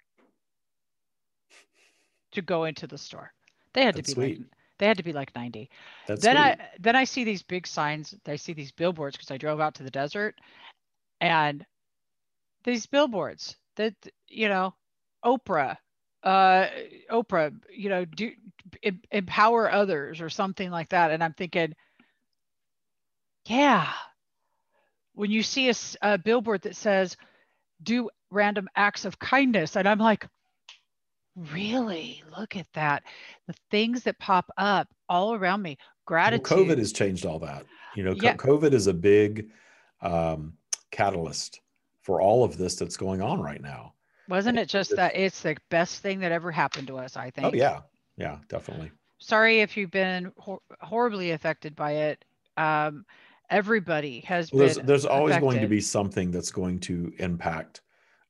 to 2.36 2.42
go 2.42 2.64
into 2.64 2.86
the 2.86 2.98
store. 2.98 3.32
They 3.74 3.84
had 3.84 3.96
That's 3.96 4.10
to 4.10 4.14
be 4.14 4.14
sweet. 4.14 4.38
like 4.40 4.48
they 4.78 4.86
had 4.86 4.98
to 4.98 5.04
be 5.04 5.12
like 5.12 5.34
90. 5.34 5.70
That's 6.06 6.22
then 6.22 6.36
sweet. 6.36 6.42
I 6.42 6.56
then 6.78 6.96
I 6.96 7.04
see 7.04 7.24
these 7.24 7.42
big 7.42 7.66
signs, 7.66 8.14
I 8.26 8.36
see 8.36 8.54
these 8.54 8.72
billboards 8.72 9.16
because 9.16 9.30
I 9.30 9.38
drove 9.38 9.60
out 9.60 9.74
to 9.76 9.84
the 9.84 9.90
desert 9.90 10.36
and 11.20 11.64
these 12.64 12.86
billboards 12.86 13.56
that 13.76 13.94
you 14.28 14.48
know, 14.48 14.74
Oprah, 15.24 15.76
uh 16.22 16.66
Oprah, 17.10 17.54
you 17.70 17.88
know, 17.88 18.04
do 18.04 18.32
empower 19.10 19.70
others 19.70 20.20
or 20.20 20.30
something 20.30 20.70
like 20.70 20.90
that. 20.90 21.10
And 21.10 21.22
I'm 21.24 21.34
thinking, 21.34 21.74
yeah. 23.46 23.92
When 25.14 25.30
you 25.30 25.42
see 25.42 25.70
a, 25.70 25.74
a 26.02 26.18
billboard 26.18 26.62
that 26.62 26.76
says 26.76 27.16
do 27.82 28.10
random 28.30 28.68
acts 28.76 29.04
of 29.04 29.18
kindness 29.18 29.76
and 29.76 29.88
I'm 29.88 29.98
like, 29.98 30.26
Really? 31.52 32.22
Look 32.36 32.56
at 32.56 32.66
that. 32.72 33.02
The 33.46 33.54
things 33.70 34.02
that 34.04 34.18
pop 34.18 34.50
up 34.56 34.88
all 35.08 35.34
around 35.34 35.62
me. 35.62 35.76
Gratitude. 36.06 36.50
Well, 36.50 36.64
COVID 36.64 36.78
has 36.78 36.92
changed 36.92 37.26
all 37.26 37.38
that. 37.40 37.64
You 37.94 38.04
know, 38.04 38.14
yeah. 38.20 38.36
COVID 38.36 38.72
is 38.72 38.86
a 38.86 38.94
big 38.94 39.50
um, 40.00 40.54
catalyst 40.90 41.60
for 42.02 42.20
all 42.20 42.44
of 42.44 42.56
this 42.56 42.76
that's 42.76 42.96
going 42.96 43.20
on 43.20 43.40
right 43.40 43.60
now. 43.60 43.92
Wasn't 44.28 44.58
it 44.58 44.68
just 44.68 44.94
that 44.96 45.14
it's 45.14 45.42
the 45.42 45.56
best 45.70 46.02
thing 46.02 46.20
that 46.20 46.32
ever 46.32 46.50
happened 46.50 46.88
to 46.88 46.98
us? 46.98 47.16
I 47.16 47.28
oh, 47.28 47.30
think. 47.30 47.46
Oh 47.46 47.56
yeah, 47.56 47.80
yeah, 48.16 48.38
definitely. 48.48 48.90
Sorry 49.18 49.60
if 49.60 49.76
you've 49.76 49.90
been 49.90 50.32
hor- 50.36 50.60
horribly 50.80 51.30
affected 51.30 51.76
by 51.76 51.92
it. 51.92 52.24
Um, 52.56 53.04
everybody 53.50 54.20
has 54.20 54.52
well, 54.52 54.60
there's, 54.60 54.76
there's 54.78 55.06
always 55.06 55.32
affected. 55.32 55.46
going 55.46 55.60
to 55.60 55.68
be 55.68 55.80
something 55.80 56.30
that's 56.30 56.50
going 56.50 56.80
to 56.80 57.12
impact 57.18 57.82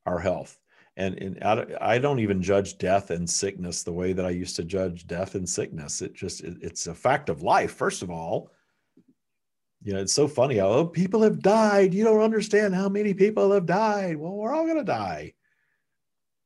our 0.04 0.18
health 0.18 0.58
and, 0.96 1.14
and 1.18 1.74
I 1.80 1.98
don't 1.98 2.20
even 2.20 2.40
judge 2.42 2.78
death 2.78 3.10
and 3.10 3.28
sickness 3.28 3.82
the 3.82 3.92
way 3.92 4.14
that 4.14 4.24
I 4.24 4.30
used 4.30 4.56
to 4.56 4.64
judge 4.64 5.06
death 5.06 5.34
and 5.34 5.48
sickness. 5.48 6.00
It 6.00 6.14
just 6.14 6.42
it, 6.42 6.56
it's 6.62 6.86
a 6.86 6.94
fact 6.94 7.28
of 7.28 7.42
life. 7.42 7.72
First 7.72 8.02
of 8.02 8.10
all, 8.10 8.50
you 9.82 9.92
know, 9.92 10.00
it's 10.00 10.14
so 10.14 10.26
funny. 10.26 10.58
Oh, 10.60 10.86
people 10.86 11.22
have 11.22 11.40
died. 11.40 11.92
You 11.92 12.04
don't 12.04 12.22
understand 12.22 12.74
how 12.74 12.88
many 12.88 13.12
people 13.12 13.52
have 13.52 13.66
died. 13.66 14.16
Well, 14.16 14.32
we're 14.32 14.54
all 14.54 14.66
gonna 14.66 14.84
die 14.84 15.34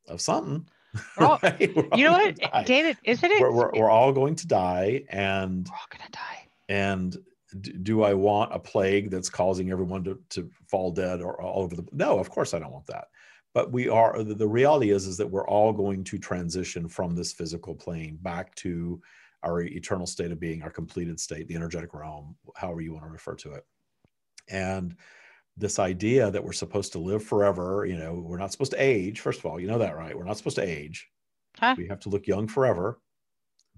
of 0.08 0.20
something. 0.20 0.66
All, 1.18 1.38
right? 1.42 1.60
You 1.60 2.04
know 2.04 2.12
what, 2.12 2.66
David? 2.66 2.98
Isn't 3.04 3.30
it? 3.30 3.40
We're, 3.40 3.52
we're, 3.52 3.70
we're, 3.72 3.90
all 3.90 4.12
going 4.12 4.34
to 4.34 4.48
die, 4.48 5.04
and 5.10 5.68
we're 5.68 5.76
all 5.76 5.86
gonna 5.90 6.10
die. 6.10 6.48
And 6.68 7.16
do 7.82 8.02
I 8.02 8.14
want 8.14 8.52
a 8.52 8.58
plague 8.58 9.10
that's 9.10 9.30
causing 9.30 9.70
everyone 9.70 10.02
to, 10.04 10.18
to 10.30 10.50
fall 10.68 10.90
dead 10.90 11.20
or 11.20 11.40
all 11.40 11.62
over 11.62 11.76
the? 11.76 11.86
No, 11.92 12.18
of 12.18 12.30
course 12.30 12.52
I 12.52 12.58
don't 12.58 12.72
want 12.72 12.86
that 12.86 13.06
but 13.54 13.72
we 13.72 13.88
are 13.88 14.22
the 14.22 14.46
reality 14.46 14.90
is 14.90 15.06
is 15.06 15.16
that 15.16 15.30
we're 15.30 15.46
all 15.46 15.72
going 15.72 16.04
to 16.04 16.18
transition 16.18 16.88
from 16.88 17.14
this 17.14 17.32
physical 17.32 17.74
plane 17.74 18.18
back 18.22 18.54
to 18.56 19.00
our 19.42 19.62
eternal 19.62 20.06
state 20.06 20.30
of 20.30 20.40
being 20.40 20.62
our 20.62 20.70
completed 20.70 21.18
state 21.18 21.48
the 21.48 21.56
energetic 21.56 21.94
realm 21.94 22.36
however 22.54 22.80
you 22.80 22.92
want 22.92 23.04
to 23.04 23.10
refer 23.10 23.34
to 23.34 23.52
it. 23.52 23.64
And 24.48 24.96
this 25.56 25.78
idea 25.78 26.30
that 26.30 26.42
we're 26.42 26.52
supposed 26.52 26.92
to 26.92 26.98
live 26.98 27.24
forever 27.24 27.84
you 27.86 27.96
know 27.96 28.14
we're 28.14 28.38
not 28.38 28.52
supposed 28.52 28.72
to 28.72 28.82
age 28.82 29.20
first 29.20 29.40
of 29.40 29.46
all 29.46 29.60
you 29.60 29.66
know 29.66 29.78
that 29.78 29.96
right? 29.96 30.16
We're 30.16 30.24
not 30.24 30.36
supposed 30.36 30.56
to 30.56 30.68
age. 30.68 31.08
Huh? 31.58 31.74
we 31.76 31.88
have 31.88 32.00
to 32.00 32.08
look 32.08 32.26
young 32.26 32.46
forever. 32.46 33.00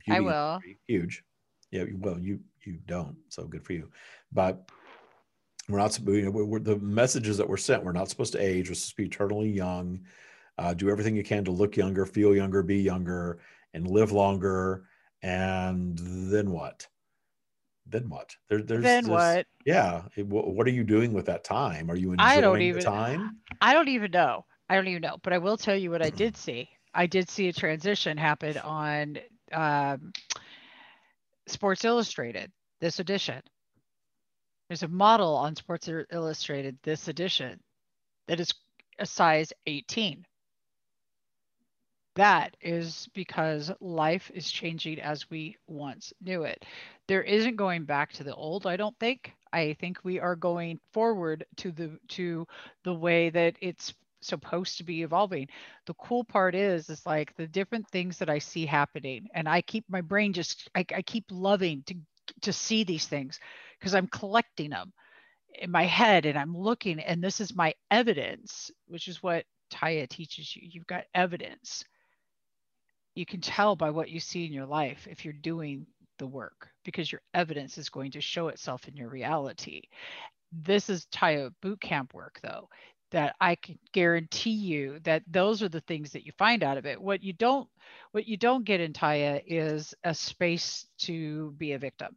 Beauty 0.05 0.19
i 0.19 0.21
will. 0.21 0.61
huge. 0.87 1.25
Yeah 1.71 1.85
well 1.99 2.19
you 2.19 2.41
you 2.65 2.79
don't 2.87 3.17
so 3.29 3.47
good 3.47 3.65
for 3.65 3.73
you. 3.73 3.91
But 4.33 4.71
we're 5.73 5.79
not 5.79 5.99
you 6.07 6.23
know, 6.23 6.31
we're, 6.31 6.59
the 6.59 6.79
messages 6.79 7.37
that 7.39 7.49
were 7.49 7.57
sent 7.57 7.85
we're 7.85 7.93
not 7.93 8.09
supposed 8.09 8.33
to 8.33 8.39
age 8.39 8.69
we're 8.69 8.75
supposed 8.75 8.91
to 8.91 9.03
be 9.03 9.07
eternally 9.07 9.51
young 9.51 10.01
uh, 10.59 10.75
do 10.75 10.91
everything 10.91 11.17
you 11.17 11.25
can 11.25 11.45
to 11.45 11.51
look 11.51 11.77
younger 11.77 12.07
feel 12.07 12.37
younger 12.37 12.63
be 12.63 12.77
younger 12.77 13.41
and 13.75 13.89
live 13.89 14.13
longer. 14.13 14.85
And 15.23 15.99
then 16.03 16.51
what? 16.51 16.87
Then 17.87 18.09
what? 18.09 18.35
There, 18.49 18.63
there's 18.63 18.83
then 18.83 19.07
what? 19.09 19.47
yeah 19.67 20.03
what 20.17 20.67
are 20.67 20.71
you 20.71 20.85
doing 20.85 21.13
with 21.13 21.27
that 21.27 21.45
time? 21.45 21.91
Are 21.91 21.97
you 21.97 22.13
enjoying 22.13 22.29
I 22.29 22.41
don't 22.41 22.63
even, 22.63 22.81
the 22.81 22.85
time? 22.85 23.39
I 23.61 23.73
don't 23.73 23.89
even 23.89 24.11
know. 24.11 24.45
I 24.69 24.77
don't 24.77 24.89
even 24.89 25.03
know. 25.03 25.19
But 25.23 25.33
i 25.33 25.39
will 25.39 25.57
tell 25.57 25.77
you 25.77 25.91
what 25.91 26.03
i 26.03 26.11
did 26.11 26.37
see. 26.37 26.69
I 26.95 27.07
did 27.07 27.29
see 27.29 27.49
a 27.49 27.53
transition 27.53 28.17
happen 28.17 28.59
on 28.59 29.19
um, 29.53 30.13
sports 31.47 31.85
illustrated 31.85 32.51
this 32.81 32.99
edition 32.99 33.43
there's 34.73 34.83
a 34.83 34.89
model 34.89 35.35
on 35.35 35.55
Sports 35.55 35.87
Illustrated 36.11 36.79
this 36.83 37.07
edition 37.07 37.61
that 38.27 38.41
is 38.41 38.55
a 38.99 39.05
size 39.05 39.53
18. 39.67 40.25
That 42.15 42.57
is 42.63 43.07
because 43.13 43.71
life 43.83 44.31
is 44.33 44.51
changing 44.51 44.99
as 44.99 45.29
we 45.29 45.59
once 45.67 46.15
knew 46.23 46.45
it. 46.45 46.65
There 47.07 47.23
isn't 47.23 47.57
going 47.57 47.85
back 47.85 48.15
to 48.15 48.25
the 48.25 48.35
old, 48.35 48.67
I 48.67 48.79
don't 48.79 48.99
think. 48.99 49.35
I 49.53 49.77
think 49.79 49.99
we 50.05 50.19
are 50.19 50.37
going 50.37 50.81
forward 50.95 51.45
to 51.59 51.71
the 51.71 51.99
to 52.09 52.47
the 52.83 52.95
way 52.95 53.29
that 53.29 53.57
it's 53.61 53.93
supposed 54.23 54.79
to 54.79 54.85
be 54.85 55.03
evolving. 55.03 55.49
The 55.85 55.95
cool 55.95 56.25
part 56.25 56.55
is 56.55 56.89
is 56.89 57.05
like 57.05 57.37
the 57.37 57.47
different 57.47 57.87
things 57.91 58.17
that 58.21 58.31
I 58.31 58.39
see 58.39 58.65
happening 58.65 59.29
and 59.35 59.47
I 59.47 59.61
keep 59.61 59.85
my 59.91 60.01
brain 60.01 60.33
just 60.33 60.71
I, 60.75 60.87
I 60.97 61.03
keep 61.03 61.27
loving 61.31 61.83
to 61.89 61.95
to 62.41 62.53
see 62.55 62.85
these 62.85 63.07
things 63.07 63.39
because 63.83 63.97
I'm 63.97 64.07
collecting 64.07 64.71
them 64.71 64.93
in 65.59 65.73
my 65.73 65.83
head 65.83 66.25
and 66.25 66.39
I'm 66.39 66.57
looking, 66.57 67.01
and 67.01 67.23
this 67.23 67.41
is 67.41 67.57
my 67.57 67.75
evidence, 67.91 68.71
which 68.87 69.09
is 69.09 69.25
what 69.25 69.45
Tya 69.71 70.07
teaches 70.07 70.55
you. 70.55 70.69
You've 70.71 70.87
got 70.87 71.05
evidence. 71.17 71.85
You 73.17 73.27
can 73.27 73.41
tell 73.41 73.75
by 73.75 73.91
what 73.91 74.09
you 74.09 74.21
see 74.21 74.47
in 74.47 74.53
your 74.53 74.67
life 74.67 75.09
if 75.11 75.25
you're 75.25 75.35
doing 75.35 75.85
the 76.21 76.29
work 76.29 76.69
because 76.85 77.11
your 77.11 77.23
evidence 77.35 77.77
is 77.77 77.89
going 77.89 78.13
to 78.13 78.21
show 78.21 78.49
itself 78.49 78.87
in 78.87 78.95
your 78.97 79.09
reality. 79.09 79.83
This 80.53 80.89
is 80.89 81.07
Tya 81.07 81.51
boot 81.61 81.81
camp 81.81 82.15
work 82.15 82.39
though 82.41 82.69
that 83.11 83.35
I 83.41 83.57
can 83.57 83.79
guarantee 83.93 84.51
you 84.51 85.01
that 85.01 85.25
those 85.27 85.61
are 85.61 85.69
the 85.69 85.83
things 85.83 86.13
that 86.13 86.25
you 86.25 86.33
find 86.39 86.63
out 86.63 86.79
of 86.79 86.87
it. 86.87 87.03
What 87.03 87.23
you 87.23 87.33
don't 87.33 87.69
what 88.13 88.29
you 88.29 88.37
don't 88.37 88.65
get 88.65 88.81
in 88.81 88.93
Tya 88.93 89.43
is 89.45 89.93
a 90.05 90.15
space 90.15 90.87
to 91.01 91.51
be 91.59 91.73
a 91.73 91.79
victim 91.79 92.17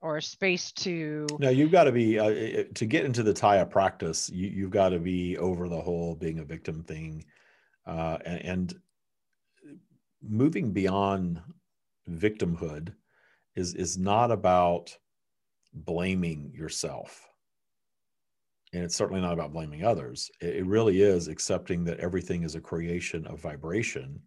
or 0.00 0.20
space 0.20 0.70
to 0.70 1.26
no 1.40 1.50
you've 1.50 1.72
got 1.72 1.84
to 1.84 1.92
be 1.92 2.18
uh, 2.18 2.64
to 2.74 2.86
get 2.86 3.04
into 3.04 3.22
the 3.22 3.32
Tya 3.32 3.66
practice 3.66 4.30
you, 4.30 4.48
you've 4.48 4.70
got 4.70 4.90
to 4.90 4.98
be 4.98 5.36
over 5.38 5.68
the 5.68 5.80
whole 5.80 6.14
being 6.14 6.38
a 6.38 6.44
victim 6.44 6.82
thing. 6.82 7.24
Uh, 7.86 8.18
and, 8.26 8.44
and 8.44 8.74
moving 10.22 10.72
beyond 10.72 11.40
victimhood 12.10 12.92
is 13.56 13.74
is 13.74 13.98
not 13.98 14.30
about 14.30 14.96
blaming 15.72 16.52
yourself. 16.54 17.26
And 18.74 18.84
it's 18.84 18.96
certainly 18.96 19.22
not 19.22 19.32
about 19.32 19.54
blaming 19.54 19.84
others. 19.84 20.30
It, 20.40 20.56
it 20.56 20.66
really 20.66 21.00
is 21.00 21.28
accepting 21.28 21.84
that 21.84 22.00
everything 22.00 22.42
is 22.42 22.54
a 22.54 22.60
creation 22.60 23.26
of 23.26 23.40
vibration 23.40 24.20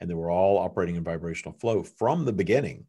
and 0.00 0.08
that 0.08 0.16
we're 0.16 0.32
all 0.32 0.58
operating 0.58 0.96
in 0.96 1.04
vibrational 1.04 1.56
flow 1.58 1.82
from 1.82 2.24
the 2.24 2.32
beginning 2.32 2.86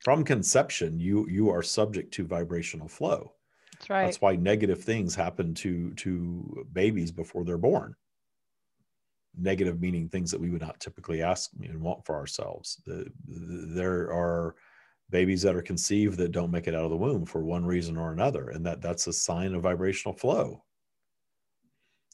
from 0.00 0.24
conception 0.24 0.98
you 0.98 1.28
you 1.28 1.50
are 1.50 1.62
subject 1.62 2.12
to 2.14 2.26
vibrational 2.26 2.88
flow. 2.88 3.32
That's 3.74 3.90
right. 3.90 4.04
That's 4.04 4.20
why 4.20 4.36
negative 4.36 4.82
things 4.82 5.14
happen 5.14 5.54
to 5.54 5.94
to 5.94 6.66
babies 6.72 7.12
before 7.12 7.44
they're 7.44 7.58
born. 7.58 7.94
Negative 9.38 9.80
meaning 9.80 10.08
things 10.08 10.30
that 10.30 10.40
we 10.40 10.50
would 10.50 10.60
not 10.60 10.80
typically 10.80 11.22
ask 11.22 11.50
and 11.62 11.80
want 11.80 12.04
for 12.04 12.16
ourselves. 12.16 12.82
The, 12.84 13.06
the, 13.28 13.66
there 13.74 14.12
are 14.12 14.56
babies 15.10 15.42
that 15.42 15.56
are 15.56 15.62
conceived 15.62 16.18
that 16.18 16.32
don't 16.32 16.50
make 16.50 16.66
it 16.66 16.74
out 16.74 16.84
of 16.84 16.90
the 16.90 16.96
womb 16.96 17.26
for 17.26 17.42
one 17.42 17.64
reason 17.64 17.96
or 17.96 18.12
another 18.12 18.50
and 18.50 18.64
that 18.64 18.80
that's 18.80 19.06
a 19.06 19.12
sign 19.12 19.54
of 19.54 19.62
vibrational 19.62 20.16
flow. 20.16 20.64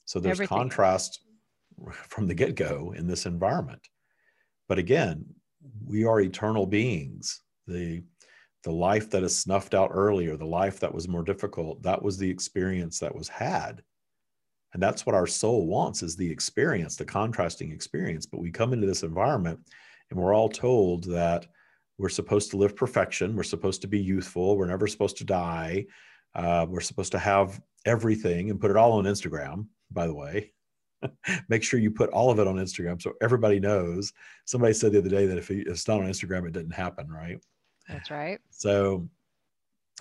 So 0.06 0.18
there's 0.18 0.36
Everything. 0.36 0.56
contrast 0.56 1.20
from 2.08 2.26
the 2.26 2.34
get-go 2.34 2.94
in 2.96 3.06
this 3.06 3.26
environment. 3.26 3.86
But 4.68 4.78
again 4.78 5.26
we 5.84 6.04
are 6.04 6.20
eternal 6.20 6.66
beings 6.66 7.42
the 7.66 8.02
the 8.64 8.72
life 8.72 9.10
that 9.10 9.22
is 9.22 9.38
snuffed 9.38 9.74
out 9.74 9.90
earlier 9.92 10.36
the 10.36 10.44
life 10.44 10.80
that 10.80 10.92
was 10.92 11.06
more 11.06 11.22
difficult 11.22 11.80
that 11.82 12.02
was 12.02 12.18
the 12.18 12.28
experience 12.28 12.98
that 12.98 13.14
was 13.14 13.28
had. 13.28 13.82
And 14.74 14.82
that's 14.82 15.06
what 15.06 15.14
our 15.14 15.26
soul 15.26 15.66
wants 15.66 16.02
is 16.02 16.16
the 16.16 16.30
experience 16.30 16.96
the 16.96 17.04
contrasting 17.04 17.72
experience. 17.72 18.26
But 18.26 18.40
we 18.40 18.50
come 18.50 18.72
into 18.72 18.86
this 18.86 19.04
environment 19.04 19.60
and 20.10 20.18
we're 20.18 20.34
all 20.34 20.48
told 20.48 21.04
that 21.04 21.46
we're 21.96 22.08
supposed 22.08 22.50
to 22.50 22.56
live 22.56 22.76
perfection. 22.76 23.36
We're 23.36 23.42
supposed 23.42 23.80
to 23.82 23.88
be 23.88 24.00
youthful. 24.00 24.56
We're 24.56 24.66
never 24.66 24.86
supposed 24.86 25.16
to 25.18 25.24
die. 25.24 25.86
Uh, 26.34 26.66
we're 26.68 26.80
supposed 26.80 27.12
to 27.12 27.18
have 27.18 27.60
everything 27.86 28.50
and 28.50 28.60
put 28.60 28.70
it 28.70 28.76
all 28.76 28.92
on 28.92 29.04
instagram 29.04 29.66
by 29.90 30.06
the 30.06 30.14
way. 30.14 30.52
Make 31.48 31.62
sure 31.62 31.78
you 31.78 31.90
put 31.90 32.10
all 32.10 32.30
of 32.30 32.38
it 32.38 32.48
on 32.48 32.56
instagram 32.56 33.00
so 33.00 33.12
everybody 33.22 33.60
knows. 33.60 34.12
Somebody 34.44 34.74
said 34.74 34.92
the 34.92 34.98
other 34.98 35.08
day 35.08 35.26
that 35.26 35.38
if 35.38 35.50
it's 35.50 35.86
not 35.86 36.00
on 36.00 36.08
instagram 36.08 36.46
it 36.46 36.52
didn't 36.52 36.74
happen 36.74 37.08
right 37.08 37.38
that's 37.88 38.10
right. 38.10 38.40
So 38.50 39.08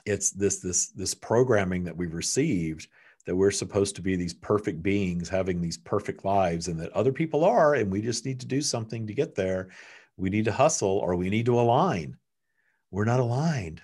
it's 0.06 0.32
this 0.32 0.60
this 0.60 0.88
this 0.90 1.14
programming 1.14 1.84
that 1.84 1.98
we've 1.98 2.14
received 2.14 2.88
that 3.26 3.36
we're 3.36 3.52
supposed 3.52 3.96
to 3.96 4.04
be 4.04 4.16
these 4.16 4.36
perfect 4.36 4.84
beings 4.84 5.28
having 5.28 5.60
these 5.60 5.80
perfect 5.80 6.24
lives 6.24 6.68
and 6.68 6.80
that 6.80 6.92
other 6.94 7.12
people 7.12 7.44
are 7.44 7.74
and 7.74 7.92
we 7.92 8.02
just 8.02 8.24
need 8.26 8.40
to 8.40 8.46
do 8.46 8.62
something 8.62 9.08
to 9.08 9.14
get 9.14 9.36
there. 9.36 9.70
We 10.18 10.30
need 10.30 10.46
to 10.46 10.52
hustle 10.52 11.00
or 11.00 11.16
we 11.16 11.30
need 11.30 11.48
to 11.48 11.60
align. 11.60 12.18
We're 12.92 13.06
not 13.06 13.20
aligned. 13.20 13.82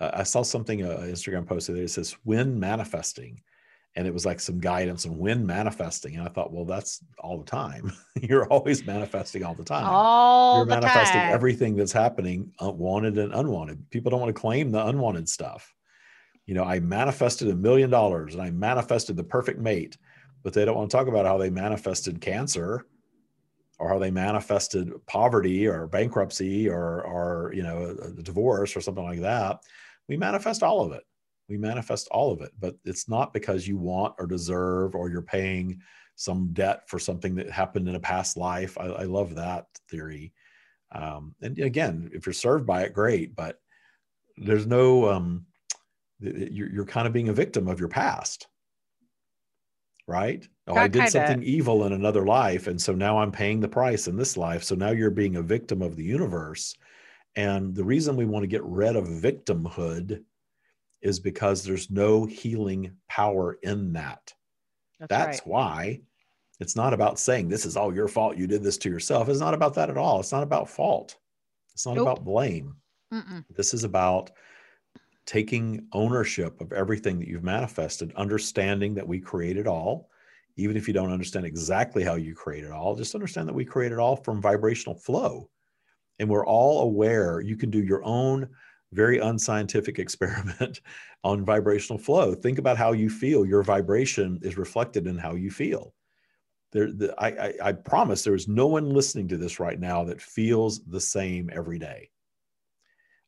Uh, 0.00 0.10
i 0.14 0.22
saw 0.22 0.42
something 0.42 0.82
uh, 0.82 0.98
instagram 1.02 1.46
posted 1.46 1.76
that 1.76 1.88
says 1.88 2.16
when 2.24 2.58
manifesting 2.58 3.40
and 3.94 4.06
it 4.06 4.14
was 4.14 4.24
like 4.24 4.40
some 4.40 4.58
guidance 4.58 5.04
on 5.04 5.18
when 5.18 5.46
manifesting. 5.46 6.16
And 6.16 6.26
i 6.26 6.30
thought 6.30 6.52
well 6.52 6.64
that's 6.64 7.00
all 7.18 7.38
the 7.38 7.44
time. 7.44 7.92
You're 8.20 8.46
always 8.46 8.84
manifesting 8.86 9.44
all 9.44 9.54
the 9.54 9.64
time. 9.64 9.86
All 9.86 10.58
you're 10.58 10.66
manifesting 10.66 11.20
time. 11.20 11.32
everything 11.32 11.76
that's 11.76 11.92
happening 11.92 12.52
uh, 12.62 12.70
wanted 12.70 13.18
and 13.18 13.34
unwanted. 13.34 13.90
People 13.90 14.10
don't 14.10 14.20
want 14.20 14.34
to 14.34 14.40
claim 14.40 14.70
the 14.70 14.86
unwanted 14.86 15.28
stuff. 15.28 15.74
You 16.46 16.54
know 16.54 16.64
i 16.64 16.80
manifested 16.80 17.48
a 17.48 17.54
million 17.54 17.88
dollars 17.88 18.34
and 18.34 18.42
i 18.42 18.50
manifested 18.50 19.16
the 19.16 19.22
perfect 19.22 19.60
mate 19.60 19.96
but 20.42 20.52
they 20.52 20.64
don't 20.64 20.76
want 20.76 20.90
to 20.90 20.96
talk 20.96 21.06
about 21.06 21.24
how 21.24 21.38
they 21.38 21.50
manifested 21.50 22.20
cancer 22.20 22.84
or 23.78 23.88
how 23.88 23.98
they 23.98 24.10
manifested 24.10 24.92
poverty 25.06 25.66
or 25.66 25.86
bankruptcy 25.86 26.68
or 26.68 27.02
or 27.02 27.52
you 27.54 27.62
know 27.62 27.96
a, 28.00 28.08
a 28.08 28.22
divorce 28.22 28.76
or 28.76 28.80
something 28.80 29.04
like 29.04 29.20
that. 29.20 29.60
We 30.08 30.16
manifest 30.16 30.62
all 30.62 30.82
of 30.82 30.92
it 30.92 31.04
we 31.52 31.58
manifest 31.58 32.08
all 32.10 32.32
of 32.32 32.40
it 32.40 32.50
but 32.58 32.74
it's 32.86 33.10
not 33.10 33.34
because 33.34 33.68
you 33.68 33.76
want 33.76 34.14
or 34.18 34.26
deserve 34.26 34.94
or 34.94 35.10
you're 35.10 35.20
paying 35.20 35.78
some 36.14 36.48
debt 36.52 36.88
for 36.88 36.98
something 36.98 37.34
that 37.34 37.50
happened 37.50 37.88
in 37.88 37.94
a 37.94 38.00
past 38.00 38.36
life. 38.36 38.78
I, 38.78 38.86
I 38.86 39.02
love 39.04 39.34
that 39.34 39.66
theory. 39.90 40.32
Um, 40.92 41.34
and 41.42 41.58
again 41.58 42.10
if 42.12 42.26
you're 42.26 42.32
served 42.32 42.66
by 42.66 42.82
it 42.82 42.92
great 42.92 43.34
but 43.34 43.58
there's 44.36 44.66
no 44.66 45.10
um, 45.10 45.46
you're, 46.20 46.70
you're 46.70 46.86
kind 46.86 47.06
of 47.06 47.12
being 47.12 47.28
a 47.28 47.34
victim 47.34 47.68
of 47.68 47.80
your 47.80 47.88
past. 47.88 48.46
Right? 50.06 50.46
Oh 50.66 50.74
i 50.74 50.88
did 50.88 51.08
something 51.10 51.42
evil 51.42 51.84
in 51.84 51.92
another 51.92 52.24
life 52.26 52.66
and 52.66 52.80
so 52.80 52.92
now 52.94 53.18
i'm 53.18 53.32
paying 53.32 53.60
the 53.60 53.68
price 53.68 54.08
in 54.08 54.16
this 54.16 54.38
life. 54.38 54.64
So 54.64 54.74
now 54.74 54.90
you're 54.90 55.10
being 55.10 55.36
a 55.36 55.42
victim 55.42 55.82
of 55.82 55.96
the 55.96 56.04
universe. 56.04 56.76
And 57.36 57.74
the 57.74 57.84
reason 57.84 58.16
we 58.16 58.26
want 58.26 58.42
to 58.42 58.48
get 58.48 58.64
rid 58.64 58.96
of 58.96 59.06
victimhood 59.06 60.22
is 61.02 61.20
because 61.20 61.62
there's 61.62 61.90
no 61.90 62.24
healing 62.24 62.92
power 63.08 63.58
in 63.62 63.92
that. 63.92 64.32
That's, 65.00 65.10
That's 65.10 65.38
right. 65.40 65.46
why 65.46 66.00
it's 66.60 66.76
not 66.76 66.94
about 66.94 67.18
saying 67.18 67.48
this 67.48 67.66
is 67.66 67.76
all 67.76 67.94
your 67.94 68.08
fault. 68.08 68.36
You 68.36 68.46
did 68.46 68.62
this 68.62 68.78
to 68.78 68.88
yourself. 68.88 69.28
It's 69.28 69.40
not 69.40 69.54
about 69.54 69.74
that 69.74 69.90
at 69.90 69.96
all. 69.96 70.20
It's 70.20 70.32
not 70.32 70.44
about 70.44 70.70
fault. 70.70 71.16
It's 71.74 71.84
not 71.84 71.96
nope. 71.96 72.06
about 72.06 72.24
blame. 72.24 72.76
Mm-mm. 73.12 73.44
This 73.56 73.74
is 73.74 73.84
about 73.84 74.30
taking 75.26 75.86
ownership 75.92 76.60
of 76.60 76.72
everything 76.72 77.18
that 77.18 77.28
you've 77.28 77.42
manifested, 77.42 78.12
understanding 78.14 78.94
that 78.94 79.06
we 79.06 79.20
create 79.20 79.56
it 79.56 79.66
all. 79.66 80.08
Even 80.56 80.76
if 80.76 80.86
you 80.86 80.94
don't 80.94 81.12
understand 81.12 81.46
exactly 81.46 82.04
how 82.04 82.14
you 82.14 82.34
create 82.34 82.64
it 82.64 82.70
all, 82.70 82.94
just 82.94 83.14
understand 83.14 83.48
that 83.48 83.54
we 83.54 83.64
create 83.64 83.90
it 83.90 83.98
all 83.98 84.16
from 84.16 84.40
vibrational 84.40 84.94
flow. 84.94 85.48
And 86.18 86.28
we're 86.28 86.46
all 86.46 86.82
aware 86.82 87.40
you 87.40 87.56
can 87.56 87.70
do 87.70 87.82
your 87.82 88.04
own 88.04 88.48
very 88.92 89.18
unscientific 89.18 89.98
experiment 89.98 90.80
on 91.24 91.44
vibrational 91.44 91.98
flow. 91.98 92.34
Think 92.34 92.58
about 92.58 92.76
how 92.76 92.92
you 92.92 93.10
feel. 93.10 93.44
Your 93.44 93.62
vibration 93.62 94.38
is 94.42 94.56
reflected 94.56 95.06
in 95.06 95.18
how 95.18 95.34
you 95.34 95.50
feel. 95.50 95.94
There, 96.72 96.90
the, 96.90 97.14
I, 97.18 97.28
I, 97.28 97.54
I 97.64 97.72
promise 97.72 98.22
there 98.22 98.34
is 98.34 98.48
no 98.48 98.66
one 98.66 98.90
listening 98.90 99.28
to 99.28 99.36
this 99.36 99.60
right 99.60 99.78
now 99.78 100.04
that 100.04 100.22
feels 100.22 100.82
the 100.84 101.00
same 101.00 101.50
every 101.52 101.78
day. 101.78 102.10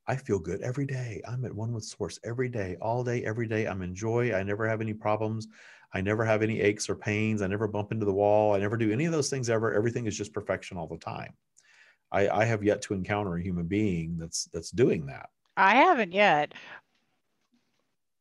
I 0.06 0.16
feel 0.16 0.38
good 0.38 0.60
every 0.60 0.86
day. 0.86 1.22
I'm 1.26 1.44
at 1.44 1.54
one 1.54 1.72
with 1.72 1.84
source 1.84 2.18
every 2.24 2.48
day, 2.48 2.76
all 2.80 3.02
day, 3.02 3.24
every 3.24 3.46
day. 3.46 3.66
I'm 3.66 3.82
in 3.82 3.94
joy. 3.94 4.34
I 4.34 4.42
never 4.42 4.68
have 4.68 4.82
any 4.82 4.92
problems. 4.92 5.46
I 5.94 6.00
never 6.00 6.24
have 6.24 6.42
any 6.42 6.60
aches 6.60 6.90
or 6.90 6.96
pains. 6.96 7.40
I 7.40 7.46
never 7.46 7.68
bump 7.68 7.92
into 7.92 8.04
the 8.04 8.12
wall. 8.12 8.54
I 8.54 8.58
never 8.58 8.76
do 8.76 8.92
any 8.92 9.06
of 9.06 9.12
those 9.12 9.30
things 9.30 9.48
ever. 9.48 9.72
Everything 9.72 10.06
is 10.06 10.16
just 10.16 10.34
perfection 10.34 10.76
all 10.76 10.88
the 10.88 10.98
time. 10.98 11.32
I, 12.12 12.28
I 12.28 12.44
have 12.44 12.62
yet 12.62 12.82
to 12.82 12.94
encounter 12.94 13.36
a 13.36 13.42
human 13.42 13.66
being 13.66 14.18
that's 14.18 14.44
that's 14.52 14.70
doing 14.70 15.06
that. 15.06 15.30
I 15.56 15.76
haven't 15.76 16.12
yet. 16.12 16.52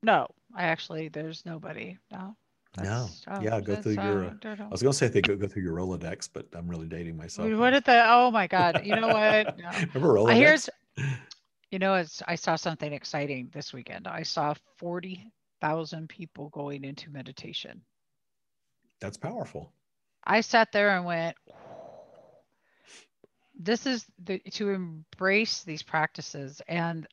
No, 0.02 0.28
I 0.56 0.64
actually, 0.64 1.08
there's 1.10 1.46
nobody. 1.46 1.98
No. 2.12 2.36
No. 2.82 3.08
Oh, 3.28 3.42
yeah, 3.42 3.62
go 3.62 3.76
through 3.76 3.94
your. 3.94 4.26
Uh, 4.26 4.56
I 4.60 4.68
was 4.70 4.82
gonna 4.82 4.94
say 4.94 5.08
they 5.08 5.22
go 5.22 5.36
go 5.36 5.48
through 5.48 5.62
your 5.62 5.76
Rolodex, 5.76 6.28
but 6.32 6.48
I'm 6.54 6.68
really 6.68 6.88
dating 6.88 7.16
myself. 7.16 7.52
What 7.52 7.70
did 7.70 7.84
the? 7.86 8.04
Oh 8.08 8.32
my 8.32 8.48
God! 8.48 8.82
You 8.84 8.96
know 8.96 9.10
what? 9.10 9.58
No. 9.60 9.70
Remember 9.94 10.16
Rolodex? 10.16 10.34
Here's. 10.34 10.70
You 11.70 11.80
know, 11.80 11.96
it's. 11.96 12.24
I 12.28 12.34
saw 12.34 12.56
something 12.56 12.92
exciting 12.92 13.50
this 13.54 13.74
weekend. 13.74 14.08
I 14.08 14.24
saw 14.24 14.56
forty 14.78 15.24
thousand 15.62 16.10
people 16.10 16.50
going 16.50 16.84
into 16.84 17.12
meditation. 17.12 17.80
That's 19.00 19.18
powerful. 19.18 19.72
I 20.26 20.42
sat 20.42 20.72
there 20.72 20.96
and 20.96 21.06
went, 21.06 21.36
this 23.64 23.86
is 23.86 24.06
the, 24.24 24.40
to 24.40 24.72
embrace 24.72 25.64
these 25.64 25.84
practices 25.84 26.62
and 26.68 27.08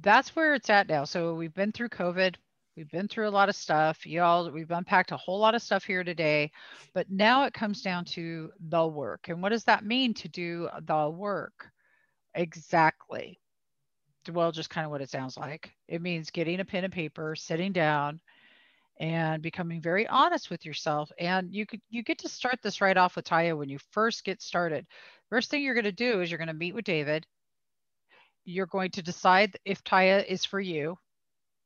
that's 0.00 0.34
where 0.34 0.54
it's 0.54 0.70
at 0.70 0.88
now. 0.88 1.04
So 1.04 1.34
we've 1.34 1.54
been 1.54 1.72
through 1.72 1.90
covid 1.90 2.36
we've 2.76 2.90
been 2.90 3.06
through 3.06 3.28
a 3.28 3.30
lot 3.30 3.48
of 3.48 3.54
stuff 3.54 4.04
y'all 4.04 4.50
we've 4.50 4.72
unpacked 4.72 5.12
a 5.12 5.16
whole 5.16 5.38
lot 5.38 5.54
of 5.54 5.62
stuff 5.62 5.84
here 5.84 6.02
today 6.02 6.50
but 6.92 7.08
now 7.08 7.44
it 7.44 7.54
comes 7.54 7.82
down 7.82 8.04
to 8.04 8.50
the 8.68 8.86
work. 8.86 9.28
And 9.28 9.42
what 9.42 9.50
does 9.50 9.64
that 9.64 9.84
mean 9.84 10.14
to 10.14 10.28
do 10.28 10.68
the 10.82 11.08
work? 11.10 11.70
Exactly. 12.34 13.38
Well 14.32 14.52
just 14.52 14.70
kind 14.70 14.84
of 14.84 14.90
what 14.90 15.02
it 15.02 15.10
sounds 15.10 15.36
like. 15.36 15.72
It 15.88 16.02
means 16.02 16.30
getting 16.30 16.60
a 16.60 16.64
pen 16.64 16.84
and 16.84 16.92
paper 16.92 17.36
sitting 17.36 17.72
down 17.72 18.20
and 19.00 19.42
becoming 19.42 19.80
very 19.80 20.06
honest 20.06 20.50
with 20.50 20.64
yourself 20.64 21.10
and 21.18 21.52
you 21.52 21.66
could 21.66 21.80
you 21.90 22.02
get 22.02 22.18
to 22.18 22.28
start 22.28 22.58
this 22.62 22.80
right 22.80 22.96
off 22.96 23.16
with 23.16 23.24
Tya 23.24 23.56
when 23.56 23.68
you 23.68 23.78
first 23.90 24.24
get 24.24 24.40
started 24.40 24.86
First 25.30 25.50
thing 25.50 25.62
you're 25.62 25.74
going 25.74 25.84
to 25.84 25.92
do 25.92 26.20
is 26.20 26.30
you're 26.30 26.38
going 26.38 26.48
to 26.48 26.54
meet 26.54 26.74
with 26.74 26.84
David 26.84 27.26
you're 28.44 28.66
going 28.66 28.90
to 28.92 29.02
decide 29.02 29.56
if 29.64 29.82
Tya 29.82 30.24
is 30.28 30.44
for 30.44 30.60
you. 30.60 30.96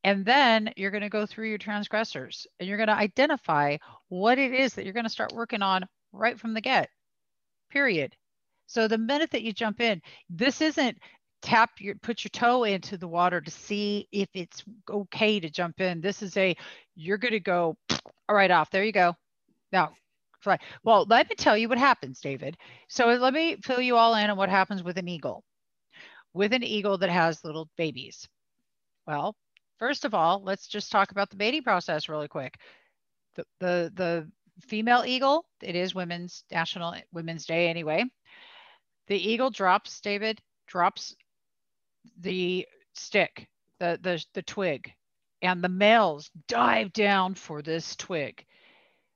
And 0.05 0.25
then 0.25 0.73
you're 0.77 0.93
going 0.93 1.03
to 1.03 1.09
go 1.09 1.27
through 1.27 1.49
your 1.49 1.59
transgressors 1.59 2.47
and 2.59 2.69
you're 2.69 2.79
going 2.79 2.89
to 2.89 2.95
identify 2.95 3.77
what 4.09 4.39
it 4.39 4.55
is 4.55 4.75
that 4.75 4.85
you're 4.85 4.95
going 4.95 5.05
to 5.05 5.11
start 5.11 5.35
working 5.35 5.63
on 5.63 5.87
right 6.13 6.39
from 6.39 6.55
the 6.55 6.61
get, 6.61 6.89
period. 7.71 8.15
So 8.67 8.87
the 8.87 8.99
minute 8.99 9.33
that 9.33 9.43
you 9.43 9.53
jump 9.53 9.81
in, 9.81 10.01
this 10.31 10.61
isn't 10.61 10.99
tap 11.43 11.71
your 11.81 11.95
put 11.97 12.25
your 12.25 12.31
toe 12.31 12.65
into 12.65 12.97
the 12.97 13.09
water 13.09 13.41
to 13.41 13.51
see 13.51 14.09
if 14.13 14.29
it's 14.35 14.65
okay 14.91 15.41
to 15.41 15.51
jump 15.51 15.81
in. 15.81 16.01
This 16.01 16.23
is 16.23 16.37
a 16.37 16.57
you're 16.97 17.19
going 17.19 17.33
to 17.33 17.41
go 17.41 17.77
all 17.91 17.99
right 18.37 18.51
off. 18.51 18.71
There 18.71 18.85
you 18.85 18.93
go. 18.93 19.15
Now 19.73 19.93
fly. 20.41 20.59
Well, 20.85 21.07
let 21.09 21.29
me 21.29 21.37
tell 21.37 21.57
you 21.57 21.69
what 21.69 21.79
happens, 21.79 22.21
David. 22.21 22.57
So 22.89 23.07
let 23.07 23.35
me 23.35 23.57
fill 23.63 23.81
you 23.81 23.97
all 23.97 24.15
in 24.15 24.31
on 24.31 24.37
what 24.37 24.49
happens 24.49 24.83
with 24.83 24.99
an 24.99 25.09
eagle. 25.09 25.45
With 26.35 26.53
an 26.53 26.63
eagle 26.63 26.99
that 26.99 27.11
has 27.11 27.45
little 27.45 27.69
babies. 27.77 28.29
Well, 29.07 29.35
first 29.79 30.05
of 30.05 30.15
all, 30.15 30.43
let's 30.43 30.67
just 30.67 30.93
talk 30.93 31.11
about 31.11 31.31
the 31.31 31.37
mating 31.37 31.63
process 31.63 32.09
really 32.09 32.29
quick. 32.29 32.57
The 33.35 33.45
the 33.61 33.93
the 33.95 34.31
female 34.61 35.05
eagle, 35.07 35.47
it 35.63 35.77
is 35.77 35.95
Women's 35.95 36.45
National 36.51 36.95
Women's 37.13 37.47
Day 37.47 37.69
anyway. 37.69 38.05
The 39.07 39.17
eagle 39.17 39.51
drops, 39.51 40.01
David, 40.01 40.41
drops 40.67 41.17
the 42.21 42.67
stick, 42.95 43.49
the, 43.79 43.99
the, 44.03 44.25
the 44.35 44.43
twig, 44.43 44.93
and 45.43 45.63
the 45.63 45.69
males 45.69 46.31
dive 46.49 46.93
down 46.93 47.35
for 47.35 47.63
this 47.63 47.95
twig, 47.97 48.45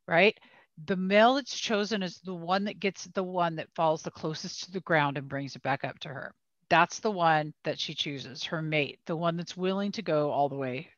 right? 0.06 0.38
The 0.86 0.96
male 0.96 1.34
that's 1.34 1.58
chosen 1.58 2.02
is 2.02 2.20
the 2.20 2.34
one 2.34 2.64
that 2.64 2.80
gets 2.80 3.04
the 3.04 3.22
one 3.22 3.56
that 3.56 3.74
falls 3.74 4.02
the 4.02 4.10
closest 4.10 4.64
to 4.64 4.70
the 4.70 4.80
ground 4.80 5.18
and 5.18 5.28
brings 5.28 5.56
it 5.56 5.62
back 5.62 5.84
up 5.84 5.98
to 6.00 6.08
her. 6.08 6.32
That's 6.70 7.00
the 7.00 7.10
one 7.10 7.52
that 7.64 7.78
she 7.78 7.94
chooses, 7.94 8.44
her 8.44 8.62
mate, 8.62 8.98
the 9.06 9.16
one 9.16 9.36
that's 9.36 9.56
willing 9.56 9.92
to 9.92 10.02
go 10.02 10.30
all 10.30 10.48
the 10.48 10.56
way 10.56 10.88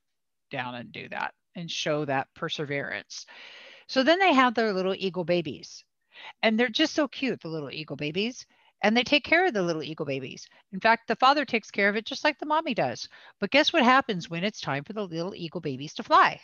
down 0.50 0.76
and 0.76 0.92
do 0.92 1.08
that 1.08 1.34
and 1.56 1.70
show 1.70 2.04
that 2.04 2.28
perseverance. 2.34 3.26
So 3.88 4.02
then 4.02 4.18
they 4.18 4.32
have 4.32 4.54
their 4.54 4.72
little 4.72 4.94
eagle 4.96 5.24
babies. 5.24 5.84
And 6.42 6.58
they're 6.58 6.68
just 6.68 6.94
so 6.94 7.08
cute, 7.08 7.40
the 7.40 7.48
little 7.48 7.70
eagle 7.70 7.96
babies 7.96 8.46
and 8.84 8.94
they 8.94 9.02
take 9.02 9.24
care 9.24 9.46
of 9.46 9.54
the 9.54 9.62
little 9.62 9.82
eagle 9.82 10.04
babies. 10.04 10.46
In 10.74 10.78
fact, 10.78 11.08
the 11.08 11.16
father 11.16 11.46
takes 11.46 11.70
care 11.70 11.88
of 11.88 11.96
it 11.96 12.04
just 12.04 12.22
like 12.22 12.38
the 12.38 12.44
mommy 12.44 12.74
does. 12.74 13.08
But 13.40 13.50
guess 13.50 13.72
what 13.72 13.82
happens 13.82 14.28
when 14.28 14.44
it's 14.44 14.60
time 14.60 14.84
for 14.84 14.92
the 14.92 15.06
little 15.06 15.34
eagle 15.34 15.62
babies 15.62 15.94
to 15.94 16.02
fly? 16.02 16.38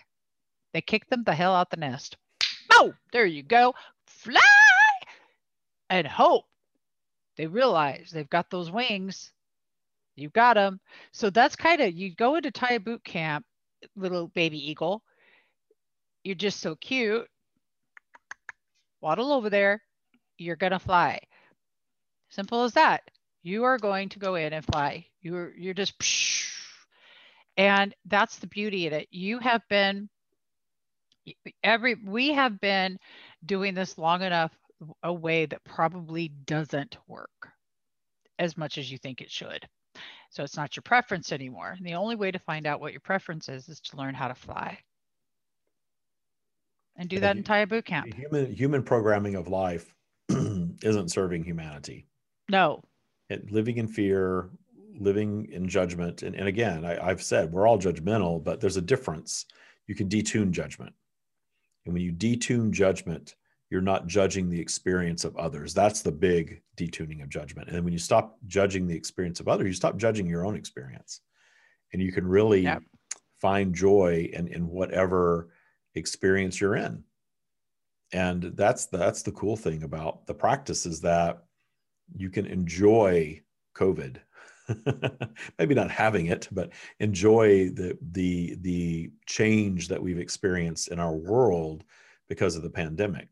They 0.73 0.81
kick 0.81 1.07
them 1.11 1.23
the 1.23 1.35
hell 1.35 1.55
out 1.55 1.69
the 1.69 1.77
nest. 1.77 2.17
Oh, 2.73 2.95
there 3.13 3.27
you 3.27 3.43
go. 3.43 3.75
Fly 4.07 4.41
and 5.91 6.07
hope. 6.07 6.47
They 7.37 7.47
realize 7.47 8.11
they've 8.11 8.31
got 8.31 8.49
those 8.49 8.71
wings. 8.71 9.33
You've 10.17 10.33
got 10.33 10.55
them. 10.55 10.81
So 11.13 11.29
that's 11.29 11.57
kind 11.57 11.83
of, 11.83 11.93
you 11.93 12.15
go 12.15 12.37
into 12.37 12.51
Tya 12.51 12.81
boot 12.81 13.05
camp, 13.05 13.45
little 13.97 14.29
baby 14.29 14.71
eagle. 14.71 15.03
You're 16.25 16.37
just 16.37 16.61
so 16.61 16.75
cute. 16.75 17.29
Waddle 19.03 19.31
over 19.31 19.51
there. 19.51 19.83
You're 20.39 20.57
going 20.57 20.73
to 20.73 20.79
fly. 20.79 21.21
Simple 22.31 22.63
as 22.65 22.73
that. 22.75 23.03
You 23.43 23.65
are 23.65 23.79
going 23.79 24.09
to 24.11 24.19
go 24.19 24.35
in 24.37 24.53
and 24.53 24.65
fly. 24.65 25.07
You're 25.21 25.53
you're 25.57 25.75
just 25.75 25.99
psh, 25.99 26.47
and 27.57 27.95
that's 28.07 28.39
the 28.39 28.47
beauty 28.47 28.87
of 28.87 28.93
it. 28.93 29.09
You 29.11 29.39
have 29.39 29.63
been 29.69 30.09
every 31.63 31.95
we 31.95 32.33
have 32.33 32.61
been 32.61 32.99
doing 33.45 33.75
this 33.75 33.99
long 33.99 34.23
enough 34.23 34.53
a 35.03 35.13
way 35.13 35.47
that 35.47 35.65
probably 35.65 36.29
doesn't 36.29 36.97
work 37.07 37.49
as 38.39 38.57
much 38.57 38.79
as 38.79 38.91
you 38.91 38.99
think 38.99 39.21
it 39.21 39.31
should. 39.31 39.67
So 40.31 40.45
it's 40.45 40.57
not 40.57 40.77
your 40.77 40.83
preference 40.83 41.33
anymore. 41.33 41.75
And 41.77 41.87
the 41.87 41.95
only 41.95 42.17
way 42.17 42.31
to 42.31 42.39
find 42.39 42.67
out 42.67 42.81
what 42.81 42.93
your 42.93 43.01
preference 43.01 43.49
is 43.49 43.69
is 43.69 43.81
to 43.81 43.97
learn 43.97 44.15
how 44.15 44.29
to 44.29 44.35
fly. 44.35 44.79
And 46.97 47.09
do 47.09 47.21
that 47.21 47.37
entire 47.37 47.67
boot 47.67 47.87
camp. 47.87 48.13
Human 48.15 48.53
human 48.53 48.83
programming 48.83 49.35
of 49.35 49.49
life 49.49 49.95
isn't 50.29 51.11
serving 51.11 51.45
humanity. 51.45 52.07
No. 52.51 52.83
It, 53.29 53.51
living 53.53 53.79
in 53.79 53.87
fear, 53.89 54.51
living 54.99 55.49
in 55.53 55.69
judgment. 55.69 56.23
And, 56.23 56.35
and 56.35 56.49
again, 56.49 56.85
I, 56.85 57.09
I've 57.09 57.23
said 57.23 57.53
we're 57.53 57.67
all 57.67 57.79
judgmental, 57.79 58.43
but 58.43 58.61
there's 58.61 58.77
a 58.77 58.83
difference. 58.83 59.47
You 59.87 59.95
can 59.95 60.09
detune 60.09 60.51
judgment. 60.51 60.93
And 61.85 61.95
when 61.95 62.03
you 62.03 62.13
detune 62.13 62.71
judgment, 62.71 63.35
you're 63.71 63.81
not 63.81 64.09
judging 64.09 64.51
the 64.51 64.61
experience 64.61 65.25
of 65.25 65.37
others. 65.37 65.73
That's 65.73 66.03
the 66.03 66.13
big 66.13 66.61
detuning 66.77 67.23
of 67.23 67.29
judgment. 67.29 67.69
And 67.69 67.85
when 67.85 67.93
you 67.93 67.99
stop 67.99 68.37
judging 68.47 68.87
the 68.87 68.97
experience 68.97 69.39
of 69.39 69.49
others, 69.49 69.69
you 69.69 69.73
stop 69.75 69.97
judging 69.97 70.27
your 70.27 70.45
own 70.45 70.57
experience. 70.57 71.21
And 71.93 72.03
you 72.03 72.13
can 72.13 72.27
really 72.27 72.63
yep. 72.63 72.83
find 73.41 73.75
joy 73.75 74.29
in, 74.33 74.49
in 74.49 74.69
whatever 74.69 75.51
experience 75.95 76.61
you're 76.61 76.77
in. 76.77 77.05
And 78.13 78.43
that's 78.43 78.87
that's 78.87 79.23
the 79.23 79.33
cool 79.33 79.57
thing 79.57 79.85
about 79.85 80.27
the 80.27 80.35
practice 80.35 80.85
is 80.85 81.01
that 81.03 81.45
you 82.17 82.31
can 82.31 82.47
enjoy 82.47 83.41
COVID. 83.75 84.17
Maybe 85.59 85.75
not 85.75 85.91
having 85.91 86.27
it, 86.27 86.49
but 86.53 86.71
enjoy 87.01 87.71
the 87.71 87.99
the 88.13 88.57
the 88.61 89.11
change 89.27 89.89
that 89.89 90.03
we've 90.03 90.19
experienced 90.19 90.89
in 90.89 91.01
our 91.01 91.15
world 91.15 91.85
because 92.29 92.57
of 92.57 92.63
the 92.63 92.71
pandemic 92.71 93.29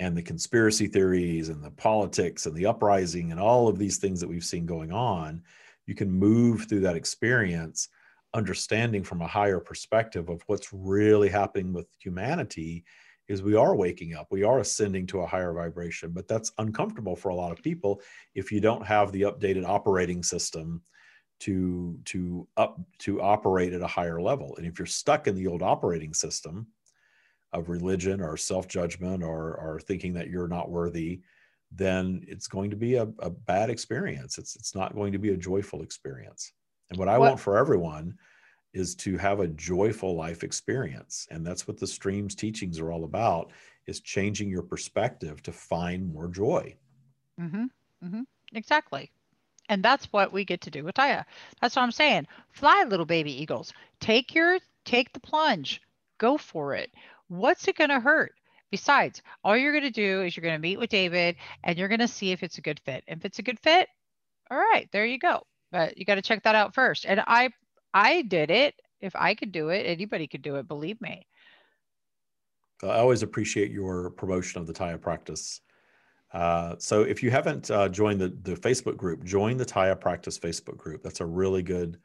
and 0.00 0.16
the 0.16 0.22
conspiracy 0.22 0.88
theories 0.88 1.48
and 1.48 1.62
the 1.62 1.70
politics 1.70 2.46
and 2.46 2.56
the 2.56 2.66
uprising 2.66 3.30
and 3.30 3.38
all 3.38 3.68
of 3.68 3.78
these 3.78 3.98
things 3.98 4.20
that 4.20 4.28
we've 4.28 4.44
seen 4.44 4.66
going 4.66 4.90
on. 4.90 5.42
You 5.86 5.94
can 5.94 6.10
move 6.10 6.66
through 6.68 6.80
that 6.80 6.96
experience 6.96 7.88
understanding 8.34 9.04
from 9.04 9.20
a 9.20 9.26
higher 9.26 9.60
perspective 9.60 10.28
of 10.28 10.42
what's 10.46 10.72
really 10.72 11.28
happening 11.28 11.72
with 11.72 11.86
humanity 11.98 12.84
is 13.32 13.42
we 13.42 13.56
are 13.56 13.74
waking 13.74 14.14
up 14.14 14.26
we 14.30 14.44
are 14.44 14.60
ascending 14.60 15.06
to 15.06 15.20
a 15.20 15.26
higher 15.26 15.52
vibration 15.52 16.10
but 16.12 16.28
that's 16.28 16.52
uncomfortable 16.58 17.16
for 17.16 17.30
a 17.30 17.34
lot 17.34 17.50
of 17.50 17.62
people 17.62 18.00
if 18.34 18.52
you 18.52 18.60
don't 18.60 18.86
have 18.86 19.10
the 19.10 19.22
updated 19.22 19.66
operating 19.66 20.22
system 20.22 20.82
to 21.40 21.98
to 22.04 22.46
up 22.56 22.78
to 22.98 23.20
operate 23.20 23.72
at 23.72 23.80
a 23.80 23.86
higher 23.86 24.20
level 24.20 24.54
and 24.56 24.66
if 24.66 24.78
you're 24.78 24.86
stuck 24.86 25.26
in 25.26 25.34
the 25.34 25.46
old 25.46 25.62
operating 25.62 26.12
system 26.12 26.66
of 27.52 27.68
religion 27.68 28.20
or 28.20 28.36
self-judgment 28.36 29.22
or 29.22 29.56
or 29.56 29.80
thinking 29.80 30.12
that 30.12 30.28
you're 30.28 30.46
not 30.46 30.70
worthy 30.70 31.20
then 31.74 32.22
it's 32.28 32.46
going 32.46 32.70
to 32.70 32.76
be 32.76 32.96
a, 32.96 33.08
a 33.20 33.30
bad 33.30 33.70
experience 33.70 34.36
it's 34.36 34.56
it's 34.56 34.74
not 34.74 34.94
going 34.94 35.12
to 35.12 35.18
be 35.18 35.30
a 35.30 35.36
joyful 35.36 35.82
experience 35.82 36.52
and 36.90 36.98
what 36.98 37.08
i 37.08 37.16
what? 37.16 37.30
want 37.30 37.40
for 37.40 37.56
everyone 37.56 38.14
is 38.72 38.94
to 38.94 39.16
have 39.16 39.40
a 39.40 39.48
joyful 39.48 40.16
life 40.16 40.42
experience 40.42 41.26
and 41.30 41.46
that's 41.46 41.68
what 41.68 41.78
the 41.78 41.86
streams 41.86 42.34
teachings 42.34 42.78
are 42.78 42.92
all 42.92 43.04
about 43.04 43.52
is 43.86 44.00
changing 44.00 44.48
your 44.48 44.62
perspective 44.62 45.42
to 45.42 45.52
find 45.52 46.12
more 46.12 46.28
joy. 46.28 46.74
Mm-hmm. 47.40 47.64
Mm-hmm. 48.04 48.22
exactly. 48.54 49.10
And 49.68 49.82
that's 49.82 50.06
what 50.06 50.32
we 50.32 50.44
get 50.44 50.60
to 50.62 50.70
do 50.70 50.84
with 50.84 50.96
Tya. 50.96 51.24
That's 51.60 51.76
what 51.76 51.82
i'm 51.82 51.92
saying. 51.92 52.26
Fly 52.50 52.84
little 52.88 53.06
baby 53.06 53.32
eagles. 53.32 53.72
Take 54.00 54.34
your 54.34 54.58
take 54.84 55.12
the 55.12 55.20
plunge. 55.20 55.80
Go 56.18 56.36
for 56.36 56.74
it. 56.74 56.90
What's 57.28 57.68
it 57.68 57.76
going 57.76 57.90
to 57.90 58.00
hurt? 58.00 58.34
Besides 58.70 59.22
all 59.44 59.56
you're 59.56 59.72
going 59.72 59.84
to 59.84 59.90
do 59.90 60.22
is 60.22 60.36
you're 60.36 60.42
going 60.42 60.56
to 60.56 60.68
meet 60.68 60.78
with 60.78 60.90
david 60.90 61.36
and 61.62 61.78
you're 61.78 61.88
going 61.88 62.00
to 62.00 62.08
see 62.08 62.32
if 62.32 62.42
it's 62.42 62.58
a 62.58 62.62
good 62.62 62.80
fit. 62.80 63.04
If 63.06 63.24
it's 63.24 63.38
a 63.38 63.42
good 63.42 63.60
fit 63.60 63.88
all 64.52 64.58
right 64.58 64.88
there 64.92 65.06
you 65.06 65.18
go. 65.18 65.42
But 65.70 65.96
you 65.96 66.04
got 66.04 66.16
to 66.16 66.22
check 66.22 66.42
that 66.42 66.54
out 66.54 66.74
first. 66.74 67.06
And 67.06 67.20
i 67.26 67.48
I 67.94 68.22
did 68.22 68.50
it. 68.50 68.74
If 69.00 69.14
I 69.16 69.34
could 69.34 69.52
do 69.52 69.68
it, 69.68 69.84
anybody 69.84 70.26
could 70.26 70.42
do 70.42 70.56
it. 70.56 70.68
Believe 70.68 71.00
me. 71.00 71.26
I 72.82 72.98
always 72.98 73.22
appreciate 73.22 73.70
your 73.70 74.10
promotion 74.10 74.60
of 74.60 74.66
the 74.66 74.72
Tya 74.72 74.98
practice. 74.98 75.60
Uh, 76.32 76.76
so 76.78 77.02
if 77.02 77.22
you 77.22 77.30
haven't 77.30 77.70
uh, 77.70 77.88
joined 77.88 78.20
the, 78.20 78.28
the 78.42 78.56
Facebook 78.56 78.96
group, 78.96 79.24
join 79.24 79.56
the 79.56 79.64
Tya 79.64 79.96
practice 79.96 80.38
Facebook 80.38 80.76
group. 80.76 81.02
That's 81.02 81.20
a 81.20 81.26
really 81.26 81.62
good 81.62 81.98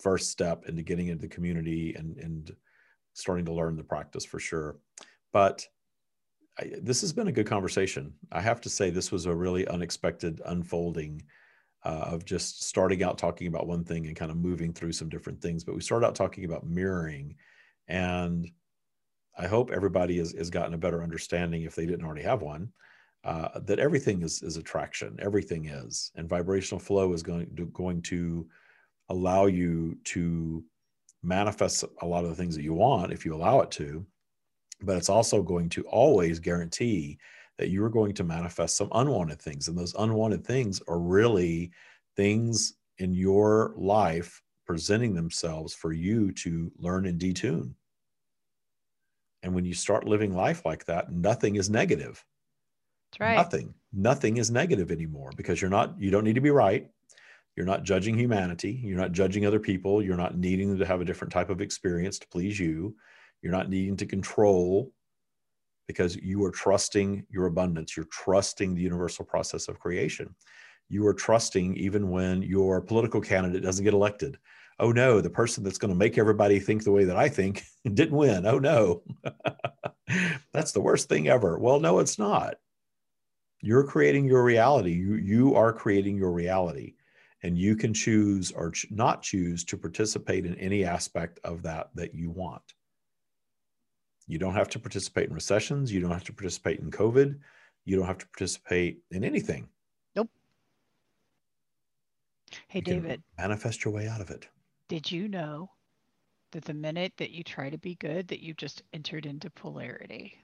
first 0.00 0.30
step 0.30 0.64
into 0.68 0.82
getting 0.82 1.08
into 1.08 1.22
the 1.22 1.28
community 1.28 1.94
and, 1.94 2.16
and 2.18 2.54
starting 3.12 3.44
to 3.46 3.52
learn 3.52 3.76
the 3.76 3.84
practice 3.84 4.24
for 4.24 4.38
sure. 4.38 4.76
But 5.32 5.66
I, 6.58 6.72
this 6.80 7.00
has 7.00 7.12
been 7.12 7.28
a 7.28 7.32
good 7.32 7.46
conversation. 7.46 8.14
I 8.30 8.40
have 8.40 8.60
to 8.62 8.70
say, 8.70 8.90
this 8.90 9.10
was 9.10 9.26
a 9.26 9.34
really 9.34 9.66
unexpected 9.68 10.40
unfolding 10.46 11.22
uh, 11.84 12.04
of 12.06 12.24
just 12.24 12.62
starting 12.62 13.02
out 13.02 13.18
talking 13.18 13.46
about 13.46 13.66
one 13.66 13.84
thing 13.84 14.06
and 14.06 14.16
kind 14.16 14.30
of 14.30 14.36
moving 14.36 14.72
through 14.72 14.92
some 14.92 15.08
different 15.08 15.40
things. 15.40 15.64
But 15.64 15.74
we 15.74 15.80
started 15.80 16.06
out 16.06 16.14
talking 16.14 16.44
about 16.44 16.66
mirroring, 16.66 17.36
and 17.88 18.48
I 19.38 19.46
hope 19.46 19.70
everybody 19.70 20.18
has, 20.18 20.32
has 20.32 20.50
gotten 20.50 20.74
a 20.74 20.78
better 20.78 21.02
understanding 21.02 21.62
if 21.62 21.74
they 21.74 21.86
didn't 21.86 22.04
already 22.04 22.22
have 22.22 22.42
one. 22.42 22.72
Uh, 23.24 23.60
that 23.60 23.78
everything 23.78 24.22
is, 24.22 24.42
is 24.42 24.56
attraction, 24.56 25.16
everything 25.20 25.66
is, 25.66 26.10
and 26.16 26.28
vibrational 26.28 26.80
flow 26.80 27.12
is 27.12 27.22
going 27.22 27.46
to, 27.54 27.66
going 27.66 28.02
to 28.02 28.48
allow 29.10 29.46
you 29.46 29.96
to 30.02 30.64
manifest 31.22 31.84
a 32.00 32.06
lot 32.06 32.24
of 32.24 32.30
the 32.30 32.36
things 32.36 32.56
that 32.56 32.64
you 32.64 32.74
want 32.74 33.12
if 33.12 33.24
you 33.24 33.32
allow 33.32 33.60
it 33.60 33.70
to, 33.70 34.04
but 34.80 34.96
it's 34.96 35.08
also 35.08 35.40
going 35.40 35.68
to 35.68 35.82
always 35.84 36.40
guarantee 36.40 37.18
that 37.58 37.68
you 37.68 37.84
are 37.84 37.90
going 37.90 38.14
to 38.14 38.24
manifest 38.24 38.76
some 38.76 38.88
unwanted 38.92 39.40
things. 39.40 39.68
And 39.68 39.76
those 39.76 39.94
unwanted 39.94 40.44
things 40.44 40.80
are 40.88 40.98
really 40.98 41.70
things 42.16 42.74
in 42.98 43.12
your 43.12 43.74
life 43.76 44.42
presenting 44.66 45.14
themselves 45.14 45.74
for 45.74 45.92
you 45.92 46.32
to 46.32 46.70
learn 46.78 47.06
and 47.06 47.20
detune. 47.20 47.74
And 49.42 49.54
when 49.54 49.64
you 49.64 49.74
start 49.74 50.06
living 50.06 50.34
life 50.34 50.64
like 50.64 50.84
that, 50.86 51.10
nothing 51.10 51.56
is 51.56 51.68
negative. 51.68 52.24
That's 53.10 53.20
right. 53.20 53.36
Nothing. 53.36 53.74
Nothing 53.92 54.36
is 54.36 54.50
negative 54.50 54.90
anymore 54.90 55.32
because 55.36 55.60
you're 55.60 55.70
not, 55.70 56.00
you 56.00 56.10
don't 56.10 56.24
need 56.24 56.36
to 56.36 56.40
be 56.40 56.50
right. 56.50 56.88
You're 57.56 57.66
not 57.66 57.82
judging 57.82 58.16
humanity. 58.16 58.80
You're 58.82 58.98
not 58.98 59.12
judging 59.12 59.44
other 59.44 59.60
people. 59.60 60.02
You're 60.02 60.16
not 60.16 60.38
needing 60.38 60.70
them 60.70 60.78
to 60.78 60.86
have 60.86 61.00
a 61.00 61.04
different 61.04 61.32
type 61.32 61.50
of 61.50 61.60
experience 61.60 62.18
to 62.20 62.28
please 62.28 62.58
you. 62.58 62.96
You're 63.42 63.52
not 63.52 63.68
needing 63.68 63.96
to 63.98 64.06
control 64.06 64.92
because 65.86 66.16
you 66.16 66.44
are 66.44 66.50
trusting 66.50 67.24
your 67.30 67.46
abundance. 67.46 67.96
You're 67.96 68.06
trusting 68.06 68.74
the 68.74 68.82
universal 68.82 69.24
process 69.24 69.68
of 69.68 69.80
creation. 69.80 70.34
You 70.88 71.06
are 71.06 71.14
trusting 71.14 71.76
even 71.76 72.10
when 72.10 72.42
your 72.42 72.80
political 72.80 73.20
candidate 73.20 73.62
doesn't 73.62 73.84
get 73.84 73.94
elected. 73.94 74.38
Oh 74.78 74.92
no, 74.92 75.20
the 75.20 75.30
person 75.30 75.62
that's 75.64 75.78
going 75.78 75.92
to 75.92 75.98
make 75.98 76.18
everybody 76.18 76.58
think 76.58 76.84
the 76.84 76.92
way 76.92 77.04
that 77.04 77.16
I 77.16 77.28
think 77.28 77.62
didn't 77.84 78.16
win. 78.16 78.46
Oh 78.46 78.58
no. 78.58 79.02
that's 80.52 80.72
the 80.72 80.80
worst 80.80 81.08
thing 81.08 81.28
ever. 81.28 81.58
Well, 81.58 81.80
no, 81.80 81.98
it's 81.98 82.18
not. 82.18 82.56
You're 83.60 83.84
creating 83.84 84.26
your 84.26 84.42
reality. 84.42 84.92
You, 84.92 85.14
you 85.14 85.54
are 85.54 85.72
creating 85.72 86.16
your 86.16 86.32
reality 86.32 86.94
and 87.42 87.58
you 87.58 87.76
can 87.76 87.94
choose 87.94 88.50
or 88.52 88.70
ch- 88.70 88.86
not 88.90 89.22
choose 89.22 89.64
to 89.64 89.76
participate 89.76 90.46
in 90.46 90.54
any 90.56 90.84
aspect 90.84 91.40
of 91.44 91.62
that 91.62 91.90
that 91.94 92.14
you 92.14 92.30
want. 92.30 92.62
You 94.32 94.38
don't 94.38 94.54
have 94.54 94.70
to 94.70 94.78
participate 94.78 95.28
in 95.28 95.34
recessions. 95.34 95.92
You 95.92 96.00
don't 96.00 96.10
have 96.10 96.24
to 96.24 96.32
participate 96.32 96.80
in 96.80 96.90
COVID. 96.90 97.38
You 97.84 97.96
don't 97.98 98.06
have 98.06 98.16
to 98.16 98.26
participate 98.28 99.02
in 99.10 99.24
anything. 99.24 99.68
Nope. 100.16 100.30
Hey, 102.68 102.78
You 102.78 102.82
David, 102.82 103.22
manifest 103.36 103.84
your 103.84 103.92
way 103.92 104.08
out 104.08 104.22
of 104.22 104.30
it. 104.30 104.48
did 104.88 105.12
you 105.12 105.28
know 105.28 105.68
that 106.52 106.64
the 106.64 106.72
minute 106.72 107.12
that 107.18 107.32
you 107.32 107.44
try 107.44 107.68
to 107.68 107.76
be 107.76 107.94
good, 107.96 108.26
that 108.28 108.40
you 108.42 108.54
just 108.54 108.82
entered 108.94 109.26
into 109.26 109.50
polarity? 109.50 110.38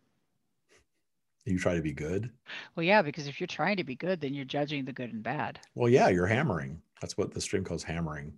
You 1.47 1.59
try 1.59 1.75
to 1.75 1.81
be 1.81 1.93
good. 1.95 2.31
Well, 2.77 2.85
yeah, 2.85 3.01
because 3.01 3.27
if 3.27 3.41
you're 3.41 3.47
trying 3.47 3.79
to 3.79 3.85
be 3.85 3.97
good, 3.97 4.21
then 4.21 4.35
you're 4.35 4.45
judging 4.45 4.85
the 4.85 4.93
good 4.93 5.15
and 5.15 5.23
bad. 5.23 5.61
Well, 5.75 5.89
yeah, 5.89 6.09
you're 6.11 6.27
hammering. 6.27 6.83
That's 7.01 7.17
what 7.17 7.33
the 7.33 7.41
stream 7.41 7.65
calls 7.65 7.85
hammering. 7.85 8.35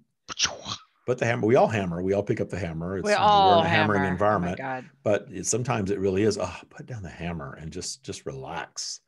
But 1.10 1.18
the 1.18 1.26
hammer, 1.26 1.44
we 1.44 1.56
all 1.56 1.66
hammer. 1.66 2.00
We 2.00 2.12
all 2.12 2.22
pick 2.22 2.40
up 2.40 2.50
the 2.50 2.58
hammer. 2.60 2.98
It's, 2.98 3.04
we 3.04 3.14
all 3.14 3.56
we're 3.56 3.62
in 3.62 3.66
a 3.66 3.68
hammering 3.68 4.02
hammer. 4.02 4.10
Oh 4.10 4.12
environment. 4.12 4.60
Oh 4.62 4.82
but 5.02 5.26
it, 5.32 5.44
sometimes 5.44 5.90
it 5.90 5.98
really 5.98 6.22
is 6.22 6.38
oh 6.40 6.56
put 6.68 6.86
down 6.86 7.02
the 7.02 7.08
hammer 7.08 7.54
and 7.54 7.72
just 7.72 8.04
just 8.04 8.26
relax 8.26 9.00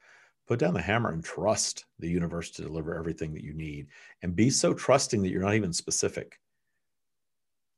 put 0.48 0.59
down 0.59 0.74
the 0.74 0.82
hammer 0.82 1.12
and 1.12 1.24
trust 1.24 1.84
the 2.00 2.09
universe 2.09 2.50
to 2.50 2.62
deliver 2.62 2.96
everything 2.96 3.32
that 3.34 3.44
you 3.44 3.55
need 3.55 3.86
and 4.20 4.34
be 4.34 4.50
so 4.50 4.74
trusting 4.74 5.22
that 5.22 5.28
you're 5.28 5.42
not 5.42 5.55
even 5.55 5.72
specific 5.72 6.40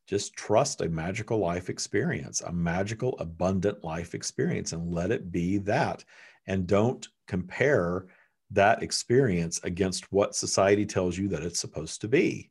just 0.06 0.32
trust 0.32 0.80
a 0.80 0.88
magical 0.88 1.36
life 1.36 1.68
experience 1.68 2.40
a 2.40 2.50
magical 2.50 3.18
abundant 3.18 3.84
life 3.84 4.14
experience 4.14 4.72
and 4.72 4.90
let 4.90 5.10
it 5.10 5.30
be 5.30 5.58
that 5.58 6.02
and 6.46 6.66
don't 6.66 7.08
compare 7.28 8.06
that 8.50 8.82
experience 8.82 9.60
against 9.64 10.10
what 10.10 10.34
society 10.34 10.86
tells 10.86 11.18
you 11.18 11.28
that 11.28 11.42
it's 11.42 11.60
supposed 11.60 12.00
to 12.00 12.08
be 12.08 12.50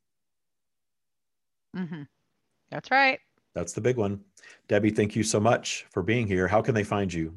hmm 1.76 2.04
That's 2.70 2.92
right. 2.92 3.20
that's 3.56 3.74
the 3.74 3.82
big 3.82 3.98
one 3.98 4.20
debbie 4.68 4.92
thank 4.92 5.16
you 5.16 5.24
so 5.24 5.40
much 5.40 5.86
for 5.92 6.04
being 6.04 6.28
here 6.28 6.48
how 6.48 6.62
can 6.62 6.76
they 6.76 6.84
find 6.84 7.12
you 7.14 7.34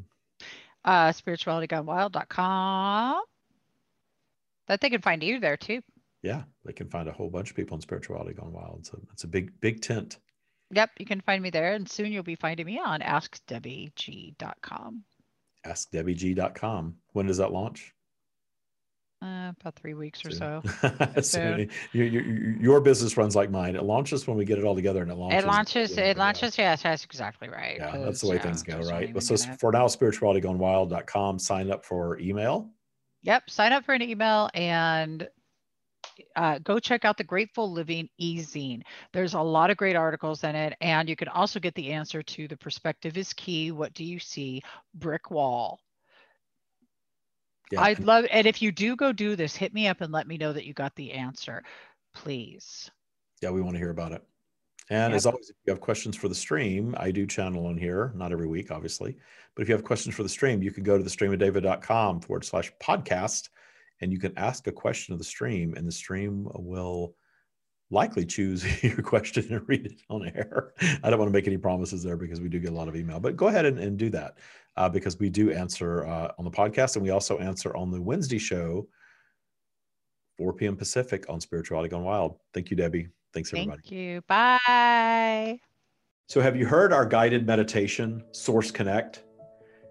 Uh, 0.84 1.10
spiritualitygonewild.com. 1.12 3.22
That 4.68 4.80
they 4.80 4.90
can 4.90 5.00
find 5.02 5.22
you 5.22 5.38
there 5.40 5.56
too. 5.56 5.80
yeah, 6.22 6.42
they 6.64 6.72
can 6.72 6.88
find 6.88 7.08
a 7.08 7.12
whole 7.12 7.30
bunch 7.30 7.50
of 7.50 7.56
people 7.56 7.76
in 7.76 7.80
spirituality 7.80 8.34
gone 8.34 8.52
wild. 8.52 8.86
So 8.86 8.98
it's 9.12 9.24
a 9.24 9.28
big, 9.28 9.52
big 9.60 9.80
tent. 9.80 10.18
Yep, 10.72 10.90
you 10.98 11.06
can 11.06 11.20
find 11.20 11.40
me 11.42 11.50
there, 11.50 11.74
and 11.74 11.88
soon 11.88 12.10
you'll 12.12 12.22
be 12.24 12.34
finding 12.36 12.66
me 12.66 12.80
on 12.84 13.00
AskDebbieG.com. 13.00 15.04
AskDebbieG.com. 15.64 16.96
When 17.12 17.26
does 17.26 17.36
that 17.38 17.52
launch? 17.52 17.94
Uh, 19.22 19.50
about 19.60 19.74
three 19.76 19.94
weeks 19.94 20.24
or 20.26 20.30
Soon. 20.30 20.62
so. 20.62 21.20
so 21.22 21.66
your, 21.92 22.06
your, 22.06 22.22
your 22.60 22.80
business 22.80 23.16
runs 23.16 23.34
like 23.34 23.50
mine. 23.50 23.74
It 23.74 23.82
launches 23.82 24.26
when 24.26 24.36
we 24.36 24.44
get 24.44 24.58
it 24.58 24.64
all 24.64 24.74
together, 24.74 25.00
and 25.00 25.10
it 25.10 25.14
launches. 25.14 25.42
It 25.42 25.46
launches. 25.46 25.98
It 25.98 26.16
launches. 26.18 26.58
Yes, 26.58 26.82
that's 26.82 27.04
exactly 27.04 27.48
right. 27.48 27.76
Yeah, 27.78 27.96
that's 27.96 28.20
the 28.20 28.28
way 28.28 28.36
'cause, 28.36 28.62
things 28.62 28.62
go, 28.62 28.78
right? 28.90 29.22
so 29.22 29.36
for 29.58 29.72
now, 29.72 29.86
spiritualitygonewild.com. 29.86 31.38
Sign 31.38 31.70
up 31.70 31.84
for 31.84 32.18
email. 32.18 32.70
Yep. 33.22 33.48
Sign 33.48 33.72
up 33.72 33.84
for 33.84 33.94
an 33.94 34.02
email 34.02 34.50
and 34.52 35.26
uh, 36.36 36.58
go 36.58 36.78
check 36.78 37.04
out 37.04 37.16
the 37.16 37.24
Grateful 37.24 37.72
Living 37.72 38.08
e-zine. 38.18 38.82
There's 39.12 39.34
a 39.34 39.40
lot 39.40 39.70
of 39.70 39.76
great 39.76 39.96
articles 39.96 40.44
in 40.44 40.54
it, 40.54 40.74
and 40.80 41.08
you 41.08 41.16
can 41.16 41.28
also 41.28 41.58
get 41.58 41.74
the 41.74 41.92
answer 41.92 42.22
to 42.22 42.48
the 42.48 42.56
perspective 42.56 43.16
is 43.16 43.32
key. 43.32 43.72
What 43.72 43.94
do 43.94 44.04
you 44.04 44.18
see? 44.18 44.62
Brick 44.94 45.30
wall. 45.30 45.80
Yeah, 47.72 47.82
I'd 47.82 48.00
love, 48.00 48.26
and 48.30 48.46
if 48.46 48.62
you 48.62 48.70
do 48.70 48.94
go 48.94 49.12
do 49.12 49.34
this, 49.34 49.56
hit 49.56 49.74
me 49.74 49.88
up 49.88 50.00
and 50.00 50.12
let 50.12 50.28
me 50.28 50.36
know 50.36 50.52
that 50.52 50.66
you 50.66 50.72
got 50.72 50.94
the 50.94 51.12
answer, 51.12 51.64
please. 52.14 52.90
yeah, 53.42 53.50
we 53.50 53.60
want 53.60 53.74
to 53.74 53.78
hear 53.78 53.90
about 53.90 54.12
it. 54.12 54.22
And 54.88 55.14
as 55.14 55.26
always, 55.26 55.50
if 55.50 55.56
you 55.66 55.72
have 55.72 55.80
questions 55.80 56.16
for 56.16 56.28
the 56.28 56.34
stream, 56.34 56.94
I 56.96 57.10
do 57.10 57.26
channel 57.26 57.66
on 57.66 57.76
here, 57.76 58.12
not 58.14 58.30
every 58.30 58.46
week, 58.46 58.70
obviously. 58.70 59.16
But 59.54 59.62
if 59.62 59.68
you 59.68 59.74
have 59.74 59.82
questions 59.82 60.14
for 60.14 60.22
the 60.22 60.28
stream, 60.28 60.62
you 60.62 60.70
can 60.70 60.84
go 60.84 60.96
to 60.96 61.02
the 61.02 61.10
streamofdavid.com 61.10 62.20
forward 62.20 62.44
slash 62.44 62.72
podcast 62.80 63.48
and 64.00 64.12
you 64.12 64.18
can 64.18 64.36
ask 64.36 64.66
a 64.66 64.72
question 64.72 65.12
of 65.12 65.18
the 65.18 65.24
stream, 65.24 65.74
and 65.74 65.88
the 65.88 65.92
stream 65.92 66.46
will 66.54 67.14
likely 67.90 68.26
choose 68.26 68.82
your 68.84 69.02
question 69.02 69.46
and 69.50 69.68
read 69.68 69.86
it 69.86 70.00
on 70.10 70.26
air. 70.26 70.72
I 71.02 71.10
don't 71.10 71.18
want 71.18 71.30
to 71.30 71.32
make 71.32 71.46
any 71.46 71.56
promises 71.56 72.02
there 72.02 72.16
because 72.16 72.40
we 72.40 72.48
do 72.48 72.58
get 72.58 72.72
a 72.72 72.74
lot 72.74 72.88
of 72.88 72.96
email, 72.96 73.20
but 73.20 73.36
go 73.36 73.48
ahead 73.48 73.64
and, 73.64 73.78
and 73.78 73.96
do 73.96 74.10
that 74.10 74.38
uh, 74.76 74.88
because 74.88 75.18
we 75.18 75.30
do 75.30 75.50
answer 75.50 76.06
uh, 76.06 76.32
on 76.38 76.44
the 76.44 76.50
podcast 76.50 76.96
and 76.96 77.02
we 77.02 77.10
also 77.10 77.38
answer 77.38 77.74
on 77.76 77.90
the 77.90 78.00
Wednesday 78.00 78.38
show, 78.38 78.86
4 80.36 80.52
p.m. 80.52 80.76
Pacific 80.76 81.24
on 81.28 81.40
Spirituality 81.40 81.88
Gone 81.88 82.04
Wild. 82.04 82.38
Thank 82.52 82.70
you, 82.70 82.76
Debbie. 82.76 83.08
Thanks, 83.32 83.52
everybody. 83.52 83.80
Thank 83.82 83.92
you. 83.92 84.22
Bye. 84.28 85.58
So, 86.28 86.40
have 86.40 86.56
you 86.56 86.66
heard 86.66 86.92
our 86.92 87.06
guided 87.06 87.46
meditation, 87.46 88.24
Source 88.32 88.70
Connect? 88.70 89.24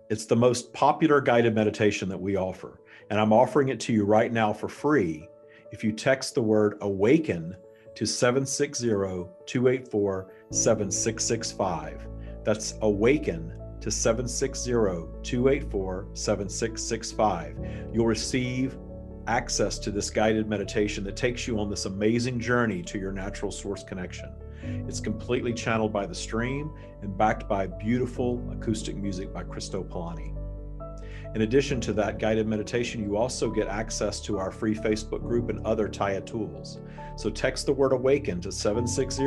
It's 0.09 0.25
the 0.25 0.36
most 0.36 0.71
popular 0.73 1.19
guided 1.19 1.55
meditation 1.55 2.09
that 2.09 2.19
we 2.19 2.36
offer. 2.36 2.81
And 3.09 3.19
I'm 3.19 3.33
offering 3.33 3.69
it 3.69 3.79
to 3.81 3.93
you 3.93 4.05
right 4.05 4.31
now 4.31 4.53
for 4.53 4.67
free 4.67 5.27
if 5.71 5.83
you 5.83 5.91
text 5.91 6.36
the 6.36 6.41
word 6.41 6.77
awaken 6.81 7.55
to 7.95 8.05
760 8.05 8.88
284 8.88 10.31
7665. 10.51 12.07
That's 12.43 12.75
awaken 12.81 13.53
to 13.82 13.91
760 13.91 14.71
284 14.71 16.07
7665. 16.13 17.57
You'll 17.93 18.07
receive 18.07 18.78
access 19.28 19.80
to 19.80 19.91
this 19.91 20.09
guided 20.09 20.47
meditation 20.47 21.03
that 21.03 21.15
takes 21.15 21.47
you 21.47 21.59
on 21.59 21.69
this 21.69 21.86
amazing 21.86 22.39
journey 22.39 22.82
to 22.84 22.99
your 22.99 23.11
natural 23.11 23.51
source 23.51 23.84
connection. 23.84 24.30
It's 24.88 24.99
completely 24.99 25.53
channeled 25.53 25.93
by 25.93 26.05
the 26.05 26.15
stream 26.15 26.71
and 27.01 27.15
backed 27.17 27.47
by 27.47 27.67
beautiful 27.67 28.43
acoustic 28.51 28.95
music 28.95 29.34
by 29.34 29.43
Christo 29.43 29.84
Polani. 29.84 30.34
In 31.36 31.41
addition 31.41 31.81
to 31.81 31.91
that 31.93 32.17
guided 32.17 32.47
meditation, 32.47 33.03
you 33.03 33.17
also 33.17 33.51
get 33.51 33.67
access 33.67 34.21
to 34.21 34.39
our 34.39 34.51
free 34.51 34.73
Facebook 34.73 35.21
group 35.21 35.49
and 35.49 35.65
other 35.67 35.89
Tya 35.89 36.21
tools. 36.21 36.79
So 37.17 37.29
text 37.29 37.65
the 37.65 37.73
word 37.73 37.91
awaken 37.91 38.39
to 38.39 38.53
760 38.53 39.21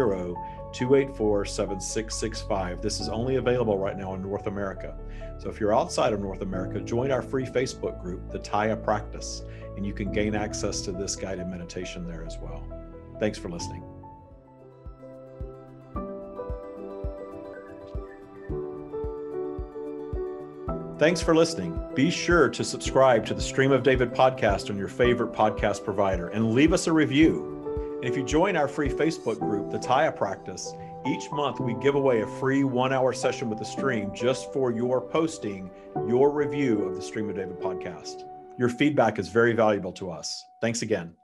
284 0.72 1.44
7665. 1.44 2.80
This 2.80 3.00
is 3.00 3.10
only 3.10 3.36
available 3.36 3.76
right 3.76 3.96
now 3.96 4.14
in 4.14 4.22
North 4.22 4.46
America. 4.46 4.96
So 5.36 5.50
if 5.50 5.60
you're 5.60 5.76
outside 5.76 6.14
of 6.14 6.20
North 6.20 6.40
America, 6.40 6.80
join 6.80 7.10
our 7.10 7.20
free 7.20 7.44
Facebook 7.44 8.02
group, 8.02 8.30
the 8.30 8.38
Tya 8.38 8.76
Practice, 8.82 9.42
and 9.76 9.84
you 9.84 9.92
can 9.92 10.10
gain 10.10 10.34
access 10.34 10.80
to 10.82 10.92
this 10.92 11.14
guided 11.14 11.46
meditation 11.46 12.06
there 12.06 12.24
as 12.24 12.38
well. 12.38 12.66
Thanks 13.20 13.36
for 13.36 13.50
listening. 13.50 13.97
Thanks 20.98 21.20
for 21.20 21.32
listening. 21.32 21.80
Be 21.94 22.10
sure 22.10 22.48
to 22.48 22.64
subscribe 22.64 23.24
to 23.26 23.34
the 23.34 23.40
Stream 23.40 23.70
of 23.70 23.84
David 23.84 24.10
podcast 24.12 24.68
on 24.68 24.76
your 24.76 24.88
favorite 24.88 25.32
podcast 25.32 25.84
provider 25.84 26.26
and 26.30 26.54
leave 26.54 26.72
us 26.72 26.88
a 26.88 26.92
review. 26.92 28.00
And 28.02 28.04
if 28.04 28.16
you 28.16 28.24
join 28.24 28.56
our 28.56 28.66
free 28.66 28.88
Facebook 28.88 29.38
group, 29.38 29.70
the 29.70 29.78
Tya 29.78 30.10
Practice, 30.16 30.74
each 31.06 31.30
month 31.30 31.60
we 31.60 31.74
give 31.74 31.94
away 31.94 32.22
a 32.22 32.26
free 32.26 32.64
one 32.64 32.92
hour 32.92 33.12
session 33.12 33.48
with 33.48 33.60
the 33.60 33.64
stream 33.64 34.10
just 34.12 34.52
for 34.52 34.72
your 34.72 35.00
posting 35.00 35.70
your 36.08 36.32
review 36.32 36.82
of 36.84 36.96
the 36.96 37.02
Stream 37.02 37.30
of 37.30 37.36
David 37.36 37.60
podcast. 37.60 38.24
Your 38.58 38.68
feedback 38.68 39.20
is 39.20 39.28
very 39.28 39.52
valuable 39.52 39.92
to 39.92 40.10
us. 40.10 40.46
Thanks 40.60 40.82
again. 40.82 41.14